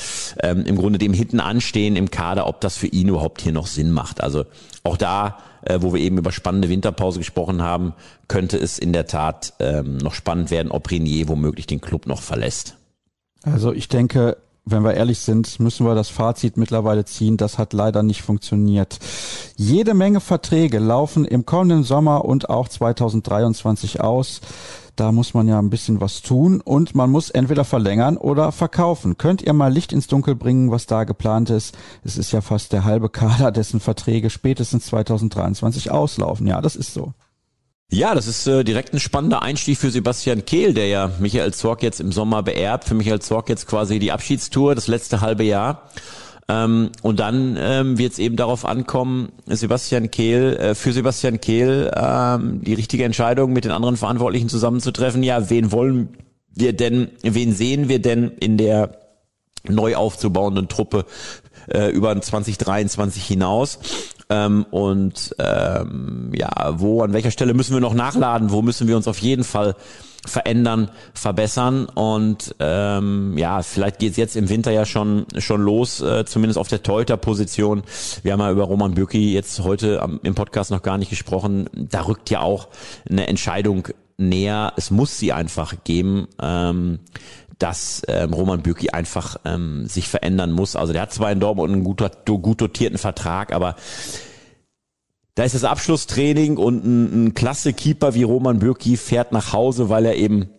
ähm, 0.41 0.65
im 0.65 0.77
Grunde 0.77 0.99
dem 0.99 1.13
hinten 1.13 1.39
anstehen 1.39 1.95
im 1.95 2.09
Kader, 2.11 2.47
ob 2.47 2.61
das 2.61 2.77
für 2.77 2.87
ihn 2.87 3.09
überhaupt 3.09 3.41
hier 3.41 3.51
noch 3.51 3.67
Sinn 3.67 3.91
macht. 3.91 4.21
Also 4.21 4.45
auch 4.83 4.97
da, 4.97 5.39
äh, 5.63 5.79
wo 5.81 5.93
wir 5.93 6.01
eben 6.01 6.17
über 6.17 6.31
spannende 6.31 6.69
Winterpause 6.69 7.19
gesprochen 7.19 7.61
haben, 7.61 7.93
könnte 8.27 8.57
es 8.57 8.79
in 8.79 8.93
der 8.93 9.07
Tat 9.07 9.53
ähm, 9.59 9.97
noch 9.97 10.13
spannend 10.13 10.51
werden, 10.51 10.71
ob 10.71 10.89
Renier 10.89 11.27
womöglich 11.27 11.67
den 11.67 11.81
Club 11.81 12.07
noch 12.07 12.21
verlässt. 12.21 12.77
Also 13.43 13.73
ich 13.73 13.87
denke, 13.87 14.37
wenn 14.64 14.84
wir 14.84 14.93
ehrlich 14.93 15.20
sind, 15.20 15.59
müssen 15.59 15.86
wir 15.86 15.95
das 15.95 16.09
Fazit 16.09 16.55
mittlerweile 16.55 17.03
ziehen. 17.05 17.38
Das 17.38 17.57
hat 17.57 17.74
leider 17.74 18.03
nicht 18.03 18.22
funktioniert. 18.22 18.99
Jede 19.55 19.93
Menge 19.93 20.20
Verträge 20.20 20.80
laufen 20.80 21.26
im 21.26 21.45
kommenden 21.45 21.84
Sommer 21.84 22.26
und 22.26 22.49
auch 22.49 22.68
2023 22.68 24.01
aus. 24.01 24.41
Da 24.95 25.12
muss 25.12 25.34
man 25.34 25.47
ja 25.47 25.57
ein 25.57 25.70
bisschen 25.70 25.99
was 25.99 26.22
tun 26.22 26.62
und 26.62 26.93
man 26.93 27.09
muss 27.09 27.30
entweder 27.30 27.64
verlängern 27.64 28.18
oder 28.18 28.51
verkaufen. 28.51 29.18
Könnt 29.18 29.41
ihr 29.41 29.53
mal 29.53 29.72
Licht 29.74 29.93
ins 29.93 30.07
Dunkel 30.07 30.36
bringen, 30.36 30.70
was 30.70 30.86
da 30.86 31.05
geplant 31.05 31.49
ist? 31.49 31.76
Es 32.03 32.18
ist 32.18 32.32
ja 32.32 32.41
fast 32.41 32.72
der 32.74 32.84
halbe 32.84 33.09
Kader, 33.09 33.51
dessen 33.51 33.80
Verträge 33.80 34.30
spätestens 34.30 34.86
2023 34.88 35.89
auslaufen. 35.89 36.45
Ja, 36.45 36.62
das 36.62 36.76
ist 36.76 36.93
so. 36.93 37.14
Ja, 37.93 38.15
das 38.15 38.25
ist 38.25 38.47
äh, 38.47 38.63
direkt 38.63 38.93
ein 38.93 39.01
spannender 39.01 39.41
Einstieg 39.41 39.77
für 39.77 39.91
Sebastian 39.91 40.45
Kehl, 40.45 40.73
der 40.73 40.87
ja 40.87 41.11
Michael 41.19 41.53
Zorc 41.53 41.83
jetzt 41.83 41.99
im 41.99 42.13
Sommer 42.13 42.41
beerbt. 42.41 42.85
Für 42.85 42.93
Michael 42.93 43.19
Zorc 43.19 43.49
jetzt 43.49 43.67
quasi 43.67 43.99
die 43.99 44.13
Abschiedstour, 44.13 44.75
das 44.75 44.87
letzte 44.87 45.19
halbe 45.19 45.43
Jahr. 45.43 45.89
Ähm, 46.47 46.91
und 47.01 47.19
dann 47.19 47.57
ähm, 47.59 47.97
wird 47.97 48.13
es 48.13 48.19
eben 48.19 48.37
darauf 48.37 48.63
ankommen, 48.63 49.33
Sebastian 49.45 50.09
Kehl, 50.09 50.55
äh, 50.55 50.73
für 50.73 50.93
Sebastian 50.93 51.41
Kehl 51.41 51.91
ähm, 51.93 52.61
die 52.63 52.75
richtige 52.75 53.03
Entscheidung 53.03 53.51
mit 53.51 53.65
den 53.65 53.71
anderen 53.71 53.97
Verantwortlichen 53.97 54.47
zusammenzutreffen. 54.47 55.21
Ja, 55.21 55.49
wen 55.49 55.73
wollen 55.73 56.17
wir 56.55 56.71
denn, 56.71 57.09
wen 57.23 57.53
sehen 57.53 57.89
wir 57.89 58.01
denn 58.01 58.29
in 58.39 58.57
der 58.57 58.99
neu 59.67 59.97
aufzubauenden 59.97 60.69
Truppe 60.69 61.05
äh, 61.67 61.89
über 61.89 62.19
2023 62.19 63.25
hinaus? 63.25 63.79
Ähm, 64.32 64.65
und 64.71 65.36
ähm, 65.39 66.32
ja, 66.34 66.73
wo, 66.79 67.01
an 67.01 67.11
welcher 67.11 67.32
Stelle 67.32 67.53
müssen 67.53 67.73
wir 67.73 67.82
noch 67.82 67.93
nachladen? 67.93 68.51
Wo 68.51 68.61
müssen 68.61 68.88
wir 68.88 68.95
uns 68.95 69.07
auf 69.09 69.17
jeden 69.17 69.43
Fall 69.43 69.75
verändern, 70.25 70.89
verbessern 71.15 71.86
und 71.86 72.55
ähm, 72.59 73.36
ja, 73.38 73.63
vielleicht 73.63 73.97
geht's 73.97 74.17
jetzt 74.17 74.36
im 74.36 74.49
Winter 74.49 74.71
ja 74.71 74.86
schon 74.86 75.25
schon 75.39 75.61
los, 75.61 75.99
äh, 75.99 76.25
zumindest 76.25 76.59
auf 76.59 76.67
der 76.67 76.84
Torhüter-Position. 76.84 77.82
Wir 78.21 78.34
haben 78.34 78.39
ja 78.39 78.51
über 78.51 78.63
Roman 78.63 78.93
Bürki 78.93 79.34
jetzt 79.34 79.61
heute 79.61 80.01
am, 80.01 80.19
im 80.21 80.36
Podcast 80.36 80.69
noch 80.69 80.84
gar 80.84 80.99
nicht 80.99 81.09
gesprochen. 81.09 81.67
Da 81.73 82.01
rückt 82.01 82.29
ja 82.29 82.41
auch 82.41 82.67
eine 83.09 83.27
Entscheidung 83.27 83.88
näher. 84.17 84.73
Es 84.77 84.91
muss 84.91 85.17
sie 85.17 85.34
einfach 85.34 85.84
geben. 85.84 86.27
Ähm, 86.41 86.99
dass 87.62 88.01
ähm, 88.07 88.34
Roman 88.34 88.62
Bürki 88.62 88.89
einfach 88.89 89.38
ähm, 89.45 89.86
sich 89.88 90.07
verändern 90.09 90.51
muss. 90.51 90.76
Also 90.76 90.93
der 90.93 91.03
hat 91.03 91.14
zwar 91.14 91.32
in 91.32 91.39
Dortmund 91.39 91.72
einen 91.72 91.84
gut, 91.84 92.01
gut 92.26 92.62
dotierten 92.62 92.97
Vertrag, 92.97 93.53
aber 93.53 93.76
da 95.36 95.43
ist 95.43 95.55
das 95.55 95.64
Abschlusstraining 95.64 96.57
und 96.57 96.84
ein, 96.84 97.26
ein 97.26 97.34
klasse 97.34 97.74
Keeper 97.74 98.16
wie 98.16 98.24
Roman 98.24 98.59
Bürki 98.59 98.97
fährt 98.97 99.32
nach 99.32 99.53
Hause, 99.53 99.89
weil 99.89 100.05
er 100.05 100.16
eben 100.16 100.49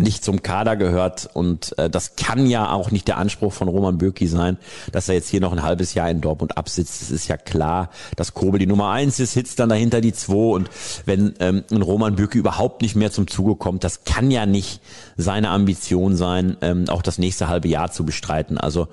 nicht 0.00 0.24
zum 0.24 0.42
Kader 0.42 0.76
gehört 0.76 1.28
und 1.32 1.76
äh, 1.78 1.88
das 1.88 2.16
kann 2.16 2.46
ja 2.46 2.72
auch 2.72 2.90
nicht 2.90 3.08
der 3.08 3.18
Anspruch 3.18 3.52
von 3.52 3.68
Roman 3.68 3.98
Bürki 3.98 4.26
sein, 4.26 4.56
dass 4.92 5.08
er 5.08 5.14
jetzt 5.14 5.28
hier 5.28 5.40
noch 5.40 5.52
ein 5.52 5.62
halbes 5.62 5.94
Jahr 5.94 6.10
in 6.10 6.20
Dortmund 6.20 6.56
absitzt. 6.56 7.02
Es 7.02 7.10
ist 7.10 7.28
ja 7.28 7.36
klar, 7.36 7.90
dass 8.16 8.34
Kobel 8.34 8.58
die 8.58 8.66
Nummer 8.66 8.90
eins 8.90 9.20
ist, 9.20 9.34
hitzt 9.34 9.58
dann 9.58 9.68
dahinter 9.68 10.00
die 10.00 10.12
zwei 10.12 10.54
und 10.54 10.70
wenn 11.06 11.34
ähm, 11.40 11.64
Roman 11.72 12.16
Bürki 12.16 12.38
überhaupt 12.38 12.82
nicht 12.82 12.96
mehr 12.96 13.10
zum 13.10 13.28
Zuge 13.28 13.56
kommt, 13.56 13.84
das 13.84 14.04
kann 14.04 14.30
ja 14.30 14.46
nicht 14.46 14.80
seine 15.16 15.50
Ambition 15.50 16.16
sein, 16.16 16.56
ähm, 16.60 16.88
auch 16.88 17.02
das 17.02 17.18
nächste 17.18 17.48
halbe 17.48 17.68
Jahr 17.68 17.90
zu 17.90 18.04
bestreiten. 18.04 18.58
Also 18.58 18.88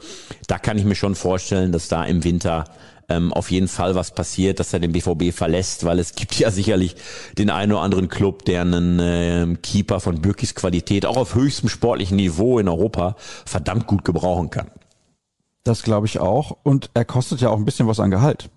da 0.48 0.60
kann 0.60 0.78
ich 0.78 0.86
mir 0.86 0.96
schon 0.96 1.16
vorstellen, 1.16 1.72
dass 1.72 1.88
da 1.88 2.04
im 2.04 2.24
Winter 2.24 2.66
ähm, 3.10 3.34
auf 3.34 3.52
jeden 3.52 3.68
Fall 3.68 3.96
was 3.96 4.12
passiert, 4.12 4.60
dass 4.60 4.74
er 4.74 4.80
den 4.80 4.92
BVB 4.92 5.34
verlässt, 5.34 5.86
weil 5.86 6.00
es 6.00 6.16
gibt 6.16 6.36
ja 6.40 6.52
sicherlich 6.52 6.96
den 7.38 7.50
einen 7.50 7.72
oder 7.72 7.82
anderen 7.82 8.10
Club, 8.10 8.46
der 8.46 8.62
einen 8.62 9.00
äh, 9.00 9.56
Keeper 9.62 10.00
von 10.00 10.22
Bürkis 10.22 10.56
Qualität 10.56 11.06
auch 11.06 11.18
auf 11.18 11.36
höchstem 11.36 11.70
sportlichen 11.70 12.18
Niveau 12.18 12.60
in 12.60 12.68
Europa 12.68 13.16
verdammt 13.46 13.88
gut 13.88 14.04
gebrauchen 14.04 14.50
kann. 14.50 14.72
Das 15.64 15.84
glaube 15.84 16.06
ich 16.06 16.20
auch. 16.20 16.58
Und 16.64 16.90
er 16.94 17.06
kostet 17.06 17.42
ja 17.42 17.50
auch 17.50 17.58
ein 17.58 17.66
bisschen 17.66 17.88
was 17.88 18.00
an 18.00 18.12
Gehalt. 18.12 18.50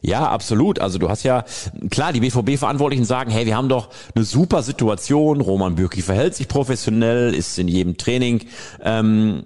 Ja, 0.00 0.28
absolut. 0.28 0.78
Also 0.78 0.98
du 0.98 1.08
hast 1.08 1.24
ja, 1.24 1.44
klar, 1.90 2.12
die 2.12 2.20
BVB-Verantwortlichen 2.20 3.04
sagen, 3.04 3.32
hey, 3.32 3.46
wir 3.46 3.56
haben 3.56 3.68
doch 3.68 3.88
eine 4.14 4.24
super 4.24 4.62
Situation. 4.62 5.40
Roman 5.40 5.74
Bürki 5.74 6.02
verhält 6.02 6.36
sich 6.36 6.46
professionell, 6.46 7.34
ist 7.34 7.58
in 7.58 7.66
jedem 7.66 7.96
Training 7.96 8.46
ähm, 8.80 9.42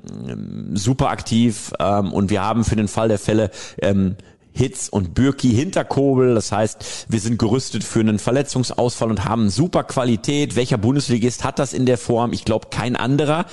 super 0.75 1.09
aktiv 1.09 1.73
ähm, 1.81 2.13
und 2.13 2.29
wir 2.29 2.43
haben 2.43 2.65
für 2.65 2.77
den 2.77 2.89
Fall 2.89 3.09
der 3.09 3.19
Fälle 3.19 3.51
ähm, 3.81 4.17
Hitz 4.53 4.89
und 4.89 5.15
Bürki 5.15 5.49
hinter 5.49 5.85
Kobel. 5.85 6.35
Das 6.35 6.53
heißt, 6.53 7.07
wir 7.09 7.21
sind 7.21 7.39
gerüstet 7.39 7.83
für 7.83 8.01
einen 8.01 8.19
Verletzungsausfall 8.19 9.09
und 9.09 9.25
haben 9.25 9.49
super 9.49 9.85
Qualität. 9.85 10.55
Welcher 10.55 10.77
Bundesligist 10.77 11.45
hat 11.45 11.59
das 11.59 11.73
in 11.73 11.87
der 11.87 11.97
Form? 11.97 12.35
Ich 12.35 12.45
glaube, 12.45 12.69
kein 12.71 12.95
anderer, 12.95 13.47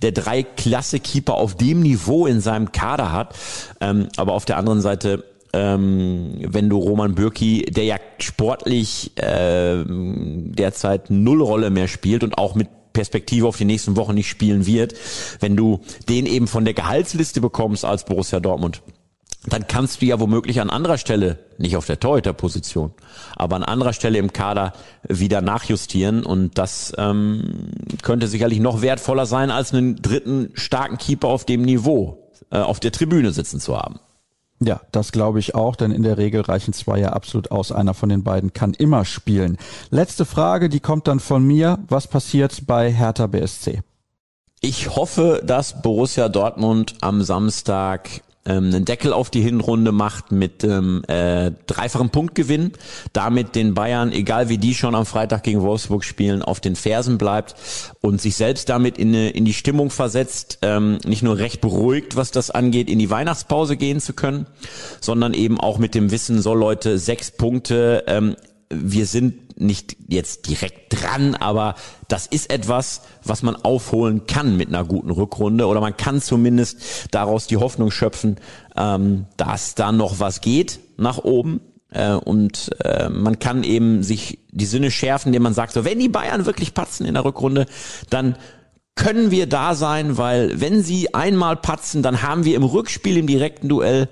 der 0.00 0.12
drei 0.12 0.42
Klasse-Keeper 0.42 1.34
auf 1.34 1.54
dem 1.56 1.80
Niveau 1.80 2.26
in 2.26 2.40
seinem 2.40 2.72
Kader 2.72 3.12
hat. 3.12 3.34
Ähm, 3.82 4.08
aber 4.16 4.32
auf 4.32 4.46
der 4.46 4.56
anderen 4.56 4.80
Seite 4.80 5.22
ähm, 5.56 6.32
wenn 6.40 6.68
du 6.68 6.78
Roman 6.78 7.14
Bürki, 7.14 7.62
der 7.62 7.84
ja 7.84 7.96
sportlich 8.18 9.16
äh, 9.16 9.84
derzeit 9.86 11.10
null 11.10 11.40
Rolle 11.42 11.70
mehr 11.70 11.88
spielt 11.88 12.22
und 12.22 12.36
auch 12.36 12.54
mit 12.54 12.68
Perspektive 12.92 13.46
auf 13.46 13.56
die 13.56 13.64
nächsten 13.64 13.96
Wochen 13.96 14.14
nicht 14.14 14.28
spielen 14.28 14.66
wird, 14.66 14.94
wenn 15.40 15.56
du 15.56 15.80
den 16.08 16.26
eben 16.26 16.46
von 16.46 16.64
der 16.64 16.74
Gehaltsliste 16.74 17.40
bekommst 17.40 17.84
als 17.84 18.04
Borussia 18.04 18.40
Dortmund, 18.40 18.82
dann 19.48 19.66
kannst 19.66 20.02
du 20.02 20.06
ja 20.06 20.18
womöglich 20.18 20.60
an 20.60 20.70
anderer 20.70 20.98
Stelle, 20.98 21.38
nicht 21.58 21.76
auf 21.76 21.86
der 21.86 22.00
Torhüterposition, 22.00 22.92
aber 23.36 23.56
an 23.56 23.62
anderer 23.62 23.92
Stelle 23.92 24.18
im 24.18 24.32
Kader 24.32 24.72
wieder 25.08 25.40
nachjustieren 25.40 26.24
und 26.24 26.58
das 26.58 26.92
ähm, 26.98 27.70
könnte 28.02 28.28
sicherlich 28.28 28.60
noch 28.60 28.82
wertvoller 28.82 29.26
sein, 29.26 29.50
als 29.50 29.72
einen 29.72 29.96
dritten 29.96 30.50
starken 30.54 30.98
Keeper 30.98 31.28
auf 31.28 31.44
dem 31.44 31.62
Niveau 31.62 32.30
äh, 32.50 32.58
auf 32.58 32.80
der 32.80 32.92
Tribüne 32.92 33.30
sitzen 33.30 33.60
zu 33.60 33.76
haben. 33.76 34.00
Ja, 34.60 34.80
das 34.90 35.12
glaube 35.12 35.38
ich 35.38 35.54
auch, 35.54 35.76
denn 35.76 35.90
in 35.90 36.02
der 36.02 36.16
Regel 36.16 36.40
reichen 36.40 36.72
zwei 36.72 36.98
ja 36.98 37.10
absolut 37.10 37.50
aus. 37.50 37.72
Einer 37.72 37.92
von 37.92 38.08
den 38.08 38.24
beiden 38.24 38.52
kann 38.52 38.72
immer 38.72 39.04
spielen. 39.04 39.58
Letzte 39.90 40.24
Frage, 40.24 40.68
die 40.68 40.80
kommt 40.80 41.08
dann 41.08 41.20
von 41.20 41.44
mir. 41.44 41.78
Was 41.88 42.06
passiert 42.06 42.66
bei 42.66 42.90
Hertha 42.90 43.26
BSC? 43.26 43.82
Ich 44.60 44.96
hoffe, 44.96 45.42
dass 45.44 45.82
Borussia 45.82 46.30
Dortmund 46.30 46.94
am 47.02 47.22
Samstag 47.22 48.22
ähm, 48.46 48.66
einen 48.66 48.84
Deckel 48.84 49.12
auf 49.12 49.30
die 49.30 49.40
Hinrunde 49.42 49.92
macht 49.92 50.32
mit 50.32 50.64
ähm, 50.64 51.02
äh, 51.08 51.52
dreifachem 51.66 52.10
Punktgewinn, 52.10 52.72
damit 53.12 53.54
den 53.54 53.74
Bayern, 53.74 54.12
egal 54.12 54.48
wie 54.48 54.58
die 54.58 54.74
schon 54.74 54.94
am 54.94 55.06
Freitag 55.06 55.42
gegen 55.42 55.62
Wolfsburg 55.62 56.04
spielen, 56.04 56.42
auf 56.42 56.60
den 56.60 56.76
Fersen 56.76 57.18
bleibt 57.18 57.54
und 58.00 58.20
sich 58.20 58.36
selbst 58.36 58.68
damit 58.68 58.98
in, 58.98 59.08
eine, 59.08 59.30
in 59.30 59.44
die 59.44 59.54
Stimmung 59.54 59.90
versetzt, 59.90 60.58
ähm, 60.62 60.98
nicht 61.04 61.22
nur 61.22 61.38
recht 61.38 61.60
beruhigt, 61.60 62.16
was 62.16 62.30
das 62.30 62.50
angeht, 62.50 62.88
in 62.88 62.98
die 62.98 63.10
Weihnachtspause 63.10 63.76
gehen 63.76 64.00
zu 64.00 64.12
können, 64.12 64.46
sondern 65.00 65.34
eben 65.34 65.60
auch 65.60 65.78
mit 65.78 65.94
dem 65.94 66.10
Wissen, 66.10 66.40
so 66.40 66.54
Leute, 66.54 66.98
sechs 66.98 67.30
Punkte, 67.30 68.04
ähm, 68.06 68.36
wir 68.68 69.06
sind 69.06 69.60
nicht 69.60 69.96
jetzt 70.08 70.48
direkt 70.48 71.00
dran, 71.00 71.34
aber 71.34 71.76
das 72.08 72.26
ist 72.26 72.50
etwas, 72.50 73.02
was 73.24 73.42
man 73.42 73.56
aufholen 73.56 74.26
kann 74.26 74.56
mit 74.56 74.68
einer 74.68 74.84
guten 74.84 75.10
Rückrunde 75.10 75.66
oder 75.66 75.80
man 75.80 75.96
kann 75.96 76.20
zumindest 76.20 77.08
daraus 77.10 77.46
die 77.46 77.56
Hoffnung 77.56 77.90
schöpfen, 77.90 78.36
ähm, 78.76 79.26
dass 79.36 79.74
da 79.74 79.92
noch 79.92 80.20
was 80.20 80.40
geht 80.40 80.80
nach 80.96 81.18
oben. 81.18 81.60
Äh, 81.90 82.12
und 82.12 82.70
äh, 82.84 83.08
man 83.08 83.38
kann 83.38 83.62
eben 83.62 84.02
sich 84.02 84.40
die 84.50 84.66
Sinne 84.66 84.90
schärfen, 84.90 85.28
indem 85.28 85.44
man 85.44 85.54
sagt, 85.54 85.72
so 85.72 85.84
wenn 85.84 85.98
die 85.98 86.08
Bayern 86.08 86.46
wirklich 86.46 86.74
patzen 86.74 87.06
in 87.06 87.14
der 87.14 87.24
Rückrunde, 87.24 87.66
dann 88.10 88.36
können 88.96 89.30
wir 89.30 89.46
da 89.46 89.74
sein, 89.74 90.18
weil 90.18 90.60
wenn 90.60 90.82
sie 90.82 91.14
einmal 91.14 91.56
patzen, 91.56 92.02
dann 92.02 92.22
haben 92.22 92.44
wir 92.44 92.56
im 92.56 92.64
Rückspiel 92.64 93.18
im 93.18 93.26
direkten 93.26 93.68
Duell 93.68 94.08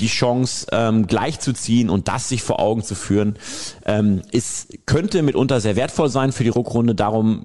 die 0.00 0.08
Chance 0.08 0.66
ähm, 0.72 1.06
gleichzuziehen 1.06 1.88
und 1.88 2.08
das 2.08 2.28
sich 2.28 2.42
vor 2.42 2.60
Augen 2.60 2.82
zu 2.82 2.94
führen, 2.94 3.36
ähm, 3.86 4.22
ist, 4.30 4.86
könnte 4.86 5.22
mitunter 5.22 5.60
sehr 5.60 5.76
wertvoll 5.76 6.10
sein 6.10 6.32
für 6.32 6.44
die 6.44 6.50
Rückrunde. 6.50 6.94
Darum 6.94 7.44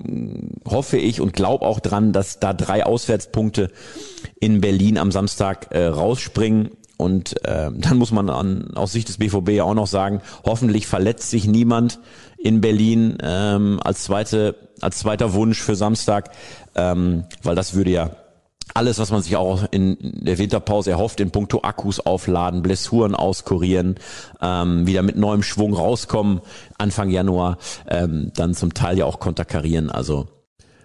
mm, 0.66 0.70
hoffe 0.70 0.98
ich 0.98 1.22
und 1.22 1.34
glaube 1.34 1.66
auch 1.66 1.80
dran, 1.80 2.12
dass 2.12 2.40
da 2.40 2.54
drei 2.54 2.86
Auswärtspunkte 2.86 3.72
in 4.40 4.60
Berlin 4.60 4.98
am 4.98 5.12
Samstag 5.12 5.68
äh, 5.72 5.86
rausspringen. 5.86 6.72
Und 6.98 7.44
äh, 7.46 7.72
dann 7.78 7.98
muss 7.98 8.12
man 8.12 8.30
an, 8.30 8.72
aus 8.76 8.92
Sicht 8.92 9.08
des 9.08 9.18
BVB 9.18 9.50
ja 9.52 9.64
auch 9.64 9.74
noch 9.74 9.88
sagen, 9.88 10.22
hoffentlich 10.44 10.88
verletzt 10.88 11.30
sich 11.30 11.46
niemand 11.46 12.00
in 12.38 12.60
Berlin 12.60 13.18
ähm, 13.22 13.80
als 13.84 14.04
zweite 14.04 14.56
als 14.82 14.98
zweiter 14.98 15.34
Wunsch 15.34 15.62
für 15.62 15.76
Samstag, 15.76 16.32
ähm, 16.74 17.26
weil 17.44 17.56
das 17.56 17.76
würde 17.76 17.92
ja 17.92 18.10
alles, 18.74 19.00
was 19.00 19.12
man 19.12 19.22
sich 19.22 19.36
auch 19.36 19.66
in 19.72 19.98
der 20.02 20.38
Winterpause 20.38 20.92
erhofft, 20.92 21.20
in 21.20 21.32
puncto 21.32 21.62
Akkus 21.64 22.00
aufladen, 22.00 22.62
Blessuren 22.62 23.16
auskurieren, 23.16 23.96
ähm, 24.42 24.88
wieder 24.88 25.02
mit 25.02 25.18
neuem 25.18 25.44
Schwung 25.44 25.74
rauskommen, 25.74 26.42
Anfang 26.78 27.10
Januar, 27.10 27.58
ähm, 27.88 28.32
dann 28.36 28.54
zum 28.54 28.74
Teil 28.74 28.98
ja 28.98 29.06
auch 29.06 29.20
konterkarieren. 29.20 29.90
Also 29.90 30.28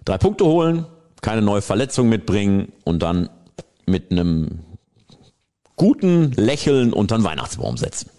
drei 0.05 0.19
Punkte 0.19 0.45
holen, 0.45 0.87
keine 1.23 1.43
neue 1.43 1.63
Verletzung 1.63 2.09
mitbringen 2.09 2.73
und 2.85 3.03
dann 3.03 3.29
mit 3.87 4.11
einem 4.11 4.61
guten 5.77 6.33
Lächeln 6.33 6.93
unter 6.93 7.19
den 7.19 7.25
Weihnachtsbaum 7.25 7.77
setzen. 7.77 8.11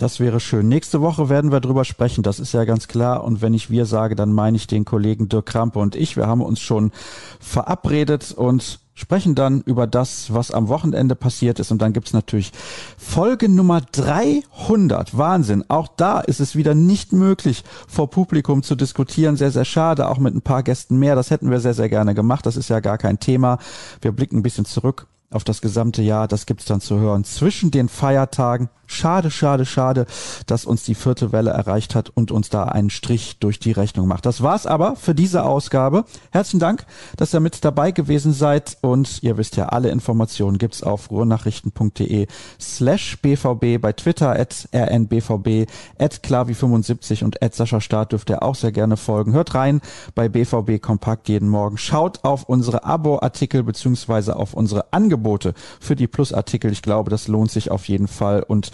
Das 0.00 0.18
wäre 0.18 0.40
schön. 0.40 0.66
Nächste 0.66 1.02
Woche 1.02 1.28
werden 1.28 1.52
wir 1.52 1.60
drüber 1.60 1.84
sprechen, 1.84 2.22
das 2.22 2.40
ist 2.40 2.54
ja 2.54 2.64
ganz 2.64 2.88
klar. 2.88 3.22
Und 3.22 3.42
wenn 3.42 3.52
ich 3.52 3.68
wir 3.68 3.84
sage, 3.84 4.14
dann 4.14 4.32
meine 4.32 4.56
ich 4.56 4.66
den 4.66 4.86
Kollegen 4.86 5.28
Dirk 5.28 5.44
Krampe 5.44 5.78
und 5.78 5.94
ich. 5.94 6.16
Wir 6.16 6.26
haben 6.26 6.40
uns 6.40 6.58
schon 6.58 6.90
verabredet 7.38 8.32
und 8.32 8.80
sprechen 8.94 9.34
dann 9.34 9.60
über 9.60 9.86
das, 9.86 10.32
was 10.32 10.52
am 10.52 10.68
Wochenende 10.68 11.14
passiert 11.16 11.60
ist. 11.60 11.70
Und 11.70 11.82
dann 11.82 11.92
gibt's 11.92 12.14
natürlich 12.14 12.50
Folge 12.96 13.50
Nummer 13.50 13.82
300. 13.82 15.18
Wahnsinn. 15.18 15.66
Auch 15.68 15.88
da 15.88 16.20
ist 16.20 16.40
es 16.40 16.56
wieder 16.56 16.74
nicht 16.74 17.12
möglich, 17.12 17.62
vor 17.86 18.08
Publikum 18.08 18.62
zu 18.62 18.76
diskutieren. 18.76 19.36
Sehr, 19.36 19.50
sehr 19.50 19.66
schade. 19.66 20.08
Auch 20.08 20.16
mit 20.16 20.34
ein 20.34 20.40
paar 20.40 20.62
Gästen 20.62 20.98
mehr. 20.98 21.14
Das 21.14 21.30
hätten 21.30 21.50
wir 21.50 21.60
sehr, 21.60 21.74
sehr 21.74 21.90
gerne 21.90 22.14
gemacht. 22.14 22.46
Das 22.46 22.56
ist 22.56 22.70
ja 22.70 22.80
gar 22.80 22.96
kein 22.96 23.20
Thema. 23.20 23.58
Wir 24.00 24.12
blicken 24.12 24.38
ein 24.38 24.42
bisschen 24.42 24.64
zurück 24.64 25.08
auf 25.28 25.44
das 25.44 25.60
gesamte 25.60 26.00
Jahr. 26.00 26.26
Das 26.26 26.46
gibt's 26.46 26.64
dann 26.64 26.80
zu 26.80 26.98
hören 26.98 27.24
zwischen 27.24 27.70
den 27.70 27.90
Feiertagen 27.90 28.70
Schade, 28.90 29.30
schade, 29.30 29.64
schade, 29.66 30.04
dass 30.46 30.64
uns 30.64 30.82
die 30.82 30.96
vierte 30.96 31.30
Welle 31.30 31.50
erreicht 31.50 31.94
hat 31.94 32.10
und 32.10 32.32
uns 32.32 32.50
da 32.50 32.64
einen 32.64 32.90
Strich 32.90 33.38
durch 33.38 33.60
die 33.60 33.70
Rechnung 33.70 34.08
macht. 34.08 34.26
Das 34.26 34.42
war's 34.42 34.66
aber 34.66 34.96
für 34.96 35.14
diese 35.14 35.44
Ausgabe. 35.44 36.04
Herzlichen 36.32 36.58
Dank, 36.58 36.84
dass 37.16 37.32
ihr 37.32 37.38
mit 37.38 37.64
dabei 37.64 37.92
gewesen 37.92 38.32
seid 38.32 38.78
und 38.80 39.22
ihr 39.22 39.36
wisst 39.36 39.56
ja, 39.56 39.66
alle 39.66 39.90
Informationen 39.90 40.58
gibt's 40.58 40.82
auf 40.82 41.12
ruhrnachrichten.de 41.12 42.26
slash 42.60 43.18
bvb 43.22 43.78
bei 43.78 43.92
Twitter 43.92 44.30
at 44.30 44.68
rnbvb 44.74 45.66
at 45.96 46.20
klavi75 46.24 47.22
und 47.22 47.42
at 47.44 47.54
Sascha 47.54 47.80
Staat 47.80 48.10
dürft 48.10 48.28
ihr 48.28 48.42
auch 48.42 48.56
sehr 48.56 48.72
gerne 48.72 48.96
folgen. 48.96 49.32
Hört 49.32 49.54
rein 49.54 49.80
bei 50.16 50.28
BVB 50.28 50.82
Kompakt 50.82 51.28
jeden 51.28 51.48
Morgen. 51.48 51.78
Schaut 51.78 52.24
auf 52.24 52.42
unsere 52.42 52.82
Abo-Artikel 52.82 53.62
beziehungsweise 53.62 54.34
auf 54.34 54.52
unsere 54.52 54.92
Angebote 54.92 55.54
für 55.78 55.94
die 55.94 56.08
Plus-Artikel. 56.08 56.72
Ich 56.72 56.82
glaube, 56.82 57.08
das 57.08 57.28
lohnt 57.28 57.52
sich 57.52 57.70
auf 57.70 57.86
jeden 57.86 58.08
Fall 58.08 58.42
und 58.42 58.72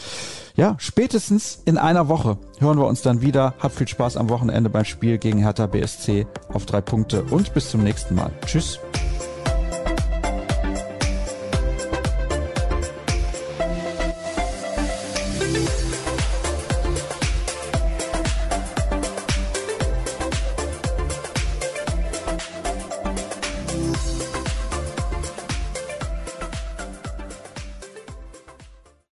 ja, 0.57 0.77
spätestens 0.79 1.61
in 1.67 1.77
einer 1.77 2.09
Woche 2.09 2.39
hören 2.61 2.79
wir 2.79 2.87
uns 2.87 3.03
dann 3.03 3.21
wieder. 3.21 3.55
Habt 3.59 3.75
viel 3.75 3.89
Spaß 3.89 4.17
am 4.17 4.31
Wochenende 4.31 4.71
beim 4.71 4.85
Spiel 4.85 5.19
gegen 5.19 5.39
Hertha 5.39 5.67
BSC 5.67 6.27
auf 6.49 6.65
drei 6.65 6.81
Punkte 6.81 7.25
und 7.25 7.53
bis 7.53 7.71
zum 7.71 7.83
nächsten 7.83 8.15
Mal. 8.15 8.31
Tschüss. 8.47 8.81